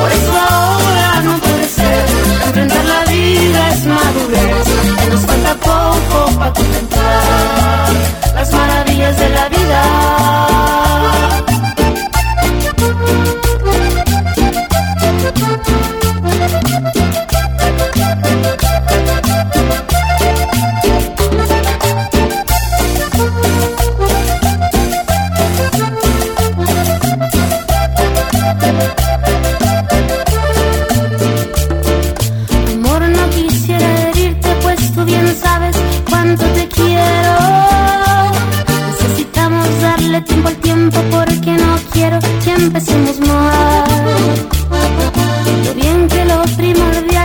Por 0.00 0.10
eso 0.10 0.32
ahora 0.48 1.20
no 1.22 1.36
puede 1.36 1.68
ser. 1.68 2.04
Enfrentar 2.46 2.84
la 2.86 3.12
vida 3.12 3.68
es 3.74 3.84
madurez. 3.84 4.66
Y 5.06 5.10
nos 5.10 5.20
falta 5.20 5.54
poco 5.56 6.38
para 6.38 6.52
contemplar 6.54 7.92
las 8.36 8.52
maravillas 8.52 9.18
de 9.18 9.28
la 9.28 9.48
vida. 9.50 10.79
Tiempo 40.24 40.48
al 40.48 40.56
tiempo 40.56 40.98
porque 41.10 41.52
no 41.52 41.76
quiero 41.92 42.18
que 42.44 42.50
empecemos 42.52 43.18
mal. 43.20 43.84
Lo 45.64 45.74
bien 45.74 46.08
que 46.08 46.24
lo 46.24 46.42
primordial 46.56 47.19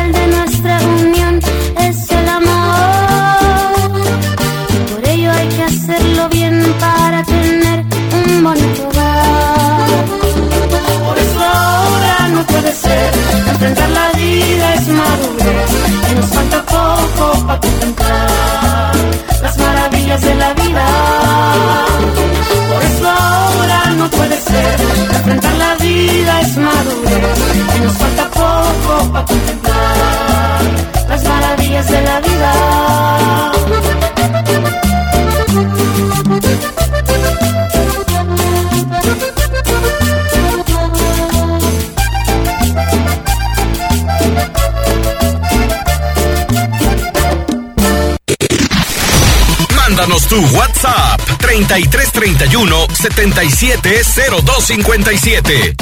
WhatsApp 50.66 51.22
3331 51.38 52.88
770257. 52.90 55.76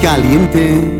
Caliente. 0.00 0.96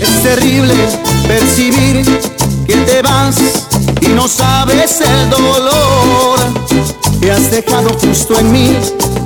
Es 0.00 0.22
terrible 0.22 0.74
percibir 1.28 2.06
que 2.66 2.74
te 2.74 3.02
vas 3.02 3.36
y 4.00 4.08
no 4.08 4.26
sabes 4.28 5.02
el 5.02 5.28
dolor 5.28 6.38
que 7.20 7.30
has 7.30 7.50
dejado 7.50 7.90
justo 8.00 8.38
en 8.38 8.50
mí, 8.50 8.78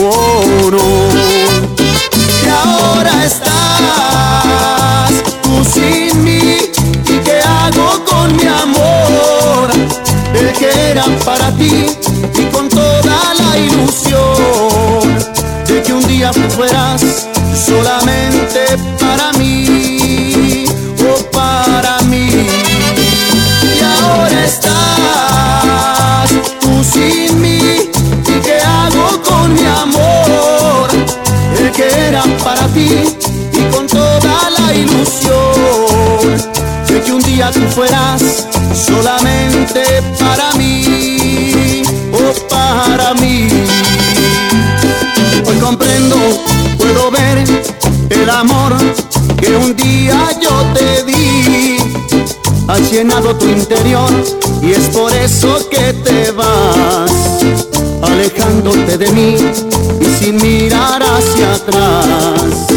Oh, 0.00 0.70
no. 0.70 0.78
Y 2.44 2.48
ahora 2.48 3.24
estás 3.24 3.52
tú 5.42 5.64
sin 5.64 6.22
mí. 6.24 6.70
¿Y 7.06 7.18
qué 7.24 7.40
hago 7.40 8.04
con 8.04 8.36
mi 8.36 8.46
amor? 8.46 9.70
El 10.34 10.52
que 10.52 10.90
era 10.90 11.04
para 11.24 11.50
ti 11.56 11.86
y 12.34 12.44
con 12.52 12.68
toda 12.68 13.34
la 13.34 13.58
ilusión 13.58 15.18
de 15.66 15.82
que 15.82 15.92
un 15.92 16.06
día 16.06 16.32
fueras 16.32 17.27
y 33.52 33.74
con 33.74 33.86
toda 33.86 34.50
la 34.58 34.74
ilusión 34.74 35.38
de 36.88 37.02
que 37.02 37.12
un 37.12 37.22
día 37.22 37.50
tú 37.52 37.60
fueras 37.74 38.46
solamente 38.74 39.82
para 40.18 40.52
mí 40.54 41.82
o 42.12 42.48
para 42.48 43.14
mí. 43.14 43.48
Hoy 45.46 45.56
comprendo, 45.56 46.16
puedo 46.78 47.10
ver 47.10 47.44
el 48.10 48.30
amor 48.30 48.74
que 49.40 49.56
un 49.56 49.74
día 49.76 50.28
yo 50.40 50.50
te 50.74 51.04
di. 51.04 51.78
Ha 52.68 52.78
llenado 52.78 53.34
tu 53.34 53.46
interior 53.46 54.10
y 54.60 54.72
es 54.72 54.88
por 54.88 55.10
eso 55.12 55.68
que 55.70 55.94
te 56.04 56.30
vas, 56.32 57.10
alejándote 58.02 58.98
de 58.98 59.10
mí 59.12 59.36
y 60.00 60.04
sin 60.22 60.36
mirar 60.36 61.02
hacia 61.02 61.54
atrás, 61.54 62.67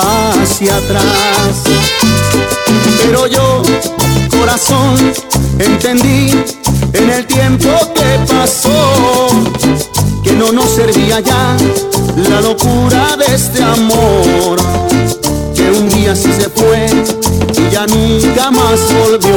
hacia 0.00 0.76
atrás. 0.76 1.62
Pero 3.02 3.26
yo, 3.26 3.62
corazón, 4.30 4.96
entendí 5.58 6.30
en 6.92 7.10
el 7.10 7.26
tiempo 7.26 7.68
que 7.94 8.18
pasó 8.32 9.28
que 10.22 10.32
no 10.32 10.52
nos 10.52 10.70
servía 10.70 11.20
ya 11.20 11.56
la 12.16 12.40
locura 12.40 13.16
de 13.16 13.34
este 13.34 13.62
amor 13.62 14.58
que 15.54 15.70
un 15.70 15.88
día 15.88 16.14
sí 16.14 16.30
se 16.32 16.48
fue 16.50 16.88
y 17.56 17.70
ya 17.72 17.86
nunca 17.86 18.50
más 18.50 18.80
volvió. 18.92 19.36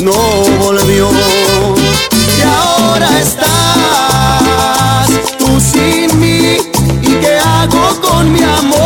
No 0.00 0.12
volvió. 0.64 1.08
Y 2.38 2.42
ahora 2.42 3.20
estás 3.20 3.46
tú 5.38 5.60
sin 5.60 6.18
mí 6.18 6.56
y 7.02 7.14
qué 7.20 7.38
hago 7.38 8.00
con 8.00 8.32
mi 8.32 8.42
amor 8.42 8.81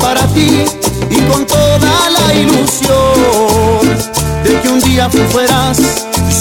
para 0.00 0.26
ti 0.34 0.64
y 1.08 1.20
con 1.22 1.46
toda 1.46 2.10
la 2.10 2.34
ilusión 2.34 3.88
de 4.44 4.60
que 4.60 4.68
un 4.68 4.80
día 4.80 5.08
tú 5.08 5.18
fueras 5.30 5.80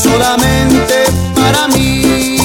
solamente 0.04 1.06
para 1.34 1.70
mí 1.70 2.41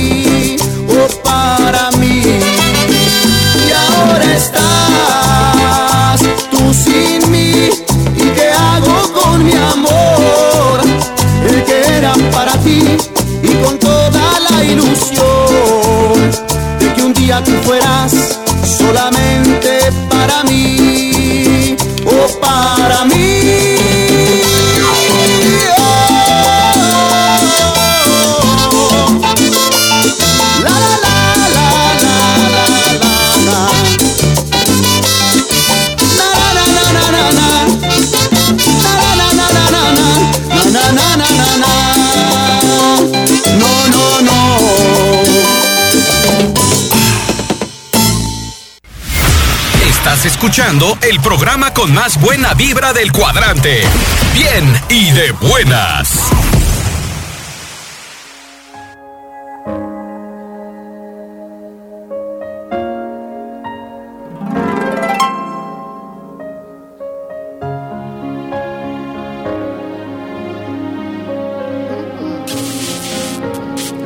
escuchando 50.36 50.98
el 51.00 51.18
programa 51.20 51.72
con 51.72 51.94
más 51.94 52.20
buena 52.20 52.52
vibra 52.52 52.92
del 52.92 53.10
cuadrante. 53.10 53.80
Bien 54.34 54.70
y 54.90 55.10
de 55.12 55.32
buenas. 55.32 56.30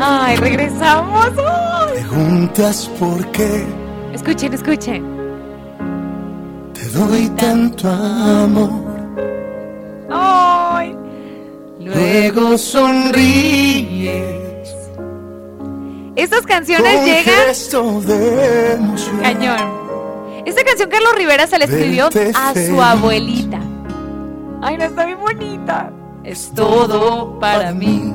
Ay, 0.01 0.37
regresamos. 0.37 1.31
Preguntas 1.93 2.89
por 3.01 3.33
qué 3.33 3.67
Escuchen, 4.15 4.55
escuchen. 4.55 5.20
Doy 7.07 7.29
tanto 7.31 7.89
amor. 7.89 8.71
Ay. 10.11 10.97
Luego 11.81 12.59
sonríes 12.59 14.21
Estas 16.17 16.43
canciones 16.47 16.95
con 16.97 17.05
llegan 17.05 18.07
de 18.07 18.73
emoción. 18.75 19.19
cañón. 19.23 19.81
Esta 20.47 20.65
canción 20.65 20.89
Carlos 20.91 21.15
Rivera 21.17 21.47
se 21.47 21.59
la 21.59 21.65
escribió 21.67 22.09
a 22.35 22.55
su 22.55 22.81
abuelita. 22.83 23.61
Ay, 24.63 24.77
no 24.77 24.85
está 24.85 25.07
bien 25.07 25.19
bonita. 25.21 25.91
Es 26.25 26.51
todo 26.55 27.39
para 27.39 27.73
mí. 27.73 28.13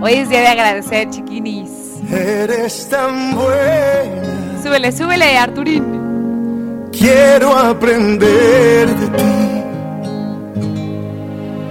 Hoy 0.00 0.12
es 0.12 0.28
día 0.28 0.40
de 0.40 0.48
agradecer, 0.48 1.10
chiquinis. 1.10 1.70
Eres 2.10 2.88
tan 2.88 3.34
buena, 3.34 4.62
Súbele, 4.62 4.92
súbele, 4.92 5.36
Arturín. 5.36 5.97
Quiero 6.98 7.56
aprender 7.56 8.88
de 8.88 9.06
ti. 9.18 9.24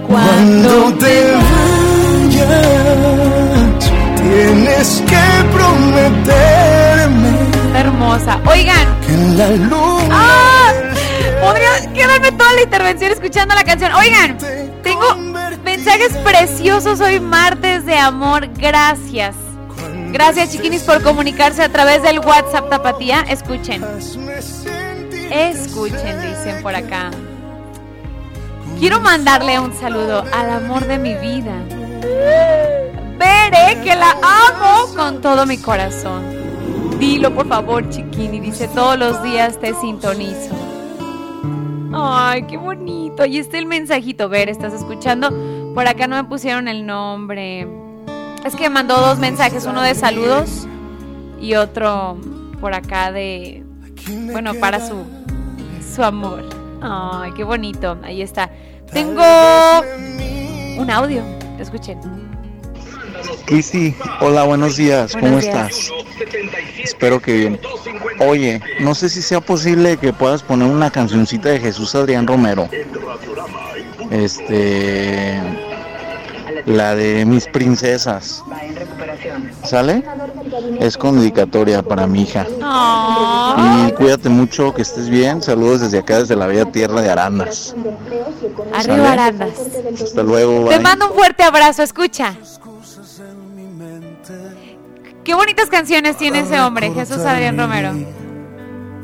Cuando 0.06 0.94
te 0.94 1.32
vayas, 2.32 2.70
tienes 4.16 5.02
que 5.06 5.24
prometerme 5.52 7.28
hermosa. 7.74 8.40
Oigan, 8.46 9.00
que 9.06 9.12
en 9.12 9.38
la 9.38 9.48
luna 9.50 10.08
¡Ah! 10.10 10.72
Podría 11.40 11.92
quedarme 11.92 12.32
toda 12.32 12.52
la 12.54 12.62
intervención 12.62 13.12
escuchando 13.12 13.54
la 13.54 13.64
canción. 13.64 13.92
Oigan, 13.92 14.38
tengo 14.82 15.14
mensajes 15.62 16.16
preciosos 16.24 17.00
hoy 17.00 17.20
martes 17.20 17.86
de 17.86 17.96
amor. 17.96 18.48
Gracias. 18.56 19.36
Gracias, 20.10 20.50
chiquinis, 20.50 20.82
por 20.82 21.02
comunicarse 21.02 21.62
a 21.62 21.68
través 21.68 22.02
del 22.02 22.18
WhatsApp 22.20 22.70
Tapatía. 22.70 23.20
Escuchen. 23.28 23.84
Escuchen, 25.30 26.20
dicen 26.20 26.62
por 26.62 26.74
acá. 26.74 27.10
Quiero 28.78 29.00
mandarle 29.00 29.58
un 29.58 29.74
saludo 29.74 30.24
al 30.32 30.50
amor 30.50 30.86
de 30.86 30.98
mi 30.98 31.14
vida. 31.14 31.54
Veré 33.18 33.80
que 33.82 33.96
la 33.96 34.12
amo 34.12 34.94
con 34.94 35.20
todo 35.20 35.46
mi 35.46 35.58
corazón. 35.58 36.22
Dilo, 36.98 37.34
por 37.34 37.48
favor, 37.48 37.88
chiquini. 37.90 38.40
Dice, 38.40 38.68
todos 38.68 38.98
los 38.98 39.22
días 39.22 39.58
te 39.58 39.74
sintonizo. 39.74 40.54
Ay, 41.92 42.44
qué 42.44 42.56
bonito. 42.56 43.22
Ahí 43.24 43.38
está 43.38 43.58
el 43.58 43.66
mensajito. 43.66 44.28
Ver, 44.28 44.48
¿estás 44.48 44.72
escuchando? 44.72 45.30
Por 45.74 45.86
acá 45.88 46.06
no 46.06 46.16
me 46.16 46.24
pusieron 46.24 46.68
el 46.68 46.86
nombre. 46.86 47.66
Es 48.44 48.54
que 48.54 48.70
mandó 48.70 49.00
dos 49.00 49.18
mensajes, 49.18 49.66
uno 49.66 49.82
de 49.82 49.94
saludos 49.94 50.66
y 51.40 51.54
otro 51.54 52.16
por 52.60 52.74
acá 52.74 53.12
de, 53.12 53.64
bueno, 54.32 54.54
para 54.54 54.86
su, 54.86 55.04
su 55.98 56.04
amor. 56.04 56.44
Ay, 56.80 57.32
qué 57.32 57.42
bonito. 57.42 57.98
Ahí 58.04 58.22
está. 58.22 58.48
Tengo 58.92 59.20
un 60.76 60.88
audio. 60.88 61.24
Escuchen. 61.58 61.98
Kissy, 63.48 63.96
hola, 64.20 64.44
buenos 64.44 64.76
días. 64.76 65.16
¿Cómo 65.18 65.40
estás? 65.40 65.90
Espero 66.80 67.20
que 67.20 67.32
bien. 67.32 67.60
Oye, 68.20 68.60
no 68.78 68.94
sé 68.94 69.08
si 69.08 69.22
sea 69.22 69.40
posible 69.40 69.96
que 69.96 70.12
puedas 70.12 70.44
poner 70.44 70.70
una 70.70 70.88
cancioncita 70.88 71.48
de 71.48 71.58
Jesús 71.58 71.96
Adrián 71.96 72.28
Romero. 72.28 72.68
Este 74.12 75.36
la 76.64 76.94
de 76.94 77.24
mis 77.24 77.48
princesas. 77.48 78.44
¿Sale? 79.64 80.04
Es 80.80 80.96
con 80.96 81.18
dedicatoria 81.18 81.82
para 81.82 82.06
mi 82.06 82.22
hija. 82.22 82.46
Y 83.86 83.92
cuídate 83.92 84.28
mucho, 84.28 84.74
que 84.74 84.82
estés 84.82 85.08
bien. 85.08 85.42
Saludos 85.42 85.80
desde 85.80 85.98
acá, 85.98 86.20
desde 86.20 86.36
la 86.36 86.46
bella 86.46 86.66
tierra 86.66 87.00
de 87.00 87.10
Arandas. 87.10 87.74
Arriba 88.74 89.12
Arandas. 89.12 89.50
Hasta 90.02 90.22
luego. 90.22 90.68
Te 90.68 90.80
mando 90.80 91.08
un 91.08 91.14
fuerte 91.14 91.42
abrazo, 91.42 91.82
escucha. 91.82 92.34
Qué 95.24 95.34
bonitas 95.34 95.68
canciones 95.68 96.16
tiene 96.16 96.40
ese 96.40 96.58
hombre, 96.60 96.90
Jesús 96.92 97.18
Adrián 97.18 97.58
Romero. 97.58 97.92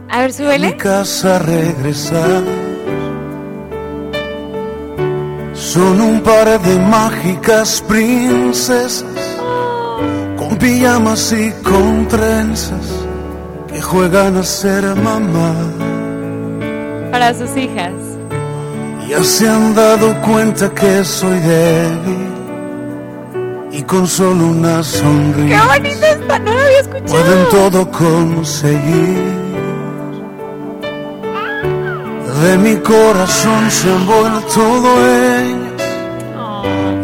A 0.09 0.20
ver, 0.20 0.32
súbele. 0.32 0.77
casa 0.77 1.39
regresar. 1.39 2.43
Son 5.52 6.01
un 6.01 6.20
par 6.20 6.61
de 6.61 6.78
mágicas 6.78 7.82
princesas 7.86 9.05
pijamas 10.65 11.31
y 11.32 11.53
con 11.62 12.09
trenzas 12.09 12.86
que 13.70 13.82
juegan 13.82 14.39
a 14.39 14.43
ser 14.43 14.82
mamá. 14.97 15.53
Para 17.11 17.35
sus 17.35 17.55
hijas. 17.55 17.93
Ya 19.07 19.23
se 19.23 19.47
han 19.47 19.74
dado 19.74 20.19
cuenta 20.23 20.70
que 20.70 21.05
soy 21.05 21.39
débil 21.39 22.27
y 23.73 23.82
con 23.82 24.07
solo 24.07 24.47
una 24.47 24.82
sonrisa. 24.82 25.55
¡Qué 25.55 25.66
bonita 25.69 26.09
está! 26.09 26.39
No 26.39 26.53
lo 26.55 26.61
había 26.61 26.81
escuchado. 26.81 27.12
Pueden 27.12 27.49
todo 27.51 27.91
conseguir. 27.91 29.45
De 32.43 32.59
mi 32.59 32.77
corazón 32.77 33.70
se 33.70 33.91
han 33.91 34.07
vuelto 34.07 34.61
dueños 34.89 35.82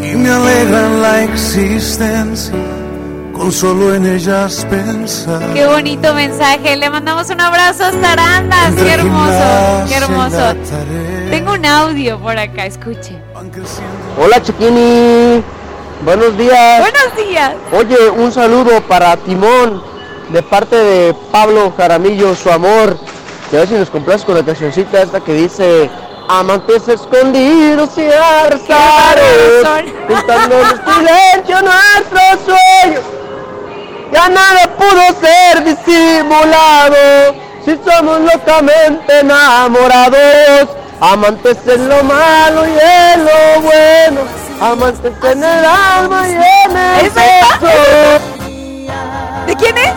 y 0.03 0.17
me 0.17 0.31
alegran 0.31 1.03
la 1.03 1.23
existencia 1.25 2.80
con 3.41 3.53
solo 3.53 3.95
en 3.95 4.05
ellas 4.05 4.67
pensar. 4.69 5.55
Qué 5.55 5.67
bonito 5.67 6.13
mensaje. 6.13 6.77
Le 6.77 6.91
mandamos 6.91 7.31
un 7.31 7.41
abrazo 7.41 7.87
hasta 7.87 8.13
Arandas. 8.13 8.75
Qué 8.75 8.93
hermoso, 8.93 9.85
qué 9.89 9.95
hermoso. 9.95 10.55
Tengo 11.31 11.53
un 11.55 11.65
audio 11.65 12.21
por 12.21 12.37
acá, 12.37 12.67
escuche. 12.67 13.17
Hola 14.19 14.43
Chiquini, 14.43 15.43
buenos 16.05 16.37
días. 16.37 16.81
Buenos 16.81 17.17
días. 17.17 17.55
Oye, 17.73 18.11
un 18.11 18.31
saludo 18.31 18.83
para 18.83 19.17
Timón 19.17 19.83
de 20.29 20.43
parte 20.43 20.77
de 20.77 21.15
Pablo 21.33 21.73
Jaramillo, 21.75 22.35
su 22.35 22.51
amor. 22.51 22.99
Y 23.51 23.57
a 23.57 23.61
ver 23.61 23.69
si 23.69 23.75
nos 23.75 23.89
complaces 23.89 24.27
con 24.27 24.35
la 24.35 24.45
cancioncita 24.45 25.01
esta 25.01 25.21
que 25.21 25.33
dice 25.33 25.91
Amantes 26.29 26.87
escondidos 26.87 27.91
y 27.97 28.05
arzares, 28.05 29.67
juntando 30.07 30.61
en 30.61 30.77
silencio 30.85 31.63
nuestro 31.63 32.21
sueño. 32.45 32.70
Ya 34.21 34.29
nada 34.29 34.77
pudo 34.77 35.03
ser 35.19 35.65
disimulado 35.65 37.35
si 37.65 37.75
somos 37.91 38.21
locamente 38.21 39.21
enamorados. 39.21 40.69
Amantes 41.01 41.57
en 41.67 41.89
lo 41.89 42.05
malo 42.05 42.67
y 42.67 42.79
en 42.79 43.25
lo 43.25 43.63
bueno, 43.63 44.21
amantes 44.61 45.15
en 45.23 45.43
el 45.43 45.65
alma 45.65 46.29
y 46.29 46.33
en 46.33 46.77
el 46.77 47.11
sexo. 47.11 47.73
¿De 49.47 49.57
quién 49.57 49.79
es? 49.79 49.95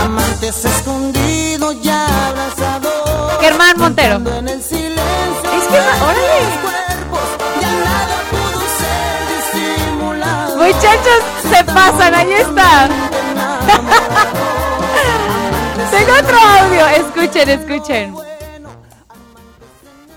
Amantes 0.00 0.64
escondidos 0.64 1.74
y 1.82 1.88
abrazados. 1.88 3.40
Germán 3.40 3.76
Montero. 3.78 4.20
Muchachos, 11.06 11.24
se 11.50 11.64
pasan, 11.64 12.14
ahí 12.14 12.32
está. 12.32 12.88
Tengo 15.90 16.12
otro 16.18 16.38
audio, 16.38 16.86
escuchen, 16.88 17.48
escuchen. 17.48 18.14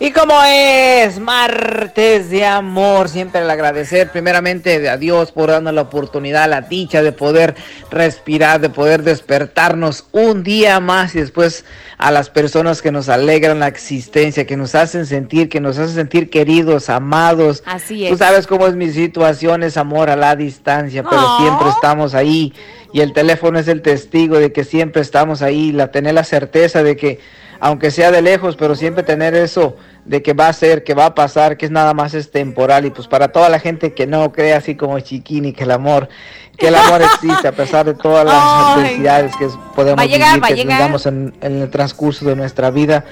Y 0.01 0.11
como 0.11 0.41
es 0.45 1.19
martes 1.19 2.29
de 2.29 2.45
amor, 2.45 3.09
siempre 3.09 3.41
el 3.41 3.49
agradecer 3.49 4.09
primeramente 4.09 4.87
a 4.87 4.95
Dios 4.95 5.33
por 5.33 5.49
darnos 5.49 5.73
la 5.73 5.81
oportunidad, 5.81 6.49
la 6.49 6.61
dicha 6.61 7.01
de 7.03 7.11
poder 7.11 7.53
respirar, 7.91 8.61
de 8.61 8.69
poder 8.69 9.03
despertarnos 9.03 10.05
un 10.13 10.41
día 10.43 10.79
más 10.79 11.15
y 11.15 11.19
después 11.19 11.65
a 11.97 12.11
las 12.11 12.29
personas 12.29 12.81
que 12.81 12.93
nos 12.93 13.09
alegran 13.09 13.59
la 13.59 13.67
existencia, 13.67 14.47
que 14.47 14.55
nos 14.55 14.73
hacen 14.73 15.05
sentir, 15.05 15.49
que 15.49 15.59
nos 15.59 15.77
hacen 15.77 15.95
sentir 15.95 16.29
queridos, 16.29 16.89
amados. 16.89 17.61
Así 17.65 18.05
es. 18.05 18.11
Tú 18.11 18.17
sabes 18.17 18.47
cómo 18.47 18.67
es 18.67 18.75
mi 18.75 18.91
situación, 18.91 19.63
es 19.63 19.75
amor 19.75 20.09
a 20.09 20.15
la 20.15 20.37
distancia, 20.37 21.03
pero 21.03 21.21
Oh. 21.21 21.41
siempre 21.41 21.67
estamos 21.67 22.15
ahí 22.15 22.53
y 22.93 23.01
el 23.01 23.11
teléfono 23.11 23.59
es 23.59 23.67
el 23.67 23.81
testigo 23.81 24.39
de 24.39 24.53
que 24.53 24.63
siempre 24.63 25.01
estamos 25.01 25.41
ahí, 25.41 25.73
la 25.73 25.91
tener 25.91 26.13
la 26.13 26.23
certeza 26.23 26.83
de 26.83 26.95
que 26.95 27.19
aunque 27.59 27.91
sea 27.91 28.11
de 28.11 28.21
lejos, 28.21 28.55
pero 28.55 28.75
siempre 28.75 29.03
tener 29.03 29.35
eso 29.35 29.75
de 30.05 30.21
que 30.23 30.33
va 30.33 30.47
a 30.47 30.53
ser, 30.53 30.83
que 30.83 30.93
va 30.93 31.07
a 31.07 31.15
pasar, 31.15 31.57
que 31.57 31.65
es 31.65 31.71
nada 31.71 31.93
más 31.93 32.13
es 32.13 32.31
temporal. 32.31 32.85
Y 32.85 32.89
pues 32.89 33.07
para 33.07 33.29
toda 33.29 33.49
la 33.49 33.59
gente 33.59 33.93
que 33.93 34.07
no 34.07 34.31
cree 34.31 34.53
así 34.53 34.75
como 34.75 34.99
Chiquini 34.99 35.53
que 35.53 35.63
el 35.63 35.71
amor, 35.71 36.09
que 36.57 36.69
el 36.69 36.75
amor 36.75 37.01
existe 37.01 37.47
a 37.47 37.51
pesar 37.51 37.85
de 37.85 37.93
todas 37.93 38.25
las 38.25 38.35
Ay. 38.41 38.73
adversidades 38.73 39.35
que 39.35 39.47
podemos 39.75 40.07
llegar, 40.07 40.35
vivir, 40.35 40.55
que 40.55 40.55
tengamos 40.65 41.05
en, 41.05 41.33
en 41.41 41.61
el 41.61 41.69
transcurso 41.69 42.25
de 42.25 42.35
nuestra 42.35 42.71
vida, 42.71 43.03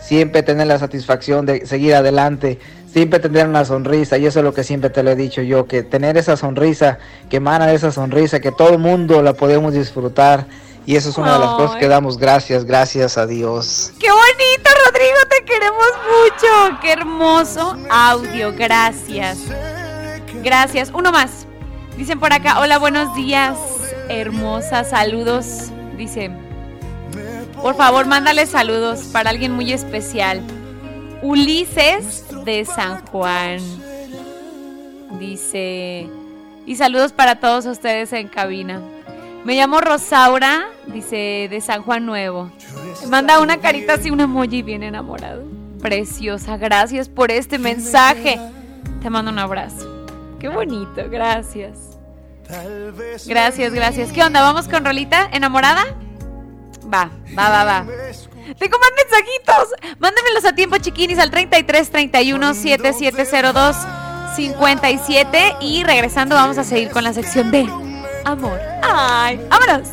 siempre 0.00 0.42
tener 0.42 0.68
la 0.68 0.78
satisfacción 0.78 1.44
de 1.44 1.66
seguir 1.66 1.94
adelante, 1.94 2.60
siempre 2.86 3.18
tener 3.18 3.48
una 3.48 3.64
sonrisa. 3.64 4.16
Y 4.18 4.26
eso 4.26 4.38
es 4.38 4.44
lo 4.44 4.54
que 4.54 4.62
siempre 4.62 4.88
te 4.88 5.02
lo 5.02 5.10
he 5.10 5.16
dicho 5.16 5.42
yo, 5.42 5.66
que 5.66 5.82
tener 5.82 6.16
esa 6.16 6.36
sonrisa, 6.36 6.98
que 7.28 7.38
emana 7.38 7.72
esa 7.72 7.90
sonrisa, 7.90 8.40
que 8.40 8.52
todo 8.52 8.70
el 8.70 8.78
mundo 8.78 9.20
la 9.22 9.34
podemos 9.34 9.74
disfrutar 9.74 10.46
y 10.86 10.94
eso 10.94 11.10
es 11.10 11.18
una 11.18 11.34
de 11.34 11.40
las 11.40 11.54
cosas 11.54 11.76
que 11.76 11.88
damos 11.88 12.16
gracias, 12.16 12.64
gracias 12.64 13.18
a 13.18 13.26
Dios. 13.26 13.92
¡Qué 13.98 14.08
bonito, 14.08 14.70
Rodrigo! 14.86 15.16
Te 15.28 15.44
queremos 15.44 15.88
mucho. 16.06 16.78
¡Qué 16.80 16.92
hermoso 16.92 17.76
audio! 17.90 18.52
Gracias. 18.56 19.38
Gracias. 20.44 20.92
Uno 20.94 21.10
más. 21.10 21.46
Dicen 21.96 22.20
por 22.20 22.32
acá, 22.32 22.60
hola, 22.60 22.78
buenos 22.78 23.16
días, 23.16 23.58
hermosa, 24.08 24.84
saludos. 24.84 25.72
Dice, 25.96 26.30
por 27.60 27.74
favor, 27.74 28.06
mándale 28.06 28.46
saludos 28.46 29.06
para 29.12 29.30
alguien 29.30 29.50
muy 29.52 29.72
especial. 29.72 30.40
Ulises 31.20 32.24
de 32.44 32.64
San 32.64 33.04
Juan. 33.06 33.58
Dice, 35.18 36.08
y 36.64 36.76
saludos 36.76 37.12
para 37.12 37.40
todos 37.40 37.66
ustedes 37.66 38.12
en 38.12 38.28
cabina. 38.28 38.80
Me 39.46 39.54
llamo 39.54 39.80
Rosaura, 39.80 40.70
dice, 40.88 41.46
de 41.48 41.60
San 41.60 41.82
Juan 41.82 42.04
Nuevo. 42.04 42.50
Manda 43.08 43.38
una 43.38 43.60
carita 43.60 43.94
así, 43.94 44.10
un 44.10 44.18
emoji 44.18 44.62
bien 44.62 44.82
enamorado. 44.82 45.44
Preciosa, 45.80 46.56
gracias 46.56 47.08
por 47.08 47.30
este 47.30 47.56
mensaje. 47.56 48.40
Te 49.00 49.08
mando 49.08 49.30
un 49.30 49.38
abrazo. 49.38 50.08
Qué 50.40 50.48
bonito, 50.48 51.08
gracias. 51.08 51.96
Gracias, 53.28 53.72
gracias. 53.72 54.10
¿Qué 54.10 54.24
onda? 54.24 54.42
¿Vamos 54.42 54.66
con 54.66 54.84
Rolita? 54.84 55.28
¿Enamorada? 55.32 55.84
Va, 56.92 57.12
va, 57.38 57.48
va, 57.48 57.62
va. 57.62 57.86
Tengo 58.58 58.78
más 58.80 58.90
mensajitos. 58.96 59.96
Mándenmelos 60.00 60.44
a 60.44 60.56
tiempo, 60.56 60.78
chiquinis, 60.78 61.20
al 61.20 61.30
33 61.30 61.88
31 61.88 62.52
7702 62.52 63.76
57. 64.34 65.54
Y 65.60 65.84
regresando, 65.84 66.34
vamos 66.34 66.58
a 66.58 66.64
seguir 66.64 66.90
con 66.90 67.04
la 67.04 67.12
sección 67.12 67.52
de 67.52 67.68
amor. 68.26 68.58
¡Ay! 68.82 69.40
¡Vámonos! 69.48 69.88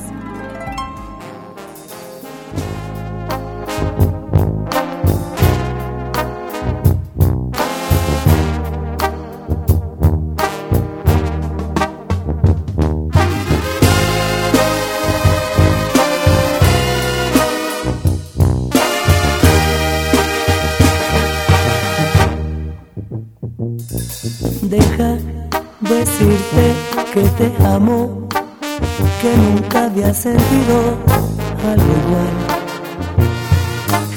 Deja 24.64 25.18
decirte 25.82 26.74
que 27.14 27.22
te 27.38 27.54
amo 27.64 28.23
que 29.24 29.38
nunca 29.38 29.86
había 29.86 30.14
sentido 30.14 30.76
algo 31.72 31.92
igual. 32.04 32.34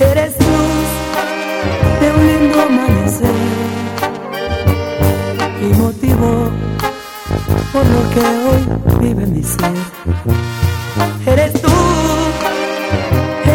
Eres 0.00 0.32
luz 0.40 0.88
de 2.00 2.06
un 2.10 2.22
lindo 2.26 2.60
amanecer 2.60 3.38
y 5.62 5.68
motivo 5.74 6.50
por 7.72 7.86
lo 7.86 8.02
que 8.14 8.24
hoy 8.46 8.62
vive 9.00 9.26
mi 9.26 9.44
ser. 9.44 9.78
Eres 11.24 11.52
tú 11.62 11.68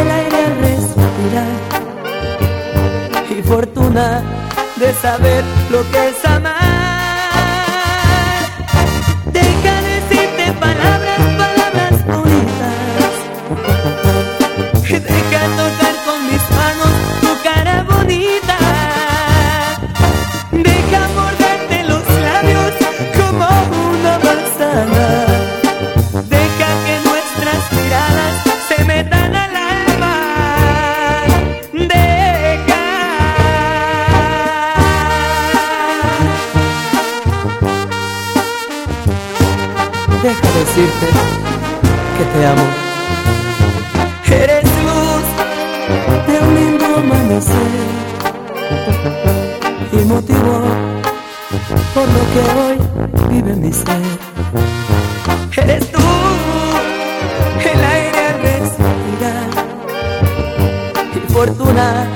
el 0.00 0.10
aire 0.10 0.42
respirar 0.62 1.58
y 3.30 3.42
fortuna 3.42 4.22
de 4.76 4.94
saber 4.94 5.44
lo 5.70 5.82
que 5.90 6.08
es 6.08 6.24
amar. 6.24 6.51
y 49.92 50.04
motivo 50.04 50.62
por 51.94 52.08
lo 52.08 52.22
que 52.32 52.40
hoy 52.58 52.76
vive 53.30 53.54
mi 53.54 53.72
ser. 53.72 54.02
Eres 55.56 55.90
tú 55.92 55.98
el 57.72 57.84
aire 57.84 58.26
al 58.26 58.42
respirar 58.42 59.48
y 61.14 61.32
fortuna 61.32 62.06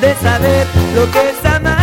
de 0.00 0.14
saber 0.16 0.66
lo 0.94 1.10
que 1.10 1.30
es 1.30 1.44
amar. 1.44 1.79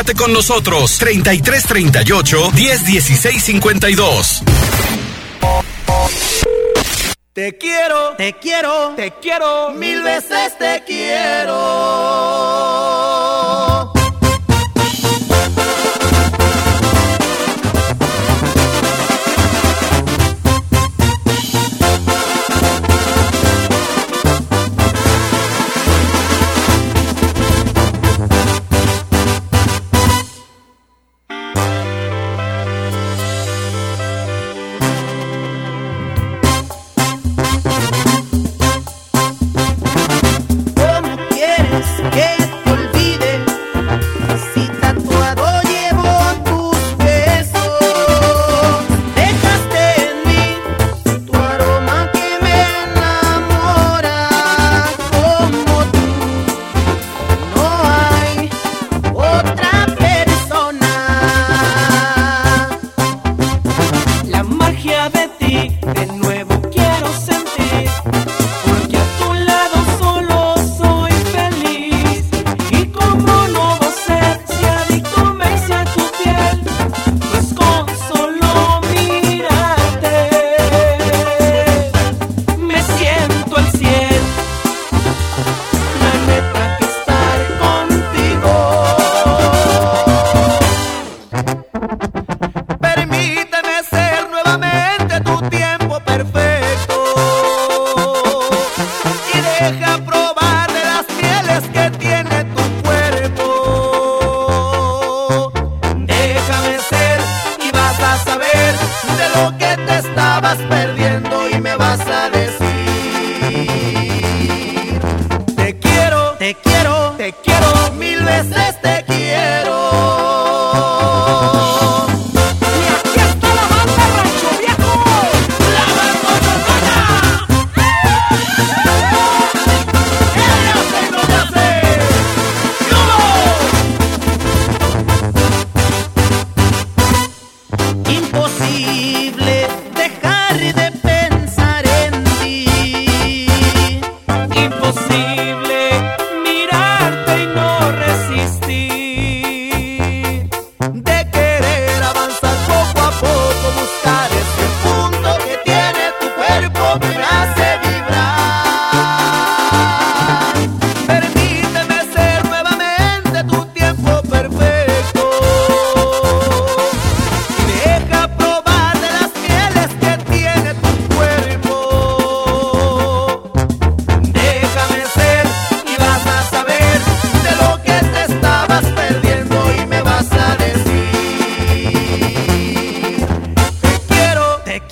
Comunícate 0.00 0.18
con 0.18 0.32
nosotros 0.32 0.96
33 0.96 1.62
38 1.64 2.50
10 2.54 2.86
16 2.86 3.44
52. 3.44 4.42
Te 7.34 7.58
quiero, 7.58 8.14
te 8.16 8.32
quiero, 8.38 8.94
te 8.96 9.12
quiero, 9.20 9.72
mil 9.72 10.02
veces 10.02 10.56
te 10.58 10.82
quiero. 10.86 12.09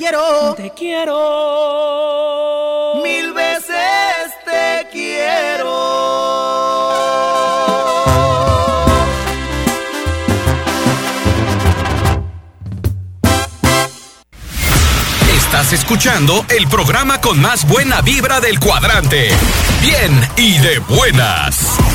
Quiero, 0.09 0.55
te 0.55 0.71
quiero. 0.71 1.17
Mil 3.03 3.33
veces 3.33 3.75
te 4.45 4.87
quiero. 4.91 5.69
Estás 15.37 15.73
escuchando 15.73 16.45
el 16.49 16.67
programa 16.69 17.21
con 17.21 17.41
más 17.41 17.67
buena 17.69 18.01
vibra 18.01 18.41
del 18.41 18.59
cuadrante. 18.61 19.29
Bien 19.83 20.29
y 20.37 20.59
de 20.59 20.79
buenas. 20.81 21.88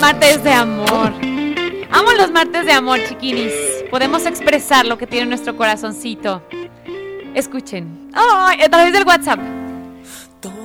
Martes 0.00 0.44
de 0.44 0.52
amor. 0.52 1.12
Amo 1.90 2.12
los 2.18 2.30
martes 2.30 2.66
de 2.66 2.72
amor, 2.72 2.98
chiquinis. 3.08 3.52
Podemos 3.90 4.26
expresar 4.26 4.84
lo 4.84 4.98
que 4.98 5.06
tiene 5.06 5.26
nuestro 5.26 5.56
corazoncito. 5.56 6.42
Escuchen. 7.34 8.10
¡Ay! 8.12 8.60
A 8.62 8.68
través 8.68 8.92
del 8.92 9.06
WhatsApp. 9.06 9.40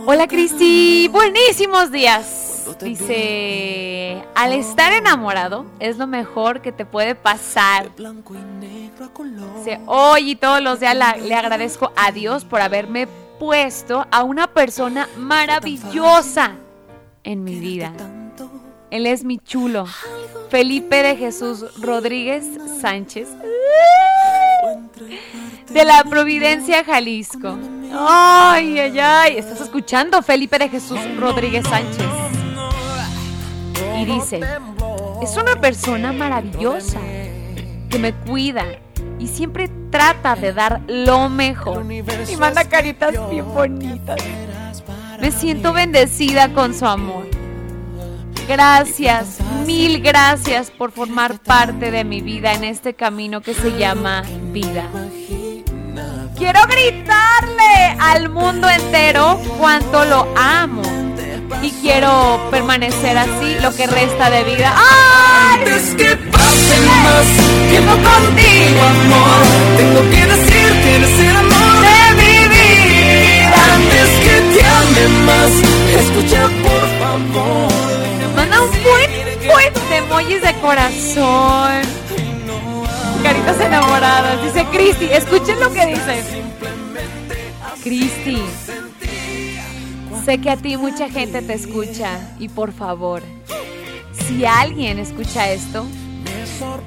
Hola, 0.06 0.28
Cristi. 0.28 1.08
Buenísimos 1.08 1.92
días. 1.92 2.68
Dice, 2.82 4.22
al 4.36 4.54
estar 4.54 4.92
enamorado 4.94 5.66
es 5.80 5.98
lo 5.98 6.08
mejor 6.08 6.62
que 6.62 6.72
te 6.72 6.86
puede 6.86 7.16
pasar. 7.16 7.90
Dice, 9.56 9.80
hoy 9.86 10.32
y 10.32 10.36
todos 10.36 10.62
los 10.62 10.80
días 10.80 10.96
le 10.96 11.34
agradezco 11.36 11.92
a 11.96 12.12
Dios 12.12 12.44
por 12.44 12.62
haberme 12.62 13.08
puesto 13.40 14.06
a 14.12 14.24
una 14.24 14.48
persona 14.54 15.08
maravillosa 15.18 16.56
en 17.24 17.44
mi 17.44 17.56
vida. 17.60 17.94
Él 18.92 19.06
es 19.06 19.24
mi 19.24 19.38
chulo. 19.38 19.86
Felipe 20.50 21.04
de 21.04 21.16
Jesús 21.16 21.66
Rodríguez 21.80 22.46
Sánchez. 22.82 23.30
De 25.70 25.86
la 25.86 26.04
Providencia, 26.04 26.84
Jalisco. 26.84 27.56
Ay, 27.94 28.80
ay, 28.80 29.00
ay. 29.00 29.38
¿Estás 29.38 29.62
escuchando, 29.62 30.24
Felipe 30.24 30.58
de 30.58 30.70
Jesús 30.70 31.00
Rodríguez 31.18 31.68
Sánchez? 31.68 32.08
Y 34.00 34.06
dice, 34.06 34.40
es 35.22 35.38
una 35.38 35.56
persona 35.62 36.12
maravillosa 36.12 37.00
que 37.90 38.00
me 38.00 38.14
cuida 38.14 38.66
y 39.20 39.28
siempre 39.28 39.70
trata 39.92 40.36
de 40.36 40.54
dar 40.54 40.82
lo 40.88 41.30
mejor. 41.30 41.86
Y 42.28 42.36
manda 42.38 42.64
caritas 42.68 43.14
bien 43.30 43.54
bonitas. 43.54 44.20
Me 45.20 45.32
siento 45.32 45.74
bendecida 45.74 46.54
con 46.54 46.74
su 46.74 46.86
amor. 46.88 47.39
Gracias, 48.50 49.38
mil 49.68 50.02
gracias 50.02 50.72
por 50.72 50.92
formar 50.92 51.38
parte 51.38 51.92
de 51.92 52.04
mi 52.04 52.20
vida 52.20 52.52
en 52.54 52.64
este 52.64 52.96
camino 52.96 53.42
que 53.42 53.54
se 53.54 53.78
llama 53.78 54.24
vida. 54.52 54.90
Quiero 56.36 56.60
gritarle 56.66 57.96
al 58.00 58.30
mundo 58.30 58.68
entero 58.68 59.40
cuánto 59.60 60.04
lo 60.04 60.34
amo. 60.36 60.82
Y 61.62 61.70
quiero 61.84 62.48
permanecer 62.50 63.20
así 63.20 63.56
lo 63.62 63.72
que 63.76 63.86
resta 63.86 64.32
de 64.32 64.44
vida. 64.44 64.74
¡Ay! 64.76 65.60
Antes 65.60 65.94
que 65.94 66.16
pase 66.16 66.80
más 66.88 67.70
tiempo 67.70 67.92
contigo, 67.92 68.82
amor, 68.82 69.46
tengo 69.78 70.02
que 70.10 70.26
decir 70.26 70.82
que 70.82 70.96
eres 70.96 71.20
el 71.20 71.36
amor 71.36 71.82
de 71.86 72.16
mi 72.16 72.48
vida. 72.48 73.76
Antes 73.76 74.10
que 74.24 74.42
te 74.58 74.66
ame 74.66 75.08
más, 75.28 75.52
escucha 76.02 76.50
por 76.64 76.88
favor. 77.00 77.99
Buen 79.52 79.74
de 79.90 79.98
emojis 79.98 80.42
de 80.42 80.54
corazón. 80.62 81.82
Caritas 83.24 83.60
enamoradas. 83.60 84.44
Dice 84.44 84.66
Cristi, 84.72 85.06
escuchen 85.06 85.60
lo 85.60 85.72
que 85.72 85.86
dice. 85.88 86.24
Cristi, 87.84 88.42
sé 90.26 90.40
que 90.40 90.50
a 90.50 90.58
ti 90.58 90.78
mucha 90.78 91.10
gente 91.10 91.42
te 91.42 91.54
escucha 91.54 92.20
y 92.40 92.50
por 92.50 92.74
favor, 92.74 93.24
si 94.28 94.46
alguien 94.46 95.00
escucha 95.00 95.50
esto, 95.50 95.86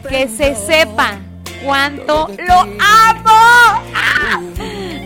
que 0.08 0.28
se 0.28 0.54
sepa 0.54 1.18
cuánto 1.64 2.28
lo 2.46 2.60
amo. 2.60 3.82
¡Ah! 3.94 4.40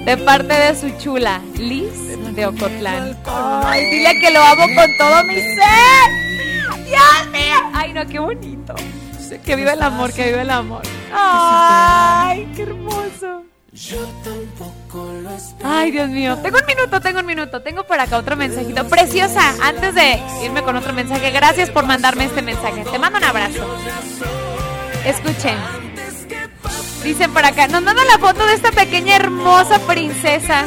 De 0.04 0.16
parte 0.18 0.54
de 0.54 0.74
su 0.76 0.90
chula, 0.98 1.40
Liz 1.56 1.92
de 2.34 2.46
Ocotlán. 2.46 3.16
Ay, 3.64 3.84
dile 3.90 4.20
que 4.20 4.30
lo 4.30 4.42
amo 4.42 4.66
con 4.74 4.96
todo 4.98 5.24
mi 5.24 5.36
ser. 5.36 6.26
Dios 6.84 7.28
mío. 7.32 7.70
Ay, 7.72 7.92
no, 7.92 8.06
qué 8.06 8.18
bonito. 8.18 8.74
Que 9.44 9.56
viva 9.56 9.72
el 9.72 9.82
amor, 9.82 10.12
que 10.12 10.26
viva 10.26 10.42
el 10.42 10.50
amor. 10.50 10.82
Ay, 11.12 12.48
qué 12.54 12.62
hermoso. 12.62 13.42
Ay, 15.62 15.90
Dios 15.90 16.08
mío. 16.08 16.38
Tengo 16.42 16.58
un 16.58 16.66
minuto, 16.66 17.00
tengo 17.00 17.20
un 17.20 17.26
minuto. 17.26 17.62
Tengo 17.62 17.84
por 17.84 18.00
acá 18.00 18.16
otro 18.16 18.36
mensajito. 18.36 18.86
Preciosa, 18.88 19.54
antes 19.62 19.94
de 19.94 20.20
irme 20.44 20.62
con 20.62 20.76
otro 20.76 20.92
mensaje, 20.92 21.30
gracias 21.30 21.70
por 21.70 21.84
mandarme 21.84 22.24
este 22.24 22.42
mensaje. 22.42 22.84
Te 22.84 22.98
mando 22.98 23.18
un 23.18 23.24
abrazo. 23.24 23.66
Escuchen. 25.04 25.56
Dicen 27.02 27.32
por 27.32 27.44
acá, 27.44 27.68
nos 27.68 27.82
mandan 27.82 28.06
la 28.06 28.18
foto 28.18 28.46
de 28.46 28.54
esta 28.54 28.72
pequeña 28.72 29.16
hermosa 29.16 29.78
princesa. 29.80 30.66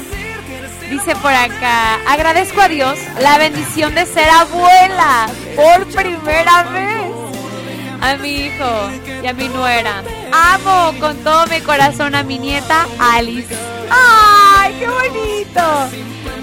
Dice 0.90 1.16
por 1.18 1.32
acá, 1.32 1.99
agradezco 2.07 2.61
a 2.61 2.68
Dios 2.68 2.98
la 3.22 3.38
bendición 3.38 3.94
de 3.94 4.07
ser 4.07 4.28
abuela 4.28 5.28
por 5.56 5.86
primera 5.88 6.64
vez 6.64 7.10
a 8.02 8.16
mi 8.16 8.30
hijo 8.30 8.90
y 9.24 9.28
a 9.28 9.34
mi 9.34 9.49
nuera. 9.49 10.03
Amo 10.32 10.99
con 10.99 11.18
todo 11.18 11.45
mi 11.48 11.61
corazón 11.61 12.16
a 12.16 12.24
mi 12.24 12.40
nieta 12.40 12.88
Alice. 12.99 13.56
¡Ay, 13.91 14.76
qué 14.80 14.88
bonito! 14.88 15.61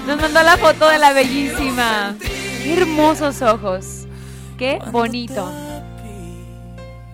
Nos 0.07 0.21
mandó 0.21 0.41
la 0.43 0.55
foto 0.55 0.87
de 0.87 0.97
la 0.97 1.11
bellísima. 1.11 2.15
Qué 2.63 2.81
hermosos 2.81 3.41
ojos. 3.41 4.07
Qué 4.57 4.79
bonito. 4.91 5.51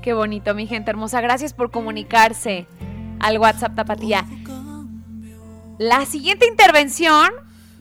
Qué 0.04 0.14
bonito, 0.14 0.54
mi 0.54 0.68
gente 0.68 0.92
hermosa. 0.92 1.20
Gracias 1.22 1.54
por 1.54 1.72
comunicarse 1.72 2.68
al 3.20 3.40
WhatsApp 3.40 3.76
Tapatía. 3.76 4.26
La 5.80 6.06
siguiente 6.06 6.46
intervención 6.48 7.32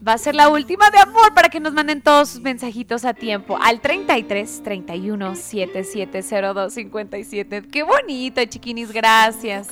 va 0.06 0.14
a 0.14 0.18
ser 0.18 0.34
la 0.34 0.48
última 0.48 0.90
de 0.90 0.98
amor 0.98 1.34
para 1.34 1.50
que 1.50 1.60
nos 1.60 1.74
manden 1.74 2.00
todos 2.00 2.30
sus 2.30 2.40
mensajitos 2.40 3.04
a 3.04 3.12
tiempo 3.12 3.58
al 3.60 3.80
33 3.80 4.62
31 4.64 5.36
7702 5.36 6.72
57. 6.72 7.68
Qué 7.70 7.82
bonito, 7.82 8.42
chiquinis, 8.46 8.92
gracias. 8.92 9.68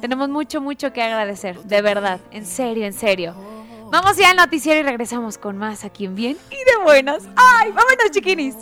Tenemos 0.00 0.28
mucho, 0.28 0.60
mucho 0.60 0.92
que 0.92 1.02
agradecer, 1.02 1.60
de 1.64 1.82
verdad, 1.82 2.20
en 2.30 2.46
serio, 2.46 2.86
en 2.86 2.92
serio. 2.92 3.34
Vamos 3.90 4.16
ya 4.16 4.30
al 4.30 4.36
noticiero 4.36 4.78
y 4.80 4.84
regresamos 4.84 5.36
con 5.36 5.58
más 5.58 5.84
aquí 5.84 6.04
en 6.06 6.14
Bien 6.14 6.36
y 6.50 6.56
de 6.56 6.76
Buenas. 6.84 7.24
¡Ay, 7.36 7.72
vámonos, 7.72 8.10
chiquinis! 8.12 8.54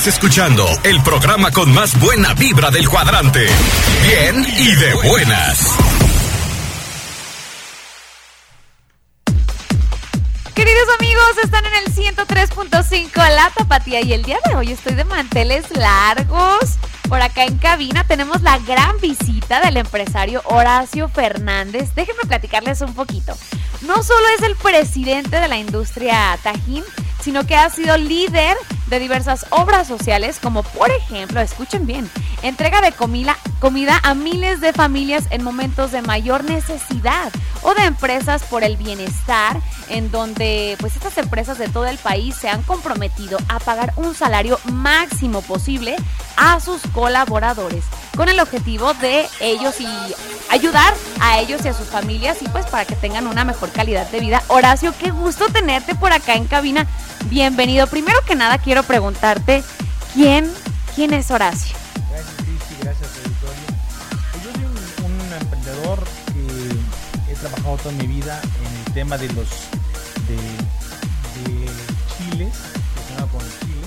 Escuchando 0.07 0.65
el 0.85 1.03
programa 1.03 1.51
con 1.51 1.75
más 1.75 1.99
buena 1.99 2.33
vibra 2.35 2.71
del 2.71 2.89
cuadrante. 2.89 3.45
Bien 4.05 4.47
y 4.57 4.75
de 4.77 4.95
buenas. 5.09 5.77
Queridos 10.55 10.87
amigos, 11.01 11.25
están 11.43 11.65
en 11.67 11.75
el 11.75 11.93
103.5 11.93 13.17
La 13.35 13.51
Tapatía 13.51 14.01
y 14.01 14.13
el 14.13 14.23
día 14.23 14.39
de 14.49 14.55
hoy 14.55 14.71
estoy 14.71 14.95
de 14.95 15.03
manteles 15.03 15.77
largos. 15.77 16.77
Por 17.09 17.21
acá 17.21 17.45
en 17.45 17.59
cabina 17.59 18.05
tenemos 18.05 18.43
la 18.43 18.59
gran 18.59 19.01
visita 19.01 19.61
del 19.61 19.77
empresario 19.77 20.41
Horacio 20.45 21.09
Fernández. 21.09 21.97
Déjenme 21.97 22.23
platicarles 22.29 22.81
un 22.81 22.95
poquito. 22.95 23.37
No 23.83 24.05
solo 24.05 24.25
es 24.39 24.45
el 24.45 24.55
presidente 24.55 25.41
de 25.41 25.49
la 25.49 25.59
industria 25.59 26.39
Tajín, 26.45 26.85
sino 27.21 27.45
que 27.45 27.57
ha 27.57 27.69
sido 27.71 27.97
líder 27.97 28.57
de 28.87 28.99
diversas 28.99 29.47
obras 29.51 29.89
sociales, 29.89 30.39
como 30.41 30.63
por 30.63 30.91
ejemplo, 30.91 31.41
escuchen 31.41 31.87
bien, 31.87 32.11
entrega 32.43 32.81
de 32.81 32.93
comida, 32.93 33.37
comida 33.59 34.01
a 34.03 34.15
miles 34.15 34.61
de 34.61 34.73
familias 34.73 35.25
en 35.31 35.43
momentos 35.43 35.93
de 35.93 36.03
mayor 36.03 36.45
necesidad 36.45 37.33
o 37.63 37.75
de 37.75 37.83
empresas 37.85 38.43
por 38.45 38.63
el 38.63 38.77
bienestar, 38.77 39.61
en 39.89 40.11
donde 40.11 40.77
pues 40.79 40.95
estas 40.97 41.19
empresas 41.19 41.59
de 41.59 41.69
todo 41.69 41.87
el 41.87 41.99
país 41.99 42.37
se 42.37 42.49
han 42.49 42.63
comprometido 42.63 43.39
a 43.49 43.59
pagar 43.59 43.93
un 43.97 44.15
salario 44.15 44.59
máximo 44.65 45.43
posible 45.43 45.97
a 46.37 46.61
sus 46.61 46.83
colaboradores, 46.93 47.85
con 48.17 48.29
el 48.29 48.39
objetivo 48.41 48.95
de 48.95 49.27
ellos 49.41 49.81
y 49.81 49.87
ayudar 50.51 50.95
a 51.21 51.41
ellos 51.41 51.65
y 51.65 51.69
a 51.69 51.75
sus 51.75 51.89
familias 51.89 52.43
y 52.43 52.49
pues 52.49 52.67
para 52.67 52.85
que 52.85 52.95
tengan 52.95 53.27
una 53.27 53.45
mejor 53.45 53.71
calidad 53.71 54.09
de 54.11 54.21
vida. 54.21 54.43
Horacio, 54.49 54.95
qué 54.99 55.11
gusto 55.11 55.47
tenerte 55.49 55.95
por 55.95 56.13
acá 56.13 56.35
en 56.35 56.47
cabina. 56.47 56.87
Bienvenido. 57.37 57.87
Primero 57.87 58.19
que 58.27 58.35
nada 58.35 58.57
quiero 58.57 58.83
preguntarte, 58.83 59.63
¿quién, 60.15 60.51
quién 60.95 61.13
es 61.13 61.31
Horacio? 61.31 61.77
Gracias, 62.11 62.35
Cristi, 62.37 62.75
gracias, 62.81 63.11
auditorio. 63.15 63.67
Pues 64.33 64.43
yo 64.43 64.53
soy 64.53 65.05
un, 65.05 65.33
emprendedor 65.35 66.03
que 66.33 67.31
he 67.31 67.35
trabajado 67.35 67.77
toda 67.77 67.95
mi 67.97 68.07
vida 68.07 68.41
en 68.43 68.87
el 68.87 68.95
tema 68.95 69.19
de 69.19 69.29
los 69.35 69.49
de, 70.27 70.37
de 71.37 71.71
chiles, 72.17 72.55
relacionado 72.95 73.29
con 73.29 73.43
el 73.43 73.53
chile, 73.61 73.87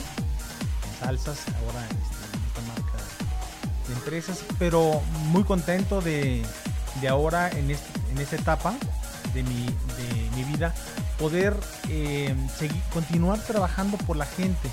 en 0.85 0.99
salsas, 0.99 1.39
ahora 1.65 1.81
este, 1.85 2.03
esta 2.45 2.61
marca 2.67 3.03
de 3.87 3.93
empresas, 3.95 4.43
pero 4.59 5.01
muy 5.31 5.43
contento 5.43 6.01
de, 6.01 6.45
de 7.01 7.07
ahora 7.07 7.49
en, 7.49 7.71
en 7.71 8.17
esta 8.19 8.35
etapa 8.35 8.75
de 9.33 9.41
mi, 9.41 9.65
de 9.65 10.29
mi 10.35 10.43
vida 10.43 10.71
poder 11.19 11.55
eh, 11.89 12.33
seguir, 12.57 12.81
continuar 12.93 13.39
trabajando 13.39 13.97
por 13.97 14.15
la 14.17 14.25
gente. 14.25 14.69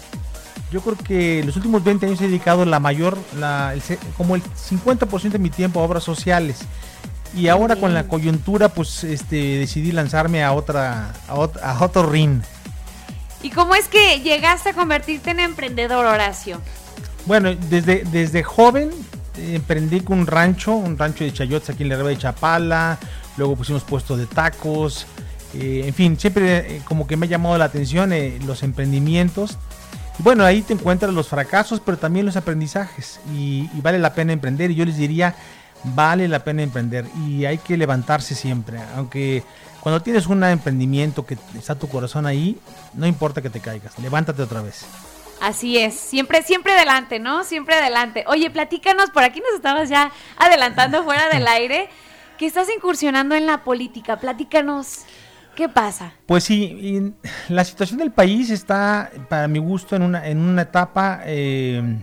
Yo 0.73 0.81
creo 0.81 0.97
que 0.97 1.43
los 1.45 1.57
últimos 1.57 1.85
20 1.85 2.07
años 2.07 2.21
he 2.21 2.25
dedicado 2.27 2.65
la 2.65 2.81
mayor, 2.81 3.19
la, 3.39 3.73
el, 3.75 3.83
como 4.17 4.35
el 4.37 4.43
50% 4.43 5.31
de 5.31 5.39
mi 5.39 5.51
tiempo 5.51 5.81
a 5.81 5.85
obras 5.85 6.05
sociales. 6.05 6.59
Y 7.35 7.49
ahora 7.49 7.77
con 7.77 7.93
la 7.93 8.09
coyuntura, 8.09 8.69
pues 8.71 9.05
este, 9.05 9.37
decidí 9.59 9.93
lanzarme 9.93 10.43
a 10.43 10.53
otra, 10.53 11.13
a, 11.29 11.35
ot- 11.35 11.61
a 11.63 11.85
otro 11.85 12.09
ring. 12.09 12.41
¿Y 13.43 13.51
cómo 13.51 13.75
es 13.75 13.89
que 13.89 14.21
llegaste 14.21 14.71
a 14.71 14.73
convertirte 14.73 15.31
en 15.31 15.41
emprendedor, 15.41 16.07
Horacio? 16.07 16.61
Bueno, 17.27 17.55
desde, 17.55 18.05
desde 18.05 18.43
joven 18.43 18.91
eh, 19.37 19.55
emprendí 19.57 20.01
con 20.01 20.21
un 20.21 20.27
rancho, 20.27 20.73
un 20.73 20.97
rancho 20.97 21.25
de 21.25 21.33
chayotes 21.33 21.71
aquí 21.71 21.83
en 21.83 21.91
la 21.91 21.97
Riva 21.97 22.09
de 22.09 22.19
Chapala, 22.19 22.99
luego 23.37 23.55
pusimos 23.57 23.83
puestos 23.85 24.19
de 24.19 24.27
tacos, 24.27 25.07
eh, 25.61 25.85
en 25.87 25.95
fin, 25.95 26.19
siempre 26.19 26.77
eh, 26.77 26.83
como 26.85 27.07
que 27.07 27.17
me 27.17 27.27
ha 27.27 27.29
llamado 27.29 27.57
la 27.59 27.67
atención 27.67 28.13
eh, 28.13 28.39
los 28.45 28.63
emprendimientos. 28.63 29.59
Y 30.19 30.23
bueno, 30.23 30.45
ahí 30.45 30.63
te 30.63 30.73
encuentras 30.73 31.13
los 31.13 31.29
fracasos, 31.29 31.81
pero 31.85 31.99
también 31.99 32.27
los 32.27 32.37
aprendizajes. 32.37 33.21
Y, 33.35 33.69
y 33.75 33.81
vale 33.81 33.99
la 33.99 34.15
pena 34.15 34.33
emprender. 34.33 34.71
Y 34.71 34.75
yo 34.75 34.85
les 34.85 34.97
diría, 34.97 35.35
vale 35.85 36.29
la 36.29 36.41
pena 36.41 36.63
emprender. 36.63 37.07
Y 37.27 37.45
hay 37.45 37.59
que 37.59 37.77
levantarse 37.77 38.35
siempre. 38.35 38.79
Aunque 38.97 39.43
cuando 39.81 40.03
tienes 40.03 40.27
un 40.27 40.43
emprendimiento 40.43 41.25
que 41.25 41.39
está 41.57 41.77
tu 41.77 41.89
corazón 41.89 42.27
ahí, 42.27 42.59
no 42.95 43.07
importa 43.07 43.41
que 43.41 43.51
te 43.51 43.61
caigas. 43.61 43.99
Levántate 43.99 44.43
otra 44.43 44.63
vez. 44.63 44.85
Así 45.41 45.79
es, 45.79 45.95
siempre, 45.95 46.43
siempre 46.43 46.73
adelante, 46.73 47.19
¿no? 47.19 47.45
Siempre 47.45 47.75
adelante. 47.75 48.25
Oye, 48.27 48.51
platícanos, 48.51 49.11
por 49.11 49.23
aquí 49.23 49.41
nos 49.41 49.55
estabas 49.55 49.89
ya 49.89 50.11
adelantando 50.39 51.05
fuera 51.05 51.29
del 51.29 51.47
aire, 51.47 51.89
que 52.39 52.47
estás 52.47 52.69
incursionando 52.75 53.35
en 53.35 53.47
la 53.47 53.65
política. 53.65 54.19
Platícanos, 54.19 55.05
¿qué 55.57 55.69
pasa? 55.69 56.13
Pues 56.27 56.45
sí, 56.45 57.13
la 57.49 57.65
situación 57.65 57.99
del 57.99 58.13
país 58.13 58.51
está, 58.51 59.11
para 59.29 59.49
mi 59.49 59.59
gusto, 59.59 59.97
en 59.97 60.03
una, 60.03 60.29
en 60.29 60.39
una 60.39 60.63
etapa, 60.63 61.23
eh, 61.25 61.99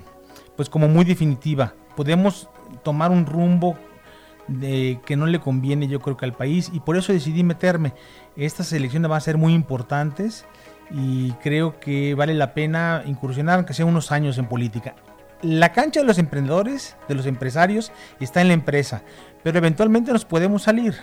pues 0.58 0.70
como 0.70 0.90
muy 0.90 1.06
definitiva. 1.06 1.74
Podemos 1.96 2.50
tomar 2.84 3.12
un 3.12 3.26
rumbo 3.26 3.78
de, 4.48 5.00
que 5.06 5.16
no 5.16 5.28
le 5.28 5.40
conviene, 5.40 5.88
yo 5.88 6.02
creo 6.02 6.18
que 6.18 6.26
al 6.26 6.34
país, 6.34 6.70
y 6.74 6.82
por 6.82 6.98
eso 6.98 7.14
decidí 7.14 7.44
meterme. 7.44 7.94
Estas 8.36 8.74
elecciones 8.74 9.10
van 9.10 9.18
a 9.18 9.22
ser 9.22 9.38
muy 9.38 9.54
importantes 9.54 10.46
y 10.92 11.32
creo 11.34 11.80
que 11.80 12.16
vale 12.16 12.34
la 12.34 12.54
pena 12.54 13.04
incursionar, 13.06 13.58
aunque 13.58 13.74
sea 13.74 13.86
unos 13.86 14.12
años 14.12 14.38
en 14.38 14.48
política. 14.48 14.96
La 15.44 15.74
cancha 15.74 16.00
de 16.00 16.08
los 16.08 16.18
emprendedores, 16.18 16.96
de 17.08 17.16
los 17.16 17.26
empresarios, 17.26 17.92
está 18.20 18.42
en 18.42 18.48
la 18.48 18.54
empresa, 18.54 19.04
pero 19.44 19.58
eventualmente 19.58 20.12
nos 20.12 20.26
podemos 20.26 20.64
salir. 20.64 20.96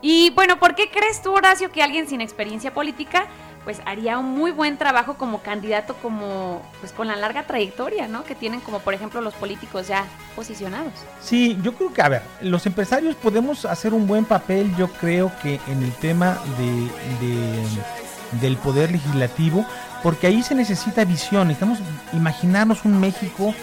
Y 0.00 0.30
bueno, 0.30 0.58
¿por 0.58 0.74
qué 0.74 0.90
crees 0.90 1.22
tú, 1.22 1.32
Horacio, 1.32 1.70
que 1.70 1.82
alguien 1.82 2.08
sin 2.08 2.20
experiencia 2.20 2.72
política 2.72 3.26
pues 3.68 3.82
haría 3.84 4.16
un 4.18 4.30
muy 4.30 4.50
buen 4.50 4.78
trabajo 4.78 5.18
como 5.18 5.42
candidato 5.42 5.94
como 5.96 6.62
pues 6.80 6.90
con 6.92 7.06
la 7.06 7.16
larga 7.16 7.46
trayectoria, 7.46 8.08
¿no? 8.08 8.24
Que 8.24 8.34
tienen 8.34 8.60
como 8.60 8.78
por 8.78 8.94
ejemplo 8.94 9.20
los 9.20 9.34
políticos 9.34 9.88
ya 9.88 10.06
posicionados. 10.34 10.94
Sí, 11.20 11.58
yo 11.62 11.74
creo 11.74 11.92
que 11.92 12.00
a 12.00 12.08
ver, 12.08 12.22
los 12.40 12.64
empresarios 12.64 13.14
podemos 13.16 13.66
hacer 13.66 13.92
un 13.92 14.06
buen 14.06 14.24
papel, 14.24 14.74
yo 14.76 14.88
creo 14.88 15.30
que 15.42 15.60
en 15.66 15.82
el 15.82 15.92
tema 15.92 16.38
de, 16.56 18.40
del 18.40 18.56
poder 18.56 18.90
legislativo, 18.90 19.66
porque 20.02 20.28
ahí 20.28 20.42
se 20.42 20.54
necesita 20.54 21.04
visión, 21.04 21.48
necesitamos 21.48 21.80
imaginarnos 22.14 22.86
un 22.86 22.98
México 22.98 23.54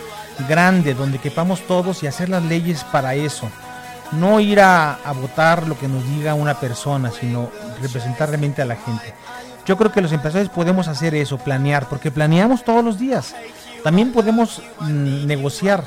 grande 0.48 0.94
donde 0.94 1.18
quepamos 1.18 1.62
todos 1.62 2.04
y 2.04 2.08
hacer 2.08 2.30
las 2.30 2.44
leyes 2.44 2.84
para 2.84 3.16
eso 3.16 3.50
no 4.16 4.40
ir 4.40 4.60
a, 4.60 4.98
votar 5.20 5.68
lo 5.68 5.78
que 5.78 5.88
nos 5.88 6.08
diga 6.08 6.34
una 6.34 6.60
persona, 6.60 7.12
sino 7.12 7.50
representar 7.82 8.30
realmente 8.30 8.62
a 8.62 8.66
la 8.66 8.76
gente. 8.76 9.14
Yo 9.66 9.78
creo 9.78 9.92
que 9.92 10.02
los 10.02 10.12
empresarios 10.12 10.50
podemos 10.50 10.88
hacer 10.88 11.16
eso, 11.16 11.38
planear, 11.38 11.88
porque 11.90 12.12
planeamos 12.12 12.64
todos 12.64 12.84
los 12.84 13.00
días. 13.00 13.36
También 13.84 14.12
podemos 14.12 14.62
mm, 14.80 15.26
negociar, 15.26 15.84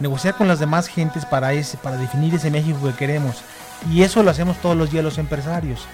negociar 0.00 0.34
con 0.34 0.48
las 0.48 0.58
demás 0.58 0.88
gentes 0.88 1.24
para, 1.24 1.52
ese, 1.52 1.76
para 1.76 1.96
definir 1.96 2.34
ese 2.34 2.50
México 2.50 2.78
que 2.84 2.94
queremos. 2.94 3.42
Y 3.90 4.02
eso 4.02 4.22
lo 4.22 4.30
hacemos 4.30 4.56
todos 4.58 4.76
los 4.76 4.90
días 4.90 5.04
los 5.04 5.18
empresarios. 5.18 5.86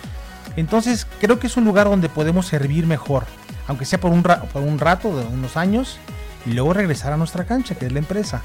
Entonces 0.57 1.07
creo 1.21 1.39
que 1.39 1.47
es 1.47 1.57
un 1.57 1.65
lugar 1.65 1.89
donde 1.89 2.09
podemos 2.09 2.47
servir 2.47 2.87
mejor, 2.87 3.25
aunque 3.67 3.85
sea 3.85 4.01
por 4.01 4.11
un, 4.11 4.23
por 4.23 4.63
un 4.63 4.79
rato, 4.79 5.17
de 5.17 5.27
unos 5.27 5.57
años, 5.57 5.99
y 6.47 6.53
luego 6.53 6.73
regresar 6.73 7.13
a 7.13 7.17
nuestra 7.17 7.45
cancha, 7.45 7.75
que 7.75 7.87
es 7.87 7.93
la 7.93 7.99
empresa. 7.99 8.43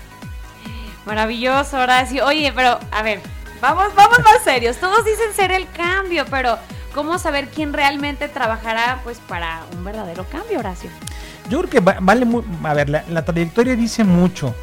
Maravilloso, 1.05 1.77
Horacio. 1.77 2.25
Oye, 2.25 2.51
pero 2.55 2.79
a 2.91 3.03
ver, 3.03 3.19
vamos, 3.61 3.93
vamos 3.95 4.19
más 4.19 4.43
serios. 4.43 4.77
Todos 4.77 5.03
dicen 5.05 5.33
ser 5.35 5.51
el 5.51 5.69
cambio, 5.71 6.25
pero 6.29 6.57
¿cómo 6.93 7.17
saber 7.17 7.49
quién 7.49 7.73
realmente 7.73 8.29
trabajará 8.29 9.01
pues 9.03 9.19
para 9.19 9.63
un 9.73 9.83
verdadero 9.83 10.25
cambio, 10.25 10.59
Horacio? 10.59 10.89
Yo 11.49 11.59
creo 11.59 11.69
que 11.69 11.79
vale 11.79 12.25
muy, 12.25 12.43
a 12.63 12.73
ver, 12.73 12.89
la, 12.89 13.25
trayectoria 13.25 13.75
dice 13.75 14.03
mucho. 14.03 14.55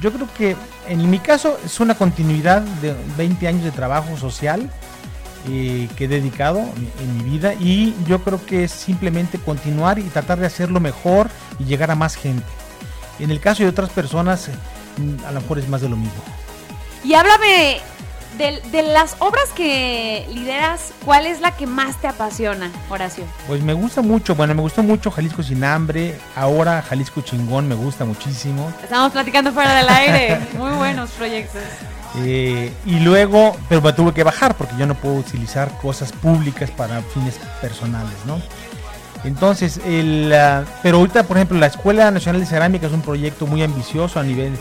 Yo 0.00 0.12
creo 0.12 0.28
que 0.36 0.56
en 0.86 1.10
mi 1.10 1.18
caso 1.18 1.58
es 1.64 1.80
una 1.80 1.96
continuidad 1.96 2.62
de 2.62 2.94
20 3.16 3.48
años 3.48 3.64
de 3.64 3.72
trabajo 3.72 4.16
social 4.16 4.70
eh, 5.48 5.88
que 5.96 6.04
he 6.04 6.08
dedicado 6.08 6.60
en, 6.60 7.16
mi 7.16 7.24
vida 7.24 7.54
y 7.54 7.96
yo 8.06 8.22
creo 8.22 8.44
que 8.44 8.64
es 8.64 8.70
simplemente 8.70 9.38
continuar 9.38 9.98
y 9.98 10.02
tratar 10.04 10.38
de 10.38 10.46
hacerlo 10.46 10.78
mejor 10.78 11.28
y 11.58 11.64
llegar 11.64 11.90
a 11.90 11.96
más 11.96 12.14
gente. 12.14 12.44
En 13.18 13.32
el 13.32 13.40
caso 13.40 13.64
de 13.64 13.68
otras 13.68 13.90
personas, 13.90 14.48
a 15.26 15.32
lo 15.32 15.40
mejor 15.40 15.58
es 15.58 15.68
más 15.68 15.80
de 15.80 15.88
lo 15.88 15.96
mismo. 15.96 16.22
Y 17.04 17.14
háblame 17.14 17.80
de, 18.36 18.82
las 18.82 19.16
obras 19.18 19.48
que 19.54 20.26
lideras, 20.32 20.92
¿cuál 21.04 21.26
es 21.26 21.40
la 21.40 21.56
que 21.56 21.66
más 21.66 22.00
te 22.00 22.06
apasiona, 22.06 22.70
Horacio? 22.88 23.24
Pues 23.46 23.62
me 23.62 23.72
gusta 23.72 24.02
mucho, 24.02 24.34
bueno, 24.34 24.54
me 24.54 24.62
gustó 24.62 24.82
mucho 24.82 25.10
Jalisco 25.10 25.42
sin 25.42 25.64
hambre, 25.64 26.18
ahora 26.36 26.82
Jalisco 26.82 27.20
chingón 27.20 27.66
me 27.66 27.74
gusta 27.74 28.04
muchísimo. 28.04 28.72
Estamos 28.82 29.12
platicando 29.12 29.52
fuera 29.52 29.74
del 29.74 29.88
aire, 29.88 30.38
muy 30.56 30.70
buenos 30.72 31.10
proyectos. 31.10 31.62
Eh, 32.18 32.72
y 32.86 33.00
luego, 33.00 33.56
pero 33.68 33.82
me 33.82 33.92
tuve 33.92 34.14
que 34.14 34.22
bajar 34.22 34.56
porque 34.56 34.74
yo 34.78 34.86
no 34.86 34.94
puedo 34.94 35.16
utilizar 35.16 35.70
cosas 35.78 36.12
públicas 36.12 36.70
para 36.70 37.02
fines 37.02 37.38
personales, 37.60 38.14
¿no? 38.24 38.40
Entonces, 39.24 39.80
el, 39.84 40.32
ah, 40.32 40.64
pero 40.82 40.98
ahorita, 40.98 41.24
por 41.24 41.36
ejemplo, 41.36 41.58
la 41.58 41.66
Escuela 41.66 42.10
Nacional 42.10 42.40
de 42.40 42.46
Cerámica 42.46 42.86
es 42.86 42.92
un 42.92 43.02
proyecto 43.02 43.46
muy 43.46 43.62
ambicioso 43.62 44.20
a 44.20 44.22
nivel 44.22 44.52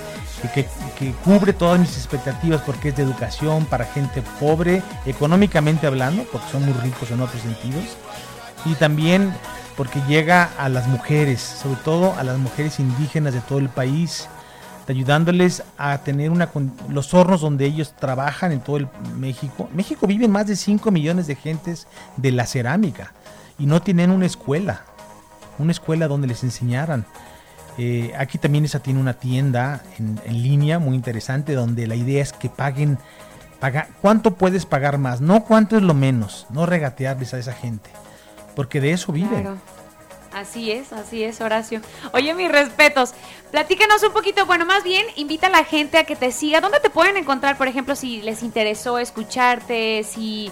que, 0.53 1.13
cubre 1.23 1.53
todas 1.53 1.79
mis 1.79 1.97
expectativas 1.97 2.61
porque 2.61 2.89
es 2.89 2.95
de 2.95 3.03
educación 3.03 3.65
para 3.65 3.85
gente 3.85 4.21
pobre, 4.39 4.83
económicamente 5.05 5.87
hablando, 5.87 6.23
porque 6.31 6.47
son 6.51 6.65
muy 6.65 6.73
ricos 6.73 7.11
en 7.11 7.21
otros 7.21 7.41
sentidos, 7.41 7.97
y 8.65 8.73
también 8.75 9.33
porque 9.75 10.01
llega 10.07 10.49
a 10.57 10.69
las 10.69 10.87
mujeres, 10.87 11.41
sobre 11.41 11.79
todo 11.81 12.13
a 12.17 12.23
las 12.23 12.37
mujeres 12.37 12.79
indígenas 12.79 13.33
de 13.33 13.41
todo 13.41 13.59
el 13.59 13.69
país, 13.69 14.27
ayudándoles 14.87 15.63
a 15.77 15.97
tener 15.99 16.31
una, 16.31 16.49
los 16.89 17.13
hornos 17.13 17.41
donde 17.41 17.65
ellos 17.65 17.93
trabajan 17.99 18.51
en 18.51 18.61
todo 18.61 18.77
el 18.77 18.87
México. 19.15 19.69
México 19.73 20.07
viven 20.07 20.31
más 20.31 20.47
de 20.47 20.55
5 20.55 20.91
millones 20.91 21.27
de 21.27 21.35
gentes 21.35 21.87
de 22.15 22.31
la 22.31 22.45
cerámica 22.45 23.13
y 23.59 23.65
no 23.65 23.81
tienen 23.81 24.11
una 24.11 24.25
escuela, 24.25 24.83
una 25.59 25.71
escuela 25.71 26.07
donde 26.07 26.27
les 26.27 26.43
enseñaran. 26.43 27.05
Eh, 27.77 28.13
aquí 28.17 28.37
también 28.37 28.65
esa 28.65 28.79
tiene 28.79 28.99
una 28.99 29.13
tienda 29.13 29.83
en, 29.99 30.19
línea 30.41 30.79
muy 30.79 30.95
interesante 30.95 31.53
donde 31.53 31.85
la 31.85 31.95
idea 31.95 32.23
es 32.23 32.33
que 32.33 32.49
paguen, 32.49 32.97
paga, 33.59 33.89
¿cuánto 34.01 34.33
puedes 34.33 34.65
pagar 34.65 34.97
más? 34.97 35.21
No 35.21 35.43
cuánto 35.43 35.77
es 35.77 35.83
lo 35.83 35.93
menos, 35.93 36.47
no 36.49 36.65
regatearles 36.65 37.33
a 37.35 37.39
esa 37.39 37.53
gente, 37.53 37.89
porque 38.55 38.81
de 38.81 38.93
eso 38.93 39.11
viven. 39.11 39.59
Así 40.33 40.71
es, 40.71 40.91
así 40.91 41.23
es, 41.23 41.39
Horacio. 41.41 41.81
Oye, 42.13 42.33
mis 42.33 42.51
respetos. 42.51 43.13
Platícanos 43.51 44.03
un 44.03 44.11
poquito, 44.11 44.45
bueno, 44.45 44.65
más 44.65 44.83
bien 44.83 45.05
invita 45.15 45.47
a 45.47 45.49
la 45.49 45.63
gente 45.63 45.97
a 45.97 46.03
que 46.03 46.15
te 46.15 46.31
siga. 46.31 46.61
¿Dónde 46.61 46.79
te 46.79 46.89
pueden 46.89 47.17
encontrar, 47.17 47.57
por 47.57 47.67
ejemplo, 47.67 47.95
si 47.95 48.21
les 48.21 48.43
interesó 48.43 48.99
escucharte, 48.99 50.03
si 50.03 50.51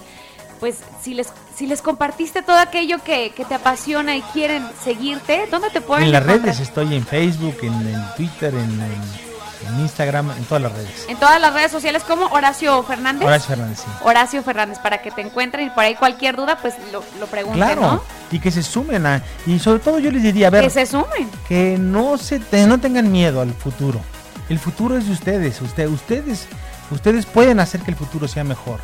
pues 0.58 0.76
si 1.02 1.14
les 1.14 1.28
si 1.56 1.66
les 1.66 1.80
compartiste 1.80 2.42
todo 2.42 2.58
aquello 2.58 2.98
que, 3.02 3.32
te 3.48 3.54
apasiona 3.54 4.14
y 4.14 4.20
quieren 4.20 4.62
seguirte, 4.84 5.48
¿dónde 5.50 5.70
te 5.70 5.80
pueden 5.80 6.04
En 6.04 6.12
las 6.12 6.22
redes 6.22 6.60
estoy 6.60 6.94
en 6.94 7.06
Facebook, 7.06 7.56
en, 7.62 8.04
Twitter, 8.14 8.54
en, 8.54 9.80
Instagram, 9.80 10.32
en 10.32 10.44
todas 10.44 10.62
las 10.62 10.72
redes. 10.72 11.06
En 11.08 11.16
todas 11.16 11.40
las 11.40 11.54
redes 11.54 11.72
sociales 11.72 12.04
como 12.04 12.26
Horacio 12.26 12.82
Fernández. 12.82 13.26
Horacio 13.26 13.48
Fernández, 13.48 13.78
sí. 13.78 13.90
Horacio 14.02 14.42
Fernández, 14.42 14.78
para 14.80 15.00
que 15.00 15.10
te 15.10 15.22
encuentren 15.22 15.66
y 15.66 15.70
por 15.70 15.82
ahí 15.82 15.94
cualquier 15.94 16.36
duda, 16.36 16.58
pues 16.60 16.74
lo, 16.92 17.02
lo 17.18 17.26
pregunten, 17.26 17.62
claro, 17.62 18.04
y 18.30 18.38
que 18.38 18.50
se 18.50 18.62
sumen 18.62 19.06
a... 19.06 19.22
Y 19.46 19.58
sobre 19.58 19.80
todo 19.80 19.98
yo 19.98 20.10
les 20.10 20.22
diría, 20.22 20.48
a 20.48 20.50
ver... 20.50 20.62
Que 20.64 20.70
se 20.70 20.86
sumen. 20.86 21.30
Que 21.48 21.78
no, 21.78 22.18
se, 22.18 22.40
no 22.66 22.78
tengan 22.78 23.10
miedo 23.10 23.40
al 23.40 23.52
futuro. 23.54 24.00
El 24.48 24.58
futuro 24.58 24.96
es 24.96 25.06
de 25.06 25.12
ustedes. 25.12 25.60
Usted, 25.62 25.88
ustedes, 25.88 26.46
ustedes 26.90 27.26
pueden 27.26 27.60
hacer 27.60 27.80
que 27.80 27.90
el 27.90 27.96
futuro 27.96 28.28
sea 28.28 28.44
mejor. 28.44 28.80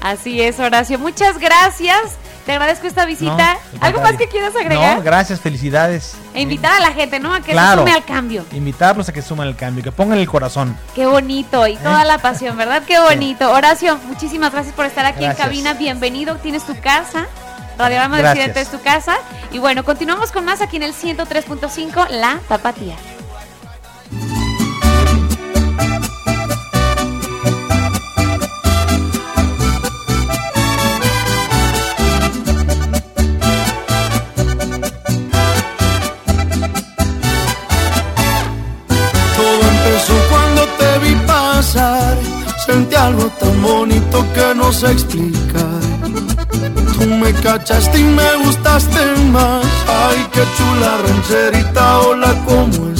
Así 0.00 0.40
es, 0.40 0.58
Horacio. 0.58 0.98
Muchas 0.98 1.38
gracias. 1.38 2.16
Te 2.46 2.52
agradezco 2.52 2.86
esta 2.86 3.04
visita. 3.04 3.58
¿Algo 3.80 4.00
más 4.00 4.16
que 4.16 4.26
quieras 4.26 4.56
agregar? 4.56 4.96
No, 4.96 5.02
gracias, 5.02 5.40
felicidades. 5.40 6.14
E 6.34 6.40
invitar 6.40 6.72
a 6.72 6.80
la 6.80 6.92
gente, 6.92 7.20
¿no? 7.20 7.34
A 7.34 7.40
que 7.40 7.54
se 7.54 7.74
sume 7.76 7.92
al 7.92 8.04
cambio. 8.04 8.44
Invitarlos 8.52 9.08
a 9.08 9.12
que 9.12 9.22
sumen 9.22 9.46
al 9.46 9.56
cambio, 9.56 9.84
que 9.84 9.92
pongan 9.92 10.18
el 10.18 10.28
corazón. 10.28 10.76
Qué 10.94 11.06
bonito 11.06 11.66
y 11.66 11.76
toda 11.76 12.04
la 12.04 12.18
pasión, 12.18 12.56
¿verdad? 12.56 12.82
Qué 12.86 12.98
bonito. 12.98 13.52
Horacio, 13.52 13.98
muchísimas 14.06 14.52
gracias 14.52 14.74
por 14.74 14.86
estar 14.86 15.04
aquí 15.04 15.24
en 15.24 15.34
cabina. 15.34 15.74
Bienvenido. 15.74 16.36
Tienes 16.36 16.64
tu 16.64 16.78
casa. 16.80 17.26
Radiograma 17.78 18.18
de 18.18 18.28
Occidente 18.28 18.60
es 18.60 18.70
tu 18.70 18.80
casa. 18.80 19.16
Y 19.52 19.58
bueno, 19.58 19.84
continuamos 19.84 20.32
con 20.32 20.44
más 20.44 20.60
aquí 20.60 20.76
en 20.76 20.82
el 20.82 20.94
103.5, 20.94 22.08
La 22.08 22.40
Tapatía. 22.48 22.96
Sentí 42.70 42.94
algo 42.94 43.24
tan 43.40 43.62
bonito 43.62 44.24
que 44.32 44.54
no 44.54 44.72
se 44.72 44.92
explica. 44.92 45.64
Tú 46.94 47.04
me 47.20 47.32
cachaste 47.32 47.98
y 47.98 48.04
me 48.04 48.36
gustaste 48.44 49.02
más. 49.32 49.66
Ay, 49.88 50.24
qué 50.32 50.42
chula 50.56 50.98
rancherita, 51.04 51.98
hola, 51.98 52.32
¿cómo 52.46 52.90
estás? 52.90 52.99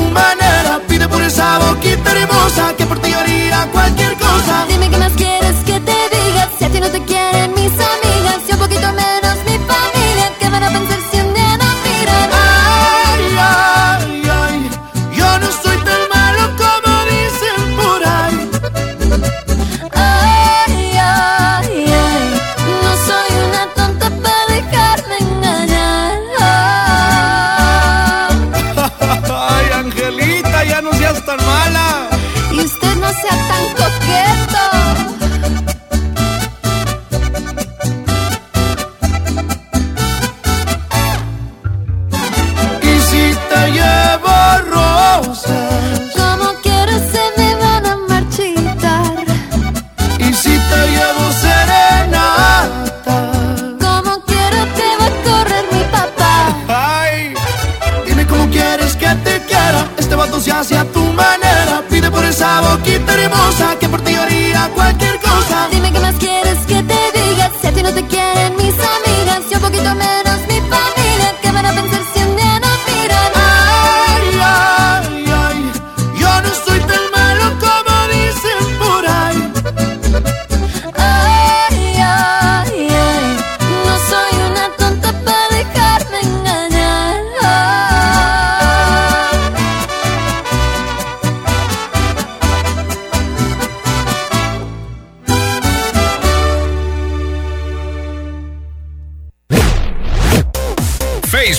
tú 60.31 60.39
se 60.39 60.51
hace 60.51 60.77
a 60.77 60.85
tu 60.85 61.03
manera. 61.13 61.83
Pide 61.89 62.09
por 62.09 62.23
esa 62.23 62.61
boquita 62.61 63.13
hermosa 63.13 63.77
que 63.79 63.89
por 63.89 64.01
ti 64.01 64.15
haría 64.15 64.69
cualquier 64.73 65.19
cosa. 65.19 65.67
Dime 65.71 65.91
que 65.91 65.99
más 65.99 66.15
quieres. 66.15 66.40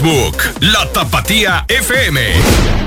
Facebook, 0.03 0.43
La 0.61 0.85
Tapatía 0.93 1.65
FM. 1.69 2.82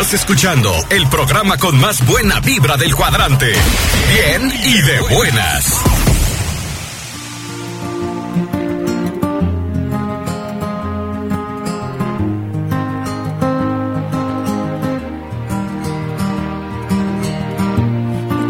Estás 0.00 0.14
escuchando 0.22 0.72
el 0.88 1.06
programa 1.08 1.58
con 1.58 1.78
más 1.78 2.02
buena 2.06 2.40
vibra 2.40 2.78
del 2.78 2.94
cuadrante. 2.94 3.52
Bien 4.08 4.50
y 4.64 4.80
de 4.80 5.00
buenas. 5.14 5.82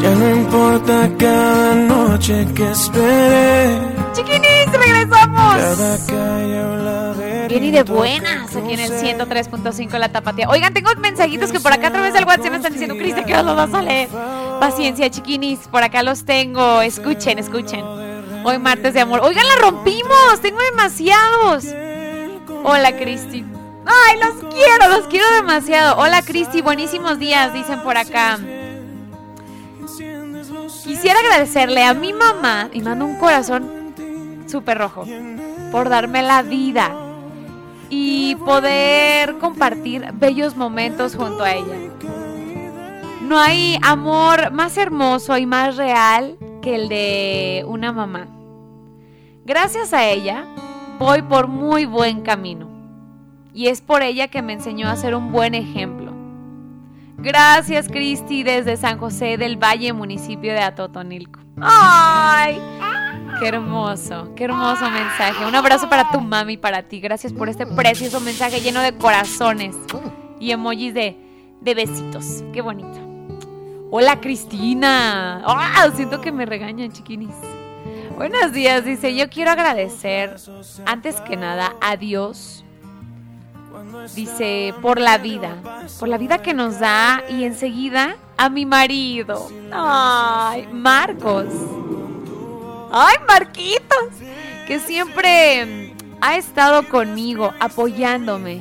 Ya 0.01 0.15
no 0.15 0.31
importa 0.31 1.11
cada 1.19 1.75
noche 1.75 2.47
que 2.55 2.71
esperé. 2.71 3.81
Chiquinis, 4.13 4.73
regresamos. 4.73 5.57
Cada 5.57 5.99
calle 6.07 6.65
o 6.65 6.77
la 6.77 7.47
Bien 7.49 7.65
y 7.65 7.71
de 7.73 7.83
buenas 7.83 8.40
103.5 9.19 9.99
La 9.99 10.11
Tapatía. 10.11 10.49
Oigan, 10.49 10.73
tengo 10.73 10.91
mensajitos 10.99 11.51
que 11.51 11.61
por 11.61 11.73
acá 11.73 11.89
a 11.89 11.93
través 11.93 12.15
del 12.15 12.25
WhatsApp 12.25 12.51
me 12.51 12.57
están 12.57 12.73
diciendo, 12.73 12.97
Cristian, 12.97 13.25
que 13.25 13.35
los 13.43 13.57
vas 13.57 13.75
a 13.75 13.83
leer. 13.83 14.09
Paciencia, 14.61 15.11
chiquinis, 15.11 15.61
por 15.69 15.83
acá 15.83 16.03
los 16.03 16.25
tengo. 16.25 16.81
Escuchen, 16.81 17.39
escuchen. 17.39 17.85
Hoy 18.45 18.59
martes 18.59 18.95
de 18.95 19.01
amor. 19.01 19.21
Oigan, 19.23 19.47
la 19.49 19.57
rompimos. 19.57 20.41
Tengo 20.41 20.59
demasiados. 20.71 21.67
Hola, 22.65 22.97
Cristi. 22.97 23.45
Ay, 23.87 24.19
los 24.19 24.53
quiero, 24.53 24.97
los 24.97 25.07
quiero 25.07 25.27
demasiado. 25.35 25.99
Hola, 25.99 26.23
Cristi, 26.23 26.63
buenísimos 26.63 27.19
días, 27.19 27.53
dicen 27.53 27.83
por 27.83 27.97
acá. 27.97 28.39
Quisiera 30.85 31.19
agradecerle 31.21 31.85
a 31.85 31.95
mi 31.95 32.13
mamá, 32.13 32.69
y 32.73 32.81
mando 32.81 33.05
un 33.05 33.17
corazón 33.17 33.95
súper 34.47 34.79
rojo, 34.79 35.07
por 35.73 35.89
darme 35.89 36.23
la 36.23 36.43
vida 36.43 37.00
poder 38.41 39.39
compartir 39.39 40.13
bellos 40.15 40.57
momentos 40.57 41.15
junto 41.15 41.45
a 41.45 41.53
ella. 41.53 41.77
No 43.23 43.39
hay 43.39 43.79
amor 43.83 44.51
más 44.51 44.77
hermoso 44.77 45.39
y 45.39 45.47
más 45.47 45.77
real 45.77 46.37
que 46.63 46.75
el 46.75 46.89
de 46.89 47.65
una 47.67 47.93
mamá. 47.93 48.27
Gracias 49.45 49.93
a 49.93 50.07
ella 50.07 50.45
voy 50.99 51.23
por 51.23 51.49
muy 51.49 51.85
buen 51.85 52.23
camino 52.23 52.69
y 53.55 53.69
es 53.69 53.81
por 53.81 54.03
ella 54.03 54.29
que 54.29 54.43
me 54.43 54.53
enseñó 54.53 54.89
a 54.89 54.97
ser 54.97 55.15
un 55.15 55.33
buen 55.33 55.55
ejemplo. 55.55 56.13
Gracias 57.19 57.89
Cristi 57.89 58.43
desde 58.43 58.77
San 58.77 58.99
José 58.99 59.37
del 59.37 59.57
Valle, 59.57 59.93
municipio 59.93 60.53
de 60.53 60.61
Atotonilco. 60.61 61.41
¡Ay! 61.61 62.59
Qué 63.41 63.49
hermoso, 63.49 64.35
qué 64.37 64.45
hermoso 64.45 64.91
mensaje. 64.91 65.47
Un 65.47 65.55
abrazo 65.55 65.89
para 65.89 66.11
tu 66.11 66.21
mami 66.21 66.53
y 66.53 66.57
para 66.59 66.83
ti. 66.83 67.01
Gracias 67.01 67.33
por 67.33 67.49
este 67.49 67.67
precioso 67.67 68.21
mensaje 68.21 68.61
lleno 68.61 68.81
de 68.81 68.95
corazones 68.99 69.75
y 70.39 70.51
emojis 70.51 70.93
de, 70.93 71.17
de 71.63 71.75
besitos. 71.75 72.45
Qué 72.53 72.61
bonito. 72.61 72.99
Hola 73.91 74.21
Cristina. 74.21 75.43
¡Ah! 75.47 75.89
Siento 75.95 76.21
que 76.21 76.33
me 76.33 76.45
regañan, 76.45 76.93
chiquinis. 76.93 77.35
Buenos 78.15 78.53
días, 78.53 78.85
dice. 78.85 79.17
Yo 79.17 79.31
quiero 79.31 79.53
agradecer, 79.53 80.37
antes 80.85 81.19
que 81.23 81.39
nada, 81.39 81.73
a 81.81 81.97
Dios. 81.97 82.63
Dice, 84.15 84.75
por 84.83 85.01
la 85.01 85.17
vida. 85.17 85.57
Por 85.99 86.09
la 86.09 86.19
vida 86.19 86.43
que 86.43 86.53
nos 86.53 86.79
da 86.79 87.25
y 87.31 87.45
enseguida 87.45 88.17
a 88.37 88.51
mi 88.51 88.67
marido. 88.67 89.49
Ay, 89.73 90.69
Marcos. 90.71 91.47
Ay, 92.91 93.17
Marquitos. 93.27 94.09
Que 94.67 94.79
siempre 94.79 95.95
ha 96.21 96.37
estado 96.37 96.89
conmigo, 96.89 97.53
apoyándome. 97.61 98.61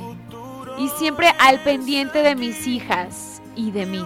Y 0.78 0.88
siempre 0.98 1.32
al 1.38 1.62
pendiente 1.62 2.22
de 2.22 2.34
mis 2.34 2.66
hijas 2.66 3.42
y 3.54 3.70
de 3.70 3.86
mí. 3.86 4.04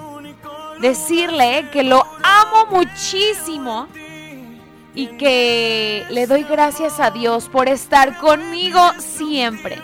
Decirle 0.81 1.69
que 1.73 1.85
lo 1.85 2.05
amo 2.23 2.67
muchísimo 2.71 3.87
y 4.95 5.07
que 5.17 6.05
le 6.11 6.27
doy 6.27 6.45
gracias 6.45 7.01
a 7.01 7.11
Dios 7.11 7.49
por 7.49 7.69
estar 7.69 8.19
conmigo 8.19 8.81
siempre. 8.99 9.81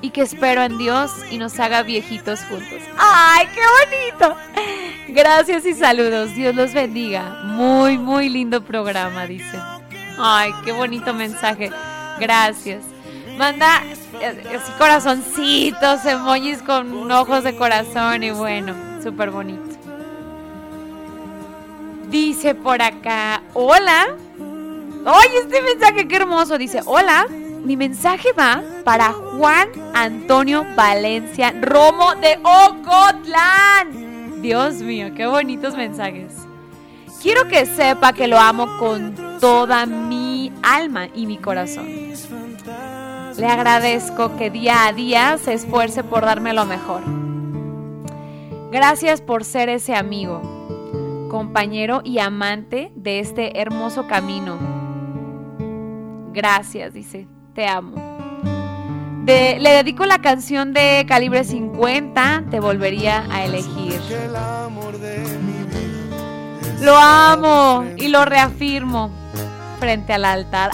Y 0.00 0.10
que 0.10 0.22
espero 0.22 0.62
en 0.62 0.76
Dios 0.76 1.12
y 1.30 1.38
nos 1.38 1.58
haga 1.58 1.82
viejitos 1.82 2.40
juntos. 2.40 2.82
¡Ay, 2.98 3.46
qué 3.54 3.60
bonito! 4.20 4.36
Gracias 5.08 5.64
y 5.64 5.74
saludos. 5.74 6.34
Dios 6.34 6.54
los 6.54 6.74
bendiga. 6.74 7.42
Muy, 7.44 7.96
muy 7.96 8.28
lindo 8.28 8.64
programa, 8.64 9.26
dice. 9.26 9.58
Ay, 10.18 10.52
qué 10.64 10.72
bonito 10.72 11.12
mensaje. 11.12 11.70
Gracias. 12.18 12.82
Manda 13.36 13.82
eh, 14.20 14.56
así 14.56 14.72
corazoncitos, 14.78 16.04
emojis 16.04 16.62
con 16.62 17.10
ojos 17.10 17.42
de 17.42 17.56
corazón 17.56 18.22
y 18.22 18.30
bueno, 18.30 18.74
súper 19.02 19.30
bonito. 19.30 19.76
Dice 22.08 22.54
por 22.54 22.80
acá, 22.80 23.42
hola. 23.54 24.14
Ay, 25.06 25.28
este 25.42 25.62
mensaje, 25.62 26.06
qué 26.06 26.16
hermoso. 26.16 26.58
Dice, 26.58 26.80
hola. 26.86 27.26
Mi 27.64 27.78
mensaje 27.78 28.28
va 28.38 28.62
para 28.84 29.12
Juan 29.12 29.68
Antonio 29.94 30.66
Valencia 30.76 31.54
Romo 31.62 32.14
de 32.16 32.38
Ocotlán. 32.42 34.42
Dios 34.42 34.74
mío, 34.74 35.08
qué 35.16 35.26
bonitos 35.26 35.74
mensajes. 35.74 36.43
Quiero 37.24 37.48
que 37.48 37.64
sepa 37.64 38.12
que 38.12 38.28
lo 38.28 38.38
amo 38.38 38.76
con 38.78 39.14
toda 39.40 39.86
mi 39.86 40.52
alma 40.62 41.08
y 41.14 41.24
mi 41.24 41.38
corazón. 41.38 41.86
Le 43.38 43.46
agradezco 43.46 44.36
que 44.36 44.50
día 44.50 44.86
a 44.86 44.92
día 44.92 45.38
se 45.38 45.54
esfuerce 45.54 46.04
por 46.04 46.26
darme 46.26 46.52
lo 46.52 46.66
mejor. 46.66 47.02
Gracias 48.70 49.22
por 49.22 49.42
ser 49.42 49.70
ese 49.70 49.94
amigo, 49.94 50.42
compañero 51.30 52.02
y 52.04 52.18
amante 52.18 52.92
de 52.94 53.20
este 53.20 53.58
hermoso 53.58 54.06
camino. 54.06 54.58
Gracias, 56.34 56.92
dice, 56.92 57.26
te 57.54 57.66
amo. 57.66 57.94
le 59.24 59.70
dedico 59.70 60.04
la 60.04 60.18
canción 60.18 60.74
de 60.74 61.06
calibre 61.08 61.42
50, 61.44 62.44
te 62.50 62.60
volvería 62.60 63.24
a 63.30 63.46
elegir. 63.46 63.98
Lo 66.80 66.96
amo 66.96 67.84
y 67.96 68.08
lo 68.08 68.24
reafirmo 68.24 69.10
frente 69.80 70.12
al 70.12 70.24
altar. 70.24 70.70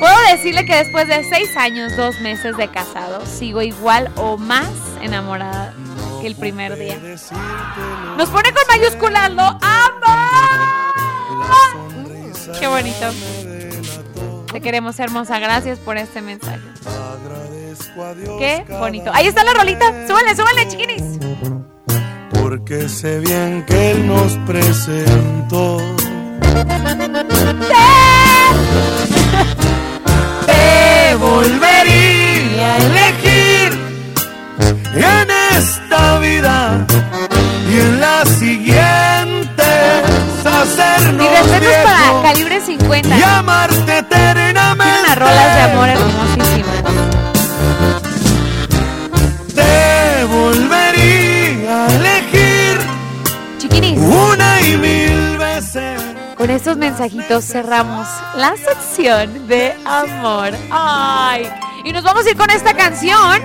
Puedo 0.00 0.18
decirle 0.30 0.64
que 0.64 0.76
después 0.76 1.06
de 1.08 1.24
seis 1.24 1.56
años, 1.56 1.96
dos 1.96 2.20
meses 2.20 2.56
de 2.56 2.68
casado, 2.68 3.26
sigo 3.26 3.60
igual 3.60 4.10
o 4.16 4.38
más 4.38 4.70
enamorada 5.02 5.74
que 6.20 6.26
el 6.26 6.36
primer 6.36 6.78
día. 6.78 6.98
Nos 8.16 8.28
pone 8.30 8.50
con 8.52 8.62
mayúsculas, 8.68 9.30
lo 9.30 9.42
amo. 9.42 10.10
Qué 12.58 12.66
bonito. 12.66 13.06
Te 14.52 14.60
queremos, 14.60 14.98
hermosa. 14.98 15.38
Gracias 15.38 15.78
por 15.78 15.96
este 15.96 16.22
mensaje. 16.22 16.60
Qué 18.38 18.64
bonito. 18.68 19.10
Ahí 19.12 19.26
está 19.26 19.44
la 19.44 19.52
rolita. 19.54 20.06
Súbale, 20.06 20.34
súbale, 20.34 20.66
chiquinis. 20.68 21.02
Porque 22.42 22.88
sé 22.88 23.20
bien 23.20 23.64
que 23.66 23.90
él 23.92 24.06
nos 24.06 24.32
presentó. 24.46 25.78
Te 30.46 31.14
volvería 31.16 32.74
a 32.74 32.76
elegir 32.78 33.78
en 34.94 35.28
esta 35.56 36.18
vida 36.18 36.86
y 37.70 37.78
en 37.78 38.00
la 38.00 38.24
siguiente 38.26 39.62
hacernos 40.44 41.26
Y 41.26 41.28
respetos 41.28 41.74
para 41.84 42.22
calibre 42.22 42.60
50. 42.60 43.18
y 43.18 43.22
amarte 43.22 43.98
eternamente. 43.98 44.84
Tiene 44.84 45.00
unas 45.04 45.18
rolas 45.18 45.54
de 45.54 45.62
amor 45.62 45.88
hermosísimas. 45.88 47.09
Con 56.40 56.48
estos 56.48 56.78
mensajitos 56.78 57.44
cerramos 57.44 58.08
la 58.34 58.54
sección 58.56 59.46
de 59.46 59.76
amor. 59.84 60.54
Ay. 60.70 61.46
Y 61.84 61.92
nos 61.92 62.02
vamos 62.02 62.24
a 62.24 62.30
ir 62.30 62.36
con 62.38 62.48
esta 62.48 62.72
canción 62.72 63.42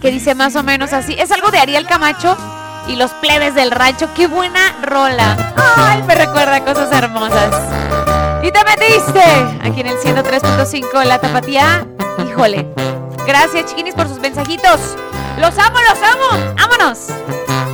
que 0.00 0.10
dice 0.10 0.34
más 0.34 0.56
o 0.56 0.62
menos 0.62 0.94
así. 0.94 1.14
Es 1.18 1.30
algo 1.32 1.50
de 1.50 1.58
Ariel 1.58 1.86
Camacho 1.86 2.34
y 2.88 2.96
los 2.96 3.10
plebes 3.20 3.54
del 3.54 3.72
rancho. 3.72 4.08
Qué 4.16 4.26
buena 4.26 4.74
rola. 4.84 5.36
Ay, 5.76 6.02
me 6.04 6.14
recuerda 6.14 6.64
cosas 6.64 6.90
hermosas. 6.90 7.54
Y 8.42 8.50
te 8.50 8.64
metiste 8.64 9.22
aquí 9.62 9.82
en 9.82 9.88
el 9.88 9.98
103.5 9.98 11.04
La 11.04 11.18
Tapatía. 11.18 11.86
Híjole. 12.26 12.72
Gracias, 13.26 13.66
chiquinis, 13.66 13.94
por 13.94 14.08
sus 14.08 14.18
mensajitos. 14.18 14.96
Los 15.36 15.58
amo, 15.58 15.76
los 15.90 15.98
amo. 16.02 16.54
Vámonos. 16.56 17.73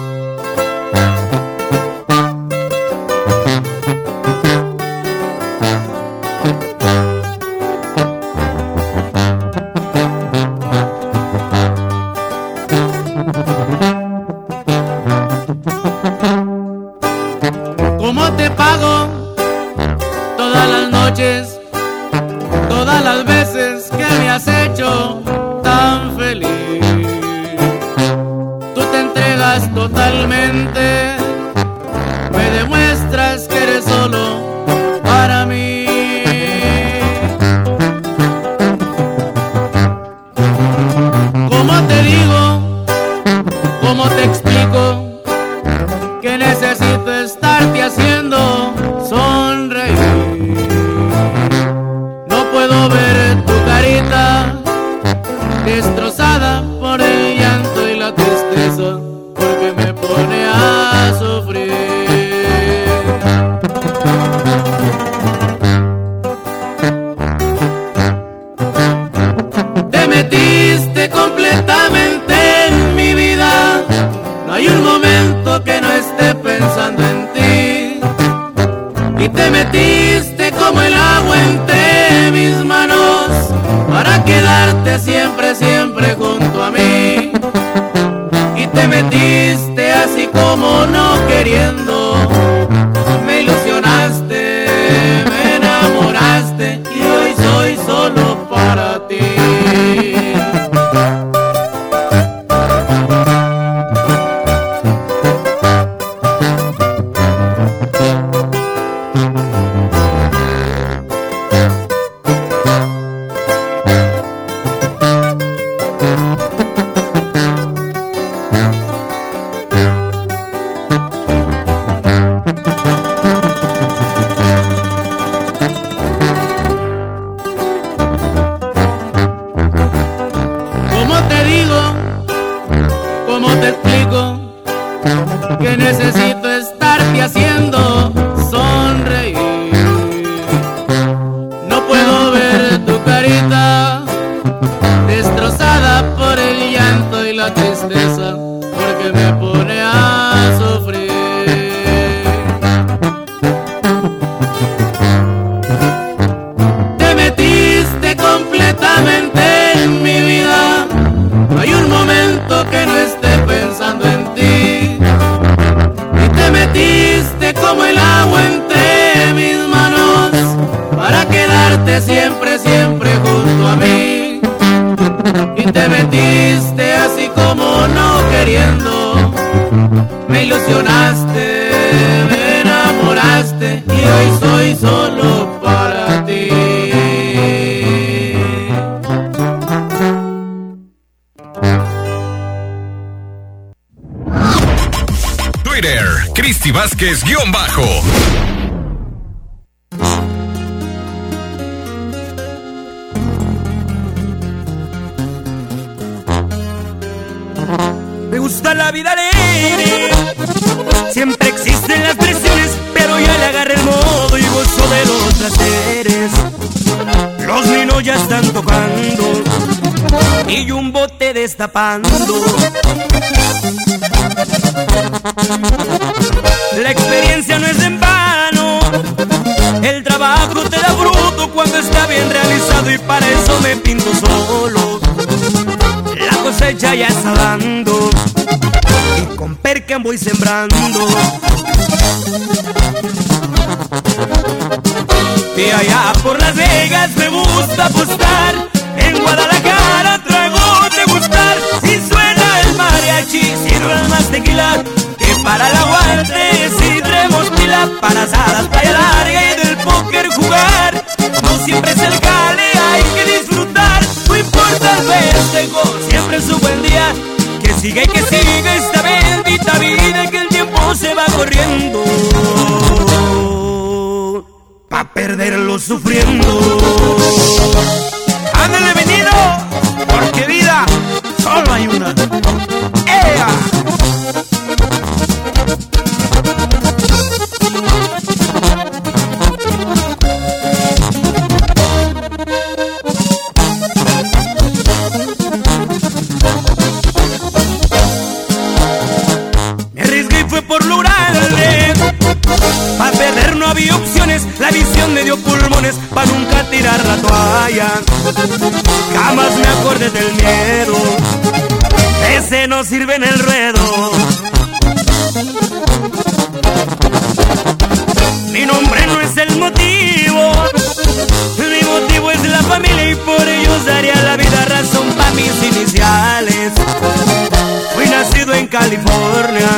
Fui 327.94 328.06
nacido 328.06 328.54
en 328.54 328.68
California, 328.68 329.68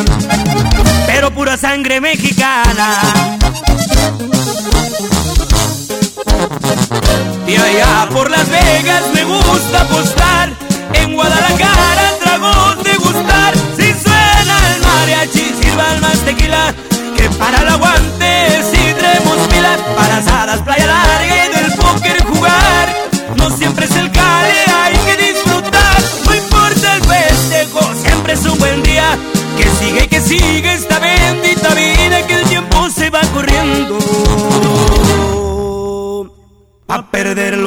pero 1.06 1.30
pura 1.30 1.56
sangre 1.56 2.00
mexicana. 2.00 2.98
Y 7.46 7.56
allá 7.56 8.08
por 8.10 8.30
Las 8.30 8.48
Vegas 8.48 9.04
me 9.14 9.24
gusta 9.24 9.80
apostar, 9.80 10.50
en 10.92 11.14
Guadalajara 11.14 12.18
tragos 12.20 12.84
de 12.84 12.94
gustar. 12.96 13.54
Si 13.76 13.92
suena 13.92 14.74
el 14.74 14.82
mariachi, 14.82 15.54
sirvan 15.62 16.00
más 16.02 16.18
tequila 16.18 16.74
que 17.16 17.30
para 17.30 17.64
la 17.64 17.76
guardia 17.76 18.01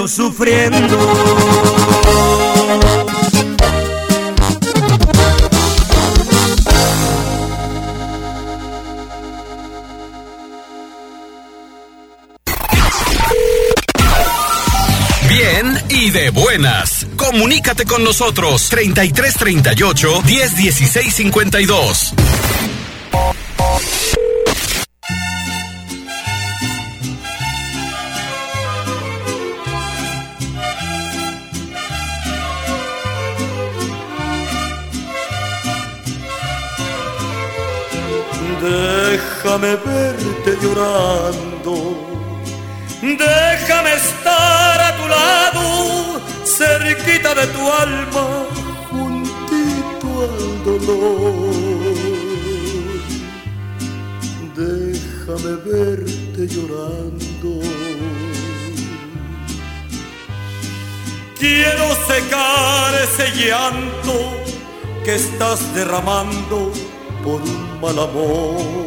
sufriendo. 0.07 0.97
Bien 15.29 15.77
y 15.89 16.09
de 16.11 16.29
buenas. 16.29 17.07
Comunícate 17.17 17.85
con 17.85 18.03
nosotros 18.03 18.69
3338 18.69 20.21
101652. 20.23 22.13
de 47.33 47.47
tu 47.47 47.71
alma 47.71 48.45
juntito 48.91 50.07
al 50.25 50.63
dolor. 50.63 51.55
Déjame 54.55 55.53
verte 55.65 56.47
llorando. 56.47 57.61
Quiero 61.39 61.85
secar 62.07 62.93
ese 63.03 63.27
llanto 63.35 64.15
que 65.03 65.15
estás 65.15 65.73
derramando 65.73 66.71
por 67.23 67.41
un 67.41 67.81
mal 67.81 67.97
amor. 67.97 68.85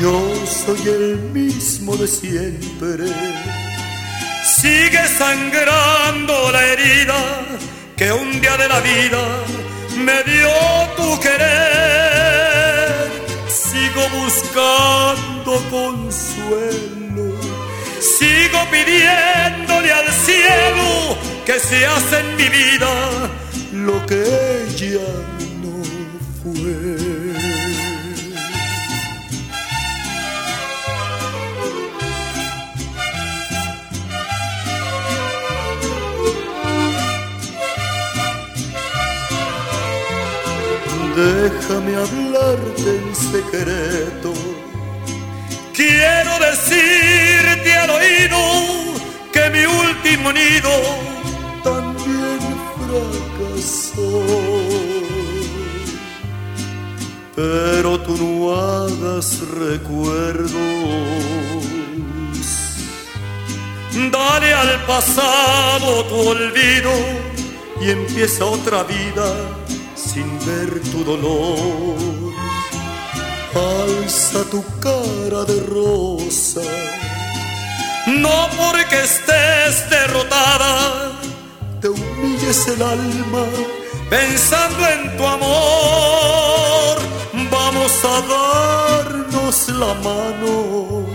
Yo 0.00 0.18
soy 0.46 0.88
el 0.88 1.18
mismo 1.34 1.96
de 1.96 2.08
siempre 2.08 3.11
Sigue 4.62 5.04
sangrando 5.18 6.52
la 6.52 6.64
herida 6.64 7.18
que 7.96 8.12
un 8.12 8.40
día 8.40 8.56
de 8.56 8.68
la 8.68 8.78
vida 8.78 9.22
me 9.96 10.22
dio 10.22 10.52
tu 10.96 11.18
querer. 11.18 11.50
Sigo 13.48 14.02
buscando 14.20 15.52
consuelo, 15.68 17.26
sigo 17.98 18.60
pidiéndole 18.70 19.92
al 19.92 20.08
cielo 20.26 21.18
que 21.44 21.58
se 21.58 21.84
hace 21.84 22.20
en 22.20 22.36
mi 22.36 22.48
vida 22.48 22.92
lo 23.72 24.06
que 24.06 24.22
ella 24.68 25.10
no 25.60 25.82
fue. 26.40 27.21
déjame 41.42 41.96
hablarte 41.96 42.88
en 43.00 43.14
secreto. 43.14 44.32
Quiero 45.74 46.32
decirte 46.48 47.70
al 47.74 47.90
oído 47.90 48.38
que 49.32 49.50
mi 49.50 49.64
último 49.64 50.32
nido 50.32 50.72
también 51.64 52.40
fracasó. 52.78 54.22
Pero 57.34 58.00
tú 58.00 58.12
no 58.22 58.32
hagas 58.54 59.40
recuerdos. 59.64 60.52
Dale 64.12 64.54
al 64.54 64.84
pasado 64.86 66.04
tu 66.04 66.16
olvido 66.34 66.92
y 67.80 67.90
empieza 67.90 68.44
otra 68.44 68.84
vida 68.84 69.61
sin 70.12 70.28
ver 70.46 70.70
tu 70.90 71.04
dolor. 71.04 71.96
Alza 73.54 74.42
tu 74.50 74.62
cara 74.80 75.44
de 75.44 75.58
rosa, 75.76 76.66
no 78.06 78.38
porque 78.58 78.96
estés 79.10 79.74
derrotada, 79.90 81.12
te 81.80 81.88
humilles 81.88 82.66
el 82.68 82.82
alma 82.82 83.44
pensando 84.10 84.80
en 84.94 85.16
tu 85.16 85.26
amor. 85.26 86.96
Vamos 87.50 87.92
a 88.14 88.16
darnos 88.34 89.68
la 89.68 89.92
mano. 90.08 91.06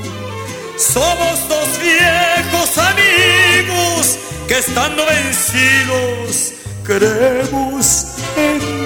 Somos 0.78 1.36
dos 1.50 1.70
viejos 1.82 2.70
amigos 2.92 4.18
que 4.48 4.58
estando 4.60 5.06
vencidos 5.06 6.54
creemos 6.88 8.06
en 8.38 8.77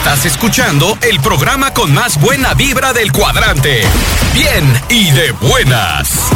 Estás 0.00 0.24
escuchando 0.24 0.96
el 1.02 1.20
programa 1.20 1.74
con 1.74 1.92
más 1.92 2.18
buena 2.18 2.54
vibra 2.54 2.94
del 2.94 3.12
cuadrante. 3.12 3.82
Bien 4.32 4.64
y 4.88 5.10
de 5.10 5.32
buenas. 5.32 6.30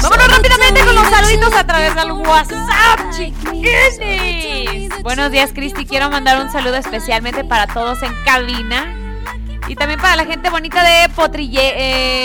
Vámonos 0.00 0.28
rápidamente 0.28 0.84
con 0.84 0.94
los 0.94 1.08
saluditos 1.08 1.52
a 1.54 1.66
través 1.66 1.94
del 1.96 2.12
WhatsApp, 2.12 3.00
chiquines. 3.10 3.98
Buenos 5.02 5.32
días, 5.32 5.50
Cristi. 5.52 5.84
Quiero 5.84 6.08
mandar 6.08 6.40
un 6.40 6.52
saludo 6.52 6.76
especialmente 6.76 7.42
para 7.42 7.66
todos 7.66 8.00
en 8.04 8.14
cabina. 8.24 9.01
Y 9.72 9.74
también 9.74 9.98
para 9.98 10.16
la 10.16 10.26
gente 10.26 10.50
bonita 10.50 10.84
de 10.84 11.08
Potrille, 11.08 11.72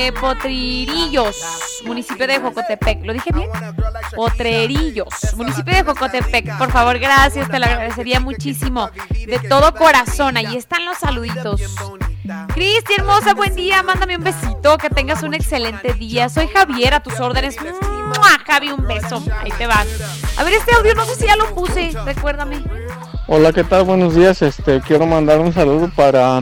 eh, 0.08 0.12
Potririllos, 0.20 1.82
municipio 1.86 2.28
de 2.28 2.40
Jocotepec. 2.40 3.06
¿Lo 3.06 3.14
dije 3.14 3.32
bien? 3.32 3.50
Potrerillos, 4.14 5.34
municipio 5.38 5.74
de 5.74 5.84
Jocotepec. 5.84 6.58
Por 6.58 6.70
favor, 6.74 7.00
gracias, 7.00 7.50
te 7.50 7.58
lo 7.58 7.66
agradecería 7.66 8.20
muchísimo. 8.20 8.90
De 9.12 9.40
todo 9.48 9.74
corazón, 9.74 10.36
ahí 10.36 10.58
están 10.58 10.84
los 10.84 10.98
saluditos. 10.98 11.62
Cristi, 12.54 12.96
hermosa, 12.98 13.34
buen 13.34 13.56
día. 13.56 13.82
Mándame 13.82 14.18
un 14.18 14.26
besito. 14.26 14.78
Que 14.78 14.90
tengas 14.90 15.24
un 15.24 15.34
excelente 15.34 15.94
día. 15.94 16.28
Soy 16.28 16.50
Javier, 16.50 16.96
a 16.96 17.00
tus 17.00 17.18
órdenes. 17.22 17.56
¡Mua! 17.62 18.40
Javi, 18.46 18.72
un 18.72 18.86
beso. 18.86 19.24
Ahí 19.42 19.52
te 19.58 19.68
van. 19.68 19.88
A 20.36 20.44
ver, 20.44 20.56
este 20.56 20.76
audio 20.76 20.94
no 20.96 21.06
sé 21.06 21.16
si 21.16 21.26
ya 21.26 21.38
lo 21.38 21.56
puse. 21.56 21.94
Recuérdame. 22.04 22.62
Hola, 23.28 23.54
¿qué 23.54 23.64
tal? 23.64 23.86
Buenos 23.86 24.16
días. 24.16 24.42
Este, 24.42 24.82
quiero 24.82 25.06
mandar 25.06 25.40
un 25.40 25.54
saludo 25.54 25.90
para 25.96 26.42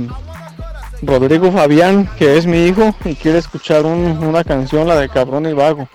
Rodrigo 1.01 1.51
Fabián, 1.51 2.09
que 2.17 2.38
es 2.38 2.45
mi 2.45 2.65
hijo 2.65 2.95
y 3.03 3.15
quiere 3.15 3.38
escuchar 3.39 3.85
un- 3.85 4.17
una 4.26 4.43
canción, 4.43 4.88
la 4.88 4.95
de 4.95 5.09
Cabrón 5.09 5.45
y 5.45 5.53
Vago. 5.53 5.88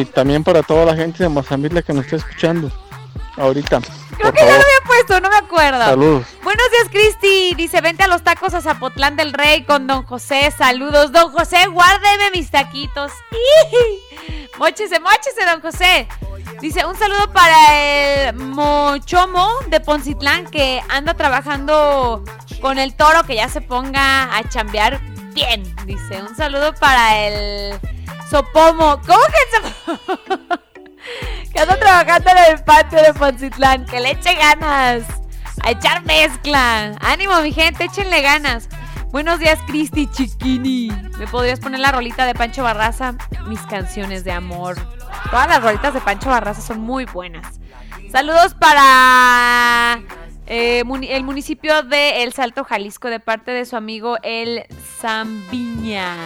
Y 0.00 0.04
también 0.06 0.44
para 0.44 0.62
toda 0.62 0.84
la 0.84 0.96
gente 0.96 1.22
de 1.22 1.28
Mazambique 1.28 1.82
que 1.82 1.92
nos 1.92 2.04
está 2.04 2.16
escuchando 2.16 2.70
ahorita. 3.36 3.80
Creo 4.16 4.32
que 4.32 4.40
ya 4.40 4.46
lo 4.46 4.52
había 4.52 4.86
puesto, 4.86 5.20
no 5.20 5.28
me 5.28 5.36
acuerdo. 5.36 5.84
Saludos. 5.84 6.26
Buenos 6.42 6.70
días, 6.70 6.88
Cristi. 6.90 7.54
Dice, 7.54 7.80
vente 7.80 8.04
a 8.04 8.08
los 8.08 8.22
tacos 8.22 8.54
a 8.54 8.60
Zapotlán 8.60 9.16
del 9.16 9.32
Rey 9.32 9.64
con 9.64 9.86
don 9.86 10.04
José. 10.04 10.52
Saludos. 10.56 11.12
Don 11.12 11.32
José, 11.32 11.66
guárdeme 11.66 12.30
mis 12.32 12.50
taquitos. 12.50 13.12
¡Ih! 13.32 14.48
Móchese, 14.58 15.00
móchese, 15.00 15.44
don 15.50 15.60
José. 15.60 16.08
Dice, 16.60 16.84
un 16.86 16.96
saludo 16.96 17.30
para 17.32 18.28
el 18.28 18.34
Mochomo 18.34 19.50
de 19.68 19.80
Poncitlán 19.80 20.46
que 20.46 20.82
anda 20.88 21.14
trabajando 21.14 22.24
con 22.60 22.78
el 22.78 22.94
toro 22.94 23.24
que 23.24 23.34
ya 23.34 23.48
se 23.48 23.60
ponga 23.60 24.34
a 24.36 24.48
chambear 24.48 25.00
bien. 25.34 25.62
Dice, 25.86 26.22
un 26.22 26.34
saludo 26.36 26.72
para 26.74 27.18
el 27.26 27.78
Sopomo. 28.30 29.00
¿Cómo 29.06 29.20
que 29.26 29.58
el 29.58 29.72
Sopomo? 29.72 30.60
que 31.52 31.60
anda 31.60 31.78
trabajando 31.78 32.30
en 32.30 32.52
el 32.52 32.64
patio 32.64 33.02
de 33.02 33.14
Poncitlán. 33.14 33.86
Que 33.86 34.00
le 34.00 34.12
eche 34.12 34.34
ganas. 34.34 35.04
A 35.62 35.70
echar 35.70 36.04
mezcla. 36.04 36.96
Ánimo, 37.00 37.40
mi 37.40 37.52
gente, 37.52 37.84
échenle 37.84 38.20
ganas. 38.22 38.68
Buenos 39.10 39.38
días, 39.38 39.60
Cristi 39.66 40.08
Chiquini. 40.08 40.90
¿Me 41.18 41.28
podrías 41.28 41.60
poner 41.60 41.78
la 41.78 41.92
rolita 41.92 42.26
de 42.26 42.34
Pancho 42.34 42.64
Barraza? 42.64 43.14
Mis 43.46 43.60
canciones 43.60 44.24
de 44.24 44.32
amor. 44.32 44.76
Todas 45.30 45.46
las 45.46 45.62
rolitas 45.62 45.94
de 45.94 46.00
Pancho 46.00 46.30
Barraza 46.30 46.60
son 46.60 46.80
muy 46.80 47.04
buenas. 47.04 47.60
Saludos 48.10 48.54
para 48.54 50.00
eh, 50.46 50.82
el 51.08 51.24
municipio 51.24 51.82
de 51.82 52.24
El 52.24 52.32
Salto, 52.32 52.64
Jalisco, 52.64 53.08
de 53.08 53.20
parte 53.20 53.52
de 53.52 53.64
su 53.64 53.76
amigo 53.76 54.18
El 54.22 54.66
Zambiña. 55.00 56.16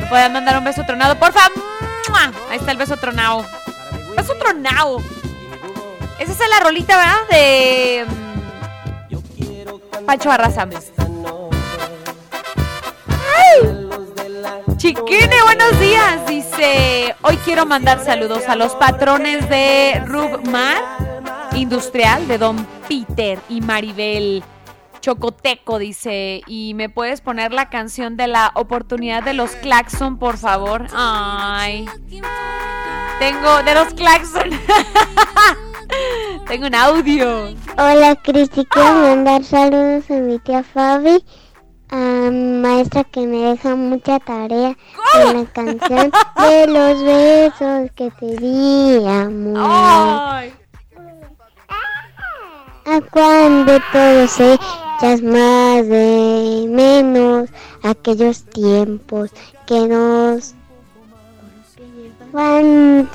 ¿Me 0.00 0.06
pueden 0.06 0.32
mandar 0.32 0.58
un 0.58 0.64
beso 0.64 0.84
tronado? 0.84 1.18
¡Porfa! 1.18 1.42
Ahí 2.50 2.58
está 2.58 2.72
el 2.72 2.78
beso 2.78 2.96
tronado. 2.96 3.44
Beso 4.16 4.34
tronado. 4.34 5.02
Esa 6.18 6.32
es 6.32 6.38
la 6.38 6.60
rolita, 6.60 6.96
¿verdad? 6.96 7.28
De 7.30 8.06
mm, 8.08 10.06
Pancho 10.06 10.28
Barraza. 10.28 10.66
¡Ay! 13.36 13.88
Chiquine, 14.76 15.42
buenos 15.44 15.78
días. 15.80 16.26
Dice, 16.26 17.14
hoy 17.22 17.36
quiero 17.44 17.66
mandar 17.66 18.04
saludos 18.04 18.44
a 18.48 18.56
los 18.56 18.74
patrones 18.74 19.48
de 19.48 20.02
Rubmar 20.06 20.78
Industrial 21.54 22.26
de 22.26 22.38
Don 22.38 22.66
Peter 22.88 23.38
y 23.48 23.60
Maribel 23.60 24.42
Chocoteco, 25.08 25.78
dice. 25.78 26.42
Y 26.46 26.74
me 26.74 26.90
puedes 26.90 27.22
poner 27.22 27.54
la 27.54 27.70
canción 27.70 28.18
de 28.18 28.26
la 28.26 28.52
oportunidad 28.54 29.22
de 29.22 29.32
los 29.32 29.52
Claxon, 29.52 30.18
por 30.18 30.36
favor. 30.36 30.86
Ay. 30.92 31.86
Tengo 33.18 33.62
de 33.62 33.74
los 33.74 33.94
Claxon. 33.94 34.50
Tengo 36.46 36.66
un 36.66 36.74
audio. 36.74 37.54
Hola 37.78 38.16
Cristi, 38.16 38.66
quiero 38.66 38.92
mandar 38.92 39.42
saludos 39.44 40.10
a 40.10 40.14
mi 40.14 40.38
tía 40.40 40.62
Fabi, 40.62 41.24
a 41.88 41.96
mi 42.30 42.60
maestra 42.60 43.04
que 43.04 43.26
me 43.26 43.38
deja 43.38 43.76
mucha 43.76 44.18
tarea 44.18 44.76
con 45.14 45.36
la 45.38 45.44
canción 45.46 46.12
de 46.36 46.66
los 46.66 47.02
besos 47.02 47.90
que 47.96 48.10
te 48.10 48.36
di, 48.36 49.06
amor. 49.06 49.56
Ay. 49.56 50.52
A 52.84 53.00
cuando 53.10 53.78
todo 53.92 54.28
se 54.28 54.58
echas 54.98 55.22
más 55.22 55.86
de 55.88 56.66
menos, 56.68 57.48
aquellos 57.82 58.44
tiempos 58.44 59.30
que 59.66 59.86
nos 59.86 60.54
van 62.32 63.08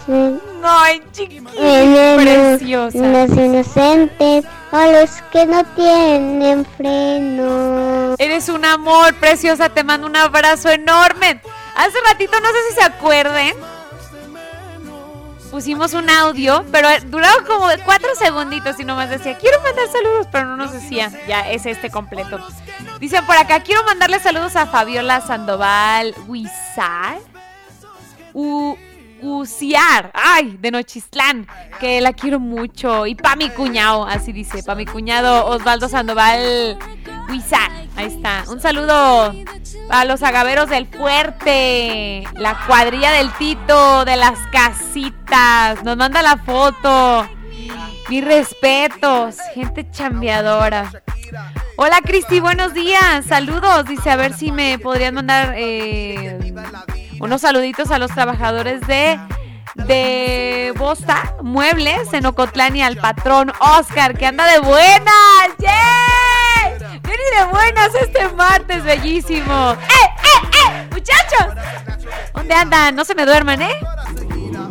Ay, 0.64 1.01
preciosa. 1.11 2.97
los 2.97 3.31
inocentes 3.31 4.45
o 4.72 4.77
los 4.77 5.10
que 5.31 5.45
no 5.45 5.64
tienen 5.76 6.65
freno. 6.77 8.15
Eres 8.18 8.47
un 8.47 8.64
amor, 8.64 9.14
preciosa. 9.15 9.69
Te 9.69 9.84
mando 9.84 10.07
un 10.07 10.15
abrazo 10.15 10.69
enorme. 10.69 11.41
Hace 11.76 11.97
ratito, 12.10 12.39
no 12.39 12.47
sé 12.47 12.57
si 12.69 12.76
se 12.76 12.84
acuerden, 12.84 13.53
pusimos 15.53 15.93
un 15.93 16.09
audio, 16.09 16.65
pero 16.71 16.89
duraba 17.05 17.43
como 17.45 17.67
cuatro 17.85 18.09
segunditos 18.15 18.80
y 18.80 18.85
nomás 18.85 19.11
decía, 19.11 19.38
quiero 19.38 19.61
mandar 19.61 19.88
saludos, 19.88 20.27
pero 20.31 20.47
no 20.47 20.57
nos 20.57 20.73
decía. 20.73 21.11
Ya 21.27 21.41
es 21.51 21.67
este 21.67 21.91
completo. 21.91 22.39
Dicen 22.99 23.23
por 23.27 23.38
acá, 23.38 23.59
quiero 23.59 23.84
mandarle 23.84 24.19
saludos 24.19 24.55
a 24.55 24.65
Fabiola 24.65 25.21
Sandoval 25.21 26.15
Huizar. 26.25 27.19
U 28.34 28.75
Uciar, 29.23 30.11
ay, 30.13 30.57
de 30.59 30.69
Nochistlán, 30.69 31.47
que 31.79 32.01
la 32.01 32.11
quiero 32.11 32.39
mucho. 32.39 33.05
Y 33.05 33.15
pa' 33.15 33.37
mi 33.37 33.49
cuñado, 33.49 34.05
así 34.05 34.33
dice, 34.33 34.61
pa' 34.63 34.75
mi 34.75 34.85
cuñado 34.85 35.45
Osvaldo 35.45 35.87
Sandoval 35.87 36.77
Huizar. 37.29 37.71
Ahí 37.95 38.07
está. 38.07 38.43
Un 38.49 38.59
saludo 38.59 39.33
a 39.89 40.05
los 40.05 40.23
agaveros 40.23 40.69
del 40.69 40.87
fuerte, 40.87 42.23
la 42.35 42.65
cuadrilla 42.67 43.11
del 43.11 43.31
Tito, 43.33 44.03
de 44.03 44.17
las 44.17 44.39
casitas. 44.51 45.81
Nos 45.83 45.95
manda 45.95 46.21
la 46.21 46.37
foto. 46.37 47.27
Mis 48.09 48.25
respetos, 48.25 49.37
gente 49.53 49.89
chambeadora. 49.89 50.91
Hola 51.77 52.01
Cristi, 52.03 52.39
buenos 52.39 52.73
días. 52.73 53.25
Saludos. 53.25 53.85
Dice, 53.85 54.11
a 54.11 54.15
ver 54.15 54.33
si 54.33 54.51
me 54.51 54.77
podrían 54.79 55.15
mandar 55.15 55.53
eh, 55.57 56.37
unos 57.23 57.39
saluditos 57.41 57.89
a 57.89 57.99
los 57.99 58.11
trabajadores 58.11 58.81
de 58.81 59.17
de 59.75 60.73
Bosta 60.77 61.35
Muebles 61.41 62.13
en 62.13 62.25
Ocotlán 62.25 62.75
y 62.75 62.83
al 62.83 62.97
patrón 62.97 63.51
Oscar, 63.59 64.15
que 64.15 64.27
anda 64.27 64.45
de 64.45 64.59
buenas. 64.59 65.47
¡Yay! 65.57 66.99
Viene 67.01 67.23
de 67.39 67.45
buenas 67.49 67.95
este 67.95 68.27
martes, 68.29 68.83
bellísimo. 68.83 69.71
¡Eh, 69.71 69.77
eh, 70.03 70.47
eh! 70.67 70.87
¡Muchachos! 70.91 71.55
¿Dónde 72.33 72.53
andan? 72.53 72.95
No 72.95 73.03
se 73.05 73.15
me 73.15 73.25
duerman, 73.25 73.61
¿eh? 73.61 73.79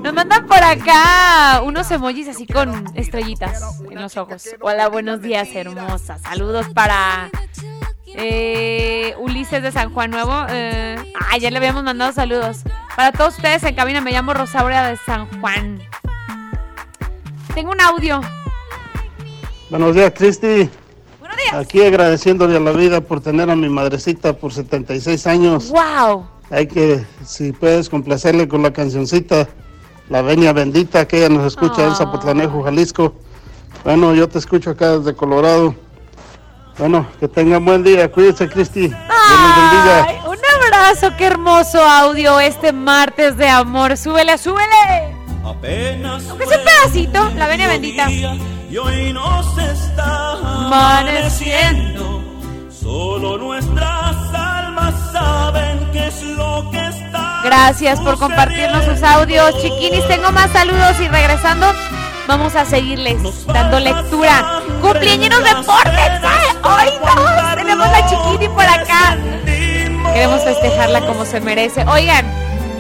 Nos 0.03 0.13
mandan 0.13 0.47
por 0.47 0.63
acá 0.63 1.63
unos 1.65 1.91
emojis 1.91 2.29
así 2.29 2.47
con 2.47 2.85
estrellitas 2.95 3.81
en 3.91 4.01
los 4.01 4.17
ojos. 4.17 4.45
Hola, 4.61 4.89
buenos 4.89 5.23
días, 5.23 5.49
hermosa. 5.55 6.19
Saludos 6.19 6.67
para 6.75 7.31
eh, 8.15 9.15
Ulises 9.19 9.63
de 9.63 9.73
San 9.73 9.93
Juan 9.93 10.11
Nuevo. 10.11 10.33
Eh, 10.49 10.97
ah, 11.15 11.39
ya 11.39 11.51
le 11.51 11.57
habíamos 11.57 11.83
mandado 11.83 12.13
saludos. 12.13 12.59
Para 12.97 13.13
todos 13.13 13.37
ustedes 13.37 13.63
en 13.65 13.75
cabina, 13.75 14.01
me 14.01 14.13
llamo 14.13 14.35
Rosaura 14.35 14.89
de 14.89 14.97
San 14.97 15.27
Juan. 15.41 15.81
Tengo 17.55 17.73
un 17.73 17.81
audio. 17.81 18.21
Buenos 19.71 19.95
días, 19.95 20.13
Cristi. 20.15 20.69
Buenos 21.21 21.37
días. 21.37 21.55
Aquí 21.55 21.83
agradeciéndole 21.83 22.57
a 22.57 22.61
la 22.61 22.73
vida 22.73 23.01
por 23.01 23.21
tener 23.21 23.51
a 23.51 23.57
mi 23.57 23.69
madrecita 23.69 24.33
por 24.33 24.53
76 24.53 25.27
años. 25.27 25.71
¡Wow! 25.71 26.27
Hay 26.51 26.67
que, 26.67 27.05
si 27.25 27.53
puedes, 27.53 27.89
complacerle 27.89 28.47
con 28.47 28.63
la 28.63 28.73
cancioncita 28.73 29.49
La 30.11 30.21
Venia 30.21 30.53
Bendita, 30.53 31.09
que 31.09 31.19
ella 31.19 31.31
nos 31.31 31.47
escucha 31.47 31.87
en 31.87 31.95
Zapotlanejo, 31.95 32.63
Jalisco. 32.63 33.15
Bueno, 33.85 34.15
yo 34.15 34.29
te 34.29 34.39
escucho 34.39 34.71
acá 34.71 34.99
desde 34.99 35.15
Colorado. 35.15 35.75
Bueno, 36.79 37.07
que 37.21 37.29
tengan 37.29 37.65
buen 37.65 37.83
día. 37.83 38.11
Cuídense, 38.11 38.49
Cristi. 38.49 38.87
Un 38.87 40.39
abrazo, 40.67 41.11
qué 41.17 41.27
hermoso 41.27 41.83
audio 41.83 42.41
este 42.41 42.73
martes 42.73 43.37
de 43.37 43.49
amor. 43.49 43.97
Súbele, 43.97 44.39
súbele. 44.39 45.15
Apenas 45.45 46.23
Aunque 46.29 46.47
sea 46.47 46.59
un 46.59 46.65
pedacito, 46.65 47.31
la 47.37 47.47
venia 47.49 47.69
bendita. 47.69 48.11
y 48.11 48.77
hoy 48.77 49.13
nos 49.13 49.59
está 49.59 50.33
Amaneciendo. 50.67 52.23
Solo 52.71 53.39
nuestras 53.39 54.17
almas 54.35 54.95
saben 55.13 55.89
qué 55.93 56.07
es 56.09 56.23
lo 56.23 56.69
que 56.71 56.89
está. 56.89 57.43
Gracias 57.45 58.01
por 58.01 58.19
compartirnos 58.19 58.85
sus 58.85 59.03
audios, 59.03 59.61
chiquinis. 59.61 60.07
Tengo 60.09 60.31
más 60.33 60.51
saludos 60.53 60.99
y 61.01 61.09
regresando 61.09 61.67
vamos 62.27 62.55
a 62.55 62.65
seguirles 62.65 63.47
dando 63.47 63.81
lectura. 63.81 64.63
Cumpleaños 64.81 65.43
de 65.43 65.55
Portes. 65.65 66.21
Hoy 66.63 66.91
dos. 67.01 67.55
Tenemos 67.55 67.89
la 67.89 68.07
chiquini 68.07 68.49
por 68.49 68.65
acá. 68.65 69.17
Queremos 70.13 70.43
festejarla 70.43 71.07
como 71.07 71.25
se 71.25 71.41
merece. 71.41 71.85
Oigan, 71.85 72.27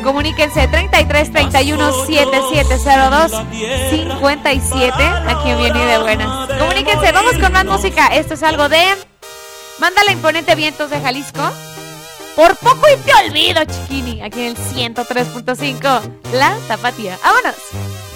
comuníquense 0.02 0.68
33 0.68 1.32
31 1.32 1.92
7702 2.06 3.32
57. 3.90 4.94
Aquí 5.28 5.54
viene 5.54 5.86
de 5.86 5.98
buenas. 5.98 6.48
Comuníquense, 6.58 7.12
vamos 7.12 7.38
con 7.38 7.52
más 7.52 7.64
música. 7.64 8.08
Esto 8.08 8.34
es 8.34 8.42
algo 8.42 8.68
de 8.68 8.82
Manda 9.78 10.04
la 10.04 10.12
imponente 10.12 10.54
Vientos 10.54 10.90
de 10.90 11.00
Jalisco. 11.00 11.42
Por 12.36 12.56
poco 12.56 12.86
y 12.88 12.96
te 12.98 13.12
olvido, 13.26 13.64
chiquini. 13.64 14.22
Aquí 14.22 14.40
en 14.40 14.46
el 14.48 14.56
103.5. 14.56 16.00
La 16.32 16.56
Tapatía. 16.68 17.18
¡Vámonos! 17.22 18.11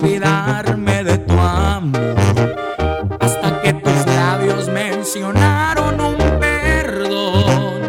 Olvidarme 0.00 1.04
de 1.04 1.18
tu 1.18 1.38
amor. 1.38 2.16
Hasta 3.20 3.60
que 3.62 3.72
tus 3.74 4.06
labios 4.06 4.68
mencionaron 4.68 6.00
un 6.00 6.16
perdón. 6.40 7.82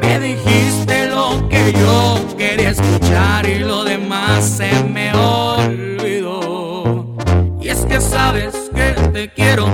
Me 0.00 0.18
dijiste 0.20 1.08
lo 1.08 1.48
que 1.48 1.72
yo 1.72 2.18
quería 2.36 2.70
escuchar 2.70 3.46
y 3.46 3.58
lo 3.58 3.84
demás 3.84 4.44
se 4.44 4.70
me 4.84 5.12
olvidó. 5.14 7.04
Y 7.60 7.68
es 7.68 7.84
que 7.84 8.00
sabes 8.00 8.70
que 8.74 8.94
te 9.12 9.28
quiero 9.28 9.68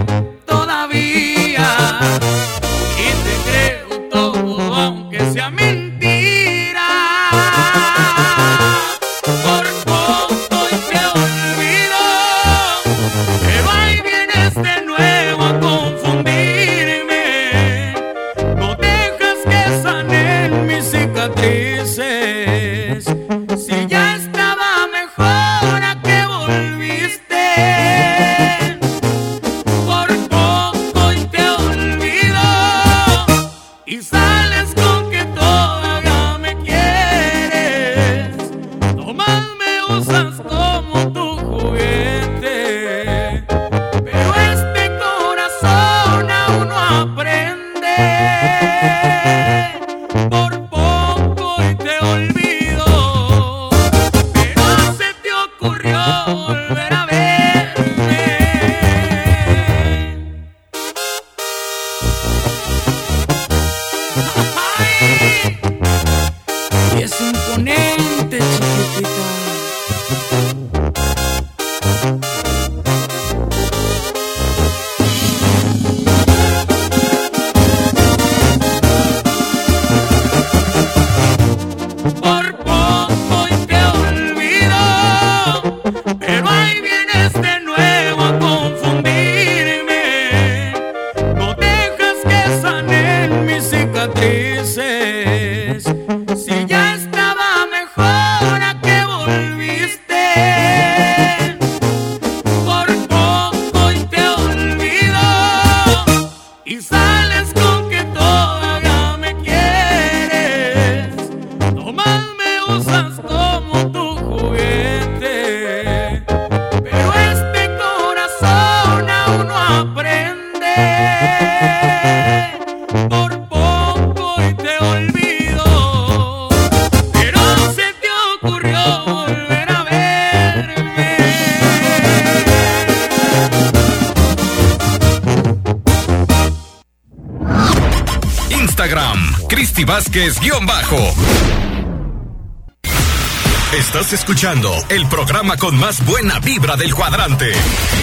escuchando 144.15 144.73
el 144.91 145.09
programa 145.09 145.57
con 145.57 145.77
más 145.77 146.05
buena 146.05 146.39
vibra 146.39 146.77
del 146.77 146.95
cuadrante. 146.95 147.53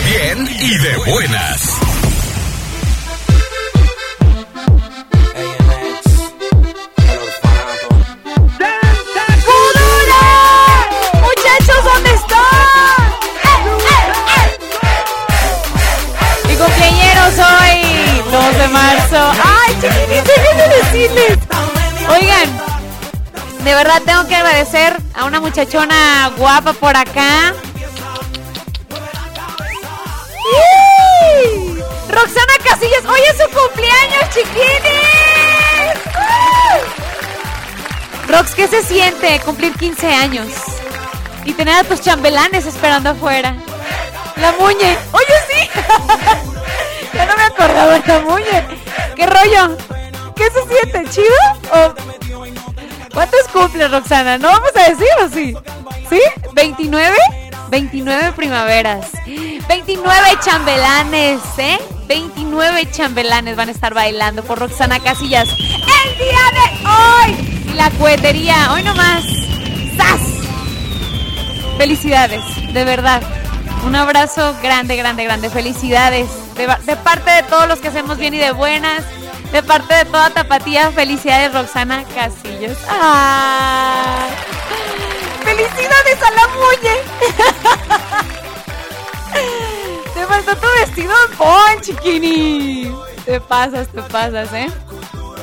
Bien 0.05 0.45
y 0.59 0.77
de 0.77 0.97
buenas. 0.97 1.77
¡Muchachos, 11.21 11.83
¿dónde 11.85 12.13
están? 12.13 12.39
¡Eh! 13.87 14.57
Mi 16.49 16.55
cumpleaños 16.57 17.39
hoy, 17.39 18.21
2 18.31 18.57
de 18.57 18.67
marzo. 18.67 19.31
¡Ay, 19.65 19.73
chiquitito, 19.75 20.31
qué 20.57 20.97
decirles! 20.97 21.37
Oigan, 22.09 22.49
de 23.63 23.75
verdad 23.75 24.01
tengo 24.05 24.27
que 24.27 24.35
agradecer 24.35 25.10
a 25.21 25.25
una 25.25 25.39
muchachona 25.39 26.31
guapa 26.35 26.73
por 26.73 26.97
acá. 26.97 27.53
¡Sí! 30.33 31.77
Roxana 32.09 32.53
Casillas, 32.63 33.05
hoy 33.05 33.19
es 33.29 33.37
su 33.37 33.47
cumpleaños, 33.55 34.29
chiquines. 34.33 34.81
Rox, 38.29 38.55
¿qué 38.55 38.67
se 38.67 38.81
siente 38.81 39.39
cumplir 39.41 39.73
15 39.75 40.11
años? 40.11 40.47
Y 41.45 41.53
tener 41.53 41.75
a 41.75 41.83
tus 41.83 42.01
chambelanes 42.01 42.65
esperando 42.65 43.11
afuera. 43.11 43.55
La 44.37 44.53
muñe. 44.53 44.97
Oye, 45.11 45.35
sí. 45.49 45.69
ya 47.13 47.25
no 47.27 47.35
me 47.35 47.43
acordaba 47.43 47.99
de 47.99 48.07
la 48.07 48.19
muñe. 48.21 48.67
¿Qué 49.15 49.27
rollo? 49.27 49.77
¿Qué 50.35 50.49
se 50.49 50.67
siente? 50.67 51.07
¿Chido? 51.11 51.35
¿O 51.73 52.10
¿Cuántos 53.13 53.47
cumples, 53.51 53.91
Roxana? 53.91 54.37
¿No 54.37 54.47
vamos 54.47 54.71
a 54.75 54.89
decir 54.89 55.07
o 55.23 55.29
sí? 55.29 55.55
¿Sí? 56.09 56.21
¿29? 56.53 57.13
29 57.69 58.33
primaveras. 58.33 59.07
29 59.25 60.37
chambelanes, 60.43 61.39
¿eh? 61.57 61.79
29 62.07 62.91
chambelanes 62.91 63.55
van 63.55 63.69
a 63.69 63.71
estar 63.71 63.93
bailando 63.93 64.43
por 64.43 64.59
Roxana 64.59 64.99
Casillas 64.99 65.47
el 65.49 66.17
día 66.17 66.41
de 66.53 66.87
hoy. 66.87 67.71
Y 67.71 67.73
la 67.73 67.89
cuetería, 67.91 68.73
hoy 68.73 68.83
nomás. 68.83 69.23
¡Sas! 69.95 70.21
Felicidades, 71.77 72.41
de 72.73 72.83
verdad. 72.83 73.21
Un 73.85 73.95
abrazo 73.95 74.55
grande, 74.61 74.95
grande, 74.95 75.23
grande. 75.23 75.49
Felicidades. 75.49 76.27
De, 76.55 76.67
de 76.67 76.95
parte 76.97 77.31
de 77.31 77.43
todos 77.43 77.67
los 77.67 77.79
que 77.79 77.87
hacemos 77.87 78.17
bien 78.17 78.33
y 78.33 78.37
de 78.37 78.51
buenas. 78.51 79.03
De 79.51 79.61
parte 79.61 79.93
de 79.93 80.05
toda 80.05 80.29
Tapatía, 80.29 80.91
felicidades 80.91 81.53
Roxana 81.53 82.05
Casillos. 82.15 82.77
¡Ay! 82.89 84.29
¡Felicidades 85.43 86.23
a 86.23 86.31
la 86.31 86.47
muñe! 86.47 86.95
Te 90.13 90.25
faltó 90.25 90.55
tu 90.55 90.67
vestido 90.79 91.13
en 91.73 91.81
chiquini. 91.81 92.95
Te 93.25 93.41
pasas, 93.41 93.89
te 93.89 94.01
pasas, 94.03 94.53
¿eh? 94.53 94.67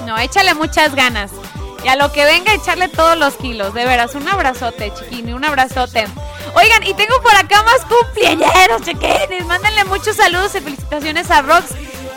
No, 0.07 0.17
échale 0.17 0.55
muchas 0.55 0.95
ganas. 0.95 1.31
Y 1.85 1.89
a 1.89 1.97
lo 1.97 2.11
que 2.11 2.25
venga, 2.25 2.55
echarle 2.55 2.89
todos 2.89 3.19
los 3.19 3.35
kilos. 3.35 3.75
De 3.75 3.85
veras, 3.85 4.15
un 4.15 4.27
abrazote, 4.27 4.91
chiquini, 4.95 5.35
un 5.35 5.45
abrazote. 5.45 6.07
Oigan, 6.55 6.83
y 6.87 6.95
tengo 6.95 7.21
por 7.21 7.37
acá 7.37 7.63
más 7.63 7.85
cumpleaños, 7.85 8.81
chiquines. 8.83 9.45
Mándenle 9.47 9.85
muchos 9.85 10.17
saludos 10.17 10.55
y 10.55 10.61
felicitaciones 10.61 11.31
a 11.31 11.43
Rox 11.43 11.67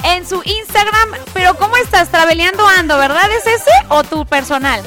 en 0.03 0.27
su 0.27 0.41
Instagram. 0.43 1.09
Pero 1.33 1.55
¿cómo 1.55 1.77
estás? 1.77 2.09
Traveleando 2.09 2.67
ando, 2.67 2.97
¿verdad? 2.97 3.29
¿Es 3.31 3.45
ese 3.47 3.71
o 3.89 4.03
tu 4.03 4.25
personal? 4.25 4.81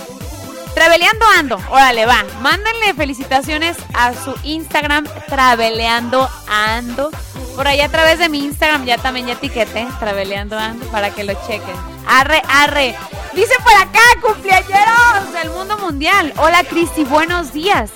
Traveleando 0.74 1.24
ando. 1.38 1.58
Órale, 1.70 2.06
va. 2.06 2.24
Mándenle 2.40 2.94
felicitaciones 2.94 3.76
a 3.94 4.12
su 4.12 4.34
Instagram, 4.42 5.06
Traveleando 5.28 6.28
ando. 6.48 7.10
Por 7.54 7.68
ahí 7.68 7.80
a 7.80 7.88
través 7.88 8.18
de 8.18 8.28
mi 8.28 8.40
Instagram 8.40 8.84
ya 8.84 8.98
también 8.98 9.26
ya 9.26 9.34
etiqueté, 9.34 9.86
Traveleando 10.00 10.58
ando, 10.58 10.86
para 10.86 11.10
que 11.10 11.22
lo 11.22 11.34
chequen. 11.46 11.76
Arre, 12.06 12.42
arre. 12.48 12.96
Dice 13.34 13.54
por 13.62 13.74
acá, 13.74 14.00
cumpleañeros 14.20 15.32
del 15.32 15.50
mundo 15.50 15.78
mundial. 15.78 16.32
Hola, 16.38 16.64
Cristi, 16.64 17.04
buenos 17.04 17.52
días. 17.52 17.90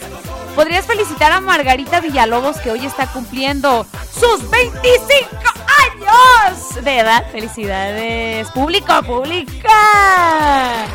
¿Podrías 0.55 0.87
felicitar 0.87 1.31
a 1.33 1.41
Margarita 1.41 2.01
Villalobos 2.01 2.57
que 2.59 2.71
hoy 2.71 2.85
está 2.85 3.07
cumpliendo 3.07 3.87
sus 4.13 4.49
25 4.51 5.58
años 5.85 6.85
de 6.85 6.99
edad? 6.99 7.25
Felicidades. 7.31 8.49
Público, 8.51 9.03
pública. 9.03 10.87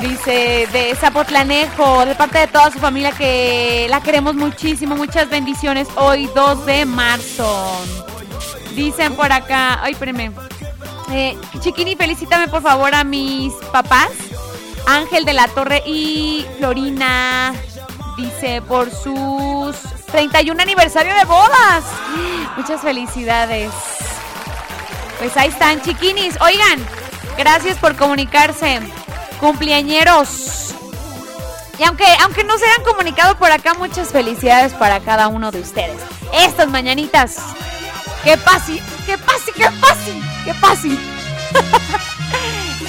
Dice 0.00 0.68
de 0.72 0.94
Zapotlanejo, 0.96 2.04
de 2.04 2.14
parte 2.14 2.38
de 2.38 2.46
toda 2.48 2.70
su 2.70 2.78
familia 2.78 3.12
que 3.12 3.86
la 3.88 4.02
queremos 4.02 4.34
muchísimo. 4.34 4.96
Muchas 4.96 5.28
bendiciones 5.28 5.88
hoy 5.96 6.28
2 6.34 6.66
de 6.66 6.84
marzo. 6.84 7.84
Dicen 8.74 9.14
por 9.14 9.30
acá, 9.32 9.80
ay, 9.82 9.92
espérenme. 9.92 10.32
Eh, 11.12 11.36
Chiquini, 11.60 11.96
felicítame 11.96 12.48
por 12.48 12.62
favor 12.62 12.94
a 12.94 13.04
mis 13.04 13.52
papás, 13.72 14.10
Ángel 14.86 15.24
de 15.24 15.32
la 15.32 15.48
Torre 15.48 15.82
y 15.86 16.44
Florina. 16.58 17.54
Dice 18.16 18.62
por 18.62 18.90
sus 18.90 19.76
31 20.14 20.62
aniversario 20.62 21.12
de 21.12 21.24
bodas. 21.24 21.82
Muchas 22.56 22.80
felicidades. 22.80 23.72
Pues 25.18 25.36
ahí 25.36 25.48
están, 25.48 25.82
chiquinis. 25.82 26.40
Oigan, 26.40 26.78
gracias 27.36 27.78
por 27.78 27.96
comunicarse. 27.96 28.78
Cumpleañeros. 29.40 30.72
Y 31.80 31.82
aunque, 31.82 32.04
aunque 32.22 32.44
no 32.44 32.56
se 32.56 32.64
hayan 32.64 32.84
comunicado 32.84 33.36
por 33.36 33.50
acá, 33.50 33.74
muchas 33.74 34.12
felicidades 34.12 34.72
para 34.74 35.00
cada 35.00 35.26
uno 35.26 35.50
de 35.50 35.58
ustedes. 35.58 36.00
Estas 36.32 36.68
mañanitas. 36.68 37.38
¡Qué 38.22 38.36
pasi! 38.36 38.80
¡Qué 39.06 39.18
pasi! 39.18 39.50
¡Qué 39.56 39.68
pasi! 39.80 40.22
¡Qué 40.44 40.54
pasi! 40.54 40.98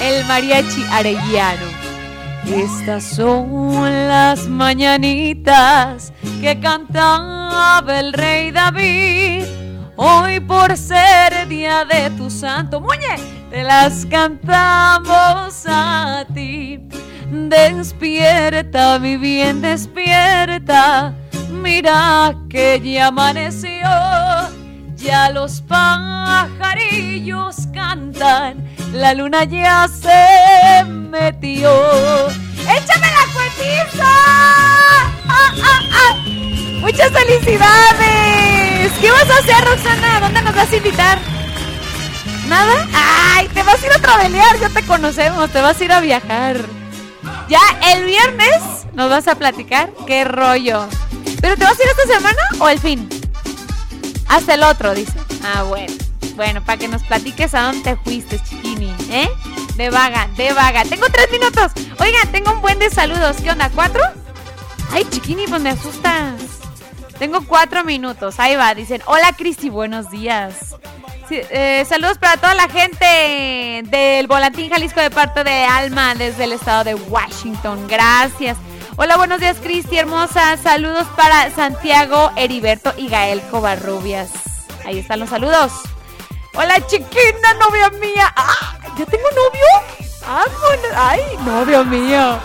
El 0.00 0.24
mariachi 0.26 0.86
arellano. 0.92 1.85
Estas 2.46 3.02
son 3.02 3.82
las 4.08 4.46
mañanitas 4.46 6.12
que 6.40 6.58
cantaba 6.60 7.98
el 7.98 8.12
rey 8.12 8.52
David. 8.52 9.44
Hoy 9.96 10.40
por 10.40 10.76
ser 10.76 11.48
día 11.48 11.84
de 11.84 12.10
tu 12.10 12.30
santo 12.30 12.80
muñe, 12.80 13.16
te 13.50 13.64
las 13.64 14.06
cantamos 14.06 15.64
a 15.66 16.24
ti. 16.32 16.80
Despierta, 17.30 18.98
mi 19.00 19.16
bien, 19.16 19.60
despierta. 19.60 21.14
Mira 21.50 22.34
que 22.48 22.80
ya 22.80 23.08
amaneció. 23.08 23.88
Ya 24.96 25.30
los 25.30 25.60
pajarillos 25.62 27.56
cantan, 27.72 28.68
la 28.92 29.14
luna 29.14 29.44
ya 29.44 29.86
se 29.88 30.84
metió. 30.84 31.70
¡Échame 32.28 33.06
la 33.06 33.26
cuetiza! 33.32 34.04
¡Ah, 35.28 35.52
ah, 35.62 35.80
ah! 35.92 36.16
¡Muchas 36.80 37.10
felicidades! 37.10 38.92
¿Qué 39.00 39.10
vas 39.10 39.30
a 39.30 39.38
hacer, 39.38 39.64
Roxana? 39.64 40.20
¿Dónde 40.20 40.42
nos 40.42 40.54
vas 40.54 40.72
a 40.72 40.76
invitar? 40.76 41.18
¿Nada? 42.48 42.86
¡Ay! 42.94 43.48
Te 43.48 43.62
vas 43.62 43.82
a 43.82 43.86
ir 43.86 43.92
a 43.92 43.98
travelear, 43.98 44.58
ya 44.58 44.68
te 44.70 44.82
conocemos, 44.82 45.50
te 45.50 45.60
vas 45.60 45.80
a 45.80 45.84
ir 45.84 45.92
a 45.92 46.00
viajar. 46.00 46.56
Ya 47.48 47.60
el 47.92 48.04
viernes 48.04 48.86
nos 48.94 49.10
vas 49.10 49.28
a 49.28 49.34
platicar 49.36 49.90
qué 50.06 50.24
rollo. 50.24 50.88
¿Pero 51.40 51.56
te 51.56 51.64
vas 51.64 51.78
a 51.78 51.82
ir 51.82 51.88
esta 51.90 52.14
semana 52.14 52.42
o 52.58 52.68
el 52.68 52.80
fin? 52.80 53.08
Hasta 54.28 54.54
el 54.54 54.62
otro, 54.62 54.94
dice. 54.94 55.18
Ah, 55.42 55.62
bueno. 55.62 55.94
Bueno, 56.34 56.62
para 56.62 56.78
que 56.78 56.88
nos 56.88 57.02
platiques 57.02 57.54
a 57.54 57.62
dónde 57.62 57.82
te 57.82 57.96
fuiste, 57.96 58.38
chiquini, 58.38 58.94
¿eh? 59.10 59.28
De 59.76 59.88
vaga, 59.90 60.28
de 60.36 60.52
vaga. 60.52 60.84
Tengo 60.84 61.06
tres 61.10 61.30
minutos. 61.30 61.72
Oiga, 61.98 62.18
tengo 62.30 62.52
un 62.52 62.60
buen 62.60 62.78
de 62.78 62.90
saludos. 62.90 63.36
¿Qué 63.42 63.50
onda? 63.50 63.70
¿Cuatro? 63.74 64.02
Ay, 64.92 65.06
chiquini, 65.10 65.46
pues 65.46 65.62
me 65.62 65.70
asustas. 65.70 66.34
Tengo 67.18 67.46
cuatro 67.46 67.84
minutos. 67.84 68.38
Ahí 68.38 68.56
va. 68.56 68.74
Dicen, 68.74 69.02
hola 69.06 69.32
Cristi, 69.32 69.70
buenos 69.70 70.10
días. 70.10 70.76
Eh, 71.30 71.84
saludos 71.88 72.18
para 72.18 72.36
toda 72.36 72.54
la 72.54 72.68
gente 72.68 73.82
del 73.84 74.26
Volantín 74.26 74.70
Jalisco 74.70 75.00
de 75.00 75.10
parte 75.10 75.42
de 75.42 75.64
Alma 75.64 76.14
desde 76.14 76.44
el 76.44 76.52
estado 76.52 76.84
de 76.84 76.94
Washington. 76.94 77.88
Gracias. 77.88 78.56
Hola, 78.98 79.18
buenos 79.18 79.40
días, 79.40 79.58
Cristi, 79.62 79.98
hermosa. 79.98 80.56
Saludos 80.56 81.06
para 81.16 81.50
Santiago, 81.50 82.30
Heriberto 82.34 82.94
y 82.96 83.08
Gael 83.08 83.42
Covarrubias. 83.50 84.30
Ahí 84.86 85.00
están 85.00 85.20
los 85.20 85.28
saludos. 85.28 85.72
Hola, 86.54 86.74
chiquina, 86.86 87.54
novia 87.60 87.90
mía. 87.90 88.32
¡Ah! 88.34 88.78
¿Ya 88.98 89.04
tengo 89.04 89.28
novio? 89.30 90.00
¡Ah, 90.26 90.44
¡Ay, 90.96 91.20
novio 91.44 91.84
mío! 91.84 92.38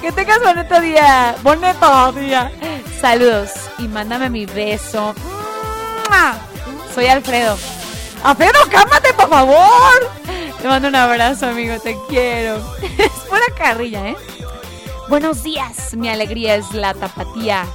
Que 0.00 0.12
tengas 0.12 0.40
bonito 0.40 0.80
día. 0.80 1.34
Bonito 1.42 2.12
día. 2.12 2.52
Saludos 3.00 3.50
y 3.78 3.88
mándame 3.88 4.30
mi 4.30 4.46
beso. 4.46 5.16
Soy 6.94 7.06
Alfredo. 7.06 7.58
Alfredo, 8.22 8.60
cálmate, 8.70 9.12
por 9.14 9.28
favor. 9.28 10.10
Te 10.60 10.68
mando 10.68 10.86
un 10.86 10.94
abrazo, 10.94 11.48
amigo. 11.48 11.76
Te 11.80 11.96
quiero. 12.08 12.62
Es 12.98 13.10
pura 13.28 13.42
carrilla, 13.58 14.10
¿eh? 14.10 14.16
Buenos 15.08 15.42
días, 15.42 15.94
mi 15.94 16.08
alegría 16.08 16.54
es 16.54 16.72
la 16.72 16.94
tapatía. 16.94 17.66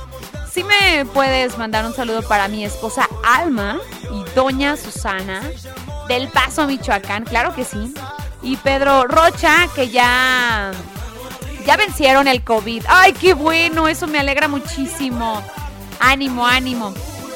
Si 0.49 0.63
me 0.63 1.05
puedes 1.05 1.57
mandar 1.57 1.85
un 1.85 1.93
saludo 1.93 2.21
para 2.23 2.47
mi 2.47 2.65
esposa 2.65 3.07
Alma 3.23 3.79
y 4.11 4.23
doña 4.33 4.75
Susana 4.77 5.41
del 6.07 6.29
Paso, 6.29 6.65
Michoacán, 6.65 7.25
claro 7.25 7.53
que 7.53 7.63
sí. 7.63 7.93
Y 8.41 8.55
Pedro 8.57 9.03
Rocha, 9.03 9.67
que 9.75 9.89
ya, 9.89 10.71
ya 11.65 11.77
vencieron 11.77 12.27
el 12.27 12.43
COVID. 12.43 12.85
¡Ay, 12.87 13.13
qué 13.13 13.33
bueno! 13.33 13.87
Eso 13.87 14.07
me 14.07 14.19
alegra 14.19 14.47
muchísimo. 14.47 15.43
Ánimo, 15.99 16.47
ánimo. 16.47 16.93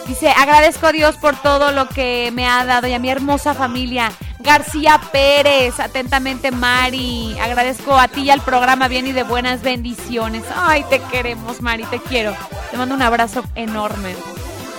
Dice, 0.07 0.29
agradezco 0.29 0.87
a 0.87 0.91
Dios 0.91 1.17
por 1.17 1.35
todo 1.35 1.71
lo 1.71 1.87
que 1.89 2.31
me 2.33 2.47
ha 2.47 2.65
dado 2.65 2.87
y 2.87 2.93
a 2.93 2.99
mi 2.99 3.09
hermosa 3.09 3.53
familia. 3.53 4.11
García 4.41 4.99
Pérez, 5.11 5.79
atentamente 5.79 6.51
Mari. 6.51 7.37
Agradezco 7.39 7.97
a 7.97 8.07
ti 8.07 8.23
y 8.23 8.29
al 8.29 8.41
programa 8.41 8.87
bien 8.87 9.07
y 9.07 9.11
de 9.11 9.23
buenas 9.23 9.61
bendiciones. 9.61 10.43
Ay, 10.55 10.83
te 10.89 10.99
queremos, 10.99 11.61
Mari, 11.61 11.83
te 11.85 11.99
quiero. 11.99 12.35
Te 12.69 12.77
mando 12.77 12.95
un 12.95 13.01
abrazo 13.01 13.43
enorme. 13.55 14.15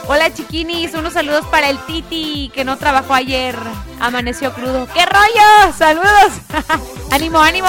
Hola 0.08 0.34
chiquinis, 0.34 0.94
unos 0.94 1.12
saludos 1.12 1.46
para 1.46 1.70
el 1.70 1.78
Titi 1.86 2.50
que 2.52 2.64
no 2.64 2.76
trabajó 2.76 3.14
ayer. 3.14 3.56
Amaneció 4.00 4.52
crudo. 4.52 4.88
¡Qué 4.92 5.06
rollo! 5.06 5.72
¡Saludos! 5.76 6.32
¡Ánimo, 7.10 7.38
ánimo! 7.38 7.68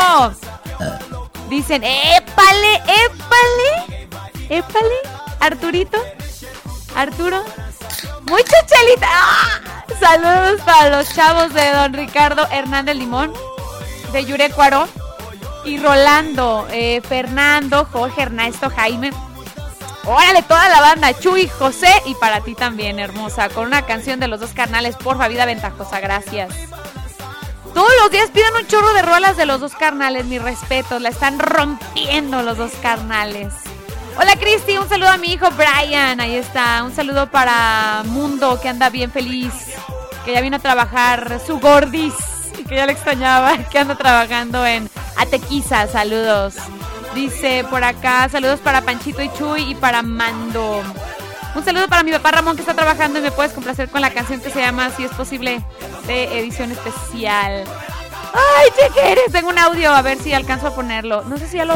Dicen, 1.49 1.83
¡épale, 1.83 2.75
épale! 2.75 4.07
¡Épale! 4.49 4.95
Arturito. 5.39 5.97
Arturo. 6.95 7.43
Mucha 8.23 8.65
chelita. 8.65 9.07
¡Ah! 9.09 9.61
Saludos 9.99 10.61
para 10.65 10.97
los 10.97 11.13
chavos 11.13 11.53
de 11.53 11.71
don 11.71 11.93
Ricardo 11.93 12.47
Hernández 12.51 12.95
Limón, 12.95 13.33
de 14.11 14.25
Yurecuaro. 14.25 14.87
Y 15.65 15.77
Rolando, 15.77 16.67
eh, 16.71 17.01
Fernando, 17.01 17.87
Jorge, 17.89 18.23
Ernesto, 18.23 18.69
Jaime. 18.69 19.11
Órale, 20.05 20.41
toda 20.41 20.67
la 20.67 20.81
banda, 20.81 21.17
Chuy, 21.17 21.47
José 21.47 21.89
y 22.05 22.15
para 22.15 22.41
ti 22.41 22.53
también, 22.53 22.99
hermosa, 22.99 23.47
con 23.47 23.67
una 23.67 23.85
canción 23.85 24.19
de 24.19 24.27
los 24.27 24.41
dos 24.41 24.51
carnales, 24.51 24.97
porfa, 24.97 25.29
vida 25.29 25.45
ventajosa, 25.45 26.01
gracias. 26.01 26.53
Todos 27.73 27.91
los 28.01 28.11
días 28.11 28.29
piden 28.31 28.53
un 28.59 28.67
chorro 28.67 28.93
de 28.93 29.01
rolas 29.01 29.37
de 29.37 29.45
los 29.45 29.61
dos 29.61 29.73
carnales, 29.75 30.25
mi 30.25 30.37
respeto, 30.37 30.99
la 30.99 31.09
están 31.09 31.39
rompiendo 31.39 32.43
los 32.43 32.57
dos 32.57 32.73
carnales. 32.81 33.53
Hola 34.15 34.35
Cristi, 34.39 34.77
un 34.77 34.87
saludo 34.87 35.09
a 35.09 35.17
mi 35.17 35.33
hijo 35.33 35.47
Brian, 35.51 36.19
ahí 36.21 36.35
está, 36.35 36.83
un 36.83 36.95
saludo 36.95 37.31
para 37.31 38.03
Mundo, 38.05 38.59
que 38.61 38.69
anda 38.69 38.89
bien 38.89 39.11
feliz, 39.11 39.53
que 40.23 40.33
ya 40.33 40.41
vino 40.41 40.57
a 40.57 40.59
trabajar 40.59 41.41
su 41.45 41.59
gordis, 41.59 42.13
y 42.57 42.63
que 42.63 42.75
ya 42.75 42.85
le 42.85 42.91
extrañaba, 42.91 43.57
que 43.71 43.79
anda 43.79 43.95
trabajando 43.95 44.65
en 44.65 44.89
Atequiza, 45.17 45.87
saludos. 45.87 46.55
Dice 47.15 47.65
por 47.69 47.83
acá, 47.83 48.29
saludos 48.29 48.59
para 48.59 48.81
Panchito 48.81 49.21
y 49.21 49.31
Chuy 49.33 49.71
y 49.71 49.75
para 49.75 50.01
Mando. 50.01 50.81
Un 51.55 51.63
saludo 51.63 51.87
para 51.87 52.03
mi 52.03 52.11
papá 52.11 52.31
Ramón 52.31 52.55
que 52.55 52.61
está 52.61 52.73
trabajando 52.73 53.19
y 53.19 53.21
me 53.21 53.31
puedes 53.31 53.51
complacer 53.51 53.89
con 53.89 54.01
la 54.01 54.11
canción 54.11 54.41
que 54.41 54.49
se 54.49 54.59
llama 54.59 54.89
Si 54.91 55.03
es 55.03 55.11
posible 55.11 55.63
de 56.07 56.39
edición 56.39 56.71
especial. 56.71 57.63
Ay, 58.33 58.69
chequeres, 58.75 59.31
tengo 59.31 59.49
un 59.49 59.59
audio, 59.59 59.91
a 59.91 60.01
ver 60.01 60.17
si 60.17 60.33
alcanzo 60.33 60.67
a 60.67 60.75
ponerlo. 60.75 61.23
No 61.23 61.37
sé 61.37 61.47
si 61.47 61.57
ya 61.57 61.65
lo... 61.65 61.75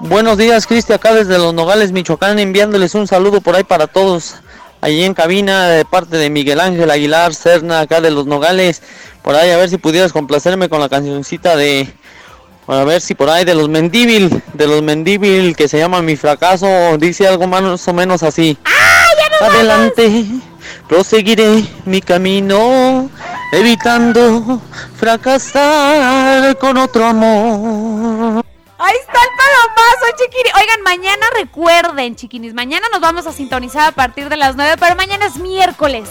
Buenos 0.00 0.38
días, 0.38 0.66
Cristi, 0.66 0.94
acá 0.94 1.12
desde 1.12 1.38
Los 1.38 1.52
Nogales, 1.52 1.92
Michoacán, 1.92 2.38
enviándoles 2.38 2.94
un 2.94 3.06
saludo 3.06 3.42
por 3.42 3.54
ahí 3.54 3.64
para 3.64 3.86
todos. 3.86 4.36
Allí 4.80 5.04
en 5.04 5.12
cabina, 5.12 5.68
de 5.68 5.84
parte 5.84 6.16
de 6.16 6.30
Miguel 6.30 6.58
Ángel 6.58 6.90
Aguilar 6.90 7.34
Cerna, 7.34 7.80
acá 7.80 8.00
de 8.00 8.10
Los 8.10 8.24
Nogales. 8.24 8.82
Por 9.22 9.34
ahí, 9.34 9.50
a 9.50 9.58
ver 9.58 9.68
si 9.68 9.76
pudieras 9.76 10.12
complacerme 10.12 10.70
con 10.70 10.80
la 10.80 10.88
cancioncita 10.88 11.54
de 11.54 11.92
a 12.66 12.84
ver 12.84 13.00
si 13.00 13.14
por 13.14 13.28
ahí 13.28 13.44
de 13.44 13.54
los 13.54 13.68
Mendíbil, 13.68 14.42
de 14.54 14.66
los 14.66 14.80
Mendíbil 14.80 15.56
que 15.56 15.68
se 15.68 15.78
llama 15.78 16.02
Mi 16.02 16.16
fracaso, 16.16 16.96
dice 16.98 17.26
algo 17.26 17.46
más 17.46 17.86
o 17.86 17.92
menos 17.92 18.22
así. 18.22 18.56
Adelante, 19.40 20.24
proseguiré 20.88 21.64
mi 21.84 22.00
camino, 22.00 23.10
evitando 23.52 24.62
fracasar 24.96 26.56
con 26.58 26.76
otro 26.76 27.04
amor. 27.04 28.44
Ahí 28.78 28.96
está 29.02 29.18
chiquini. 30.16 30.50
Oigan, 30.60 30.82
mañana 30.82 31.26
recuerden, 31.36 32.16
chiquinis, 32.16 32.54
mañana 32.54 32.86
nos 32.92 33.00
vamos 33.00 33.26
a 33.26 33.32
sintonizar 33.32 33.88
a 33.88 33.92
partir 33.92 34.28
de 34.28 34.36
las 34.36 34.56
9, 34.56 34.76
pero 34.78 34.96
mañana 34.96 35.26
es 35.26 35.36
miércoles 35.36 36.08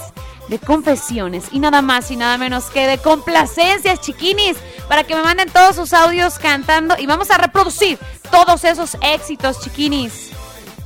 de 0.48 0.58
confesiones 0.60 1.46
y 1.52 1.60
nada 1.60 1.82
más 1.82 2.10
y 2.10 2.16
nada 2.16 2.38
menos 2.38 2.66
que 2.66 2.88
de 2.88 2.98
complacencias, 2.98 4.02
chiquinis, 4.02 4.58
para 4.88 5.04
que 5.04 5.16
me 5.16 5.22
manden 5.22 5.50
todos 5.50 5.76
sus 5.76 5.94
audios 5.94 6.40
cantando 6.40 6.96
y 6.98 7.06
vamos 7.06 7.30
a 7.30 7.38
reproducir 7.38 8.00
todos 8.32 8.64
esos 8.64 8.98
éxitos, 9.02 9.62
chiquinis. 9.62 10.32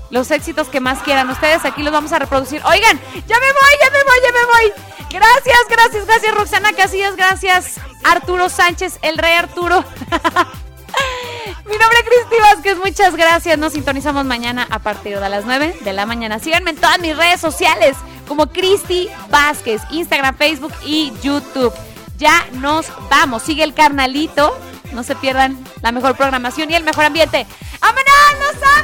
Los 0.10 0.30
éxitos 0.30 0.68
que 0.68 0.80
más 0.80 1.02
quieran 1.02 1.30
ustedes, 1.30 1.66
aquí 1.66 1.82
los 1.82 1.92
vamos 1.92 2.12
a 2.12 2.20
reproducir. 2.20 2.62
Oigan, 2.66 3.00
ya 3.28 3.40
me 3.40 3.48
voy, 3.48 3.74
ya 3.82 3.90
me 3.90 4.04
voy, 4.04 4.18
ya 4.24 4.32
me 4.32 4.46
voy. 4.46 4.94
Gracias, 5.10 5.58
gracias, 5.70 6.06
gracias 6.08 6.36
Roxana 6.36 6.74
Casillas, 6.74 7.16
gracias 7.16 7.80
Arturo 8.04 8.50
Sánchez, 8.50 9.00
el 9.02 9.18
rey 9.18 9.34
Arturo. 9.34 9.84
Mi 11.66 11.78
nombre 11.78 12.00
es 12.00 12.06
Cristi 12.06 12.36
Vázquez, 12.42 12.78
muchas 12.78 13.16
gracias. 13.16 13.58
Nos 13.58 13.74
sintonizamos 13.74 14.26
mañana 14.26 14.68
a 14.70 14.80
partir 14.80 15.20
de 15.20 15.30
las 15.30 15.46
9 15.46 15.78
de 15.82 15.94
la 15.94 16.06
mañana. 16.06 16.40
Síganme 16.40 16.72
en 16.72 16.78
todas 16.78 17.00
mis 17.00 17.16
redes 17.16 17.40
sociales 17.40 17.96
como 18.28 18.48
Cristi 18.48 19.10
Vázquez, 19.30 19.82
Instagram, 19.92 20.36
Facebook 20.36 20.74
y 20.86 21.14
YouTube. 21.22 21.74
Ya 22.18 22.46
nos 22.54 22.88
vamos. 23.10 23.44
Sigue 23.44 23.64
el 23.64 23.74
carnalito. 23.74 24.58
No 24.92 25.04
se 25.04 25.16
pierdan 25.16 25.58
la 25.82 25.92
mejor 25.92 26.16
programación 26.16 26.70
y 26.70 26.76
el 26.76 26.84
mejor 26.84 27.06
ambiente. 27.06 27.48
¡Vámonos! 27.82 28.14
¡Nos 28.40 28.64
ama! 28.64 28.84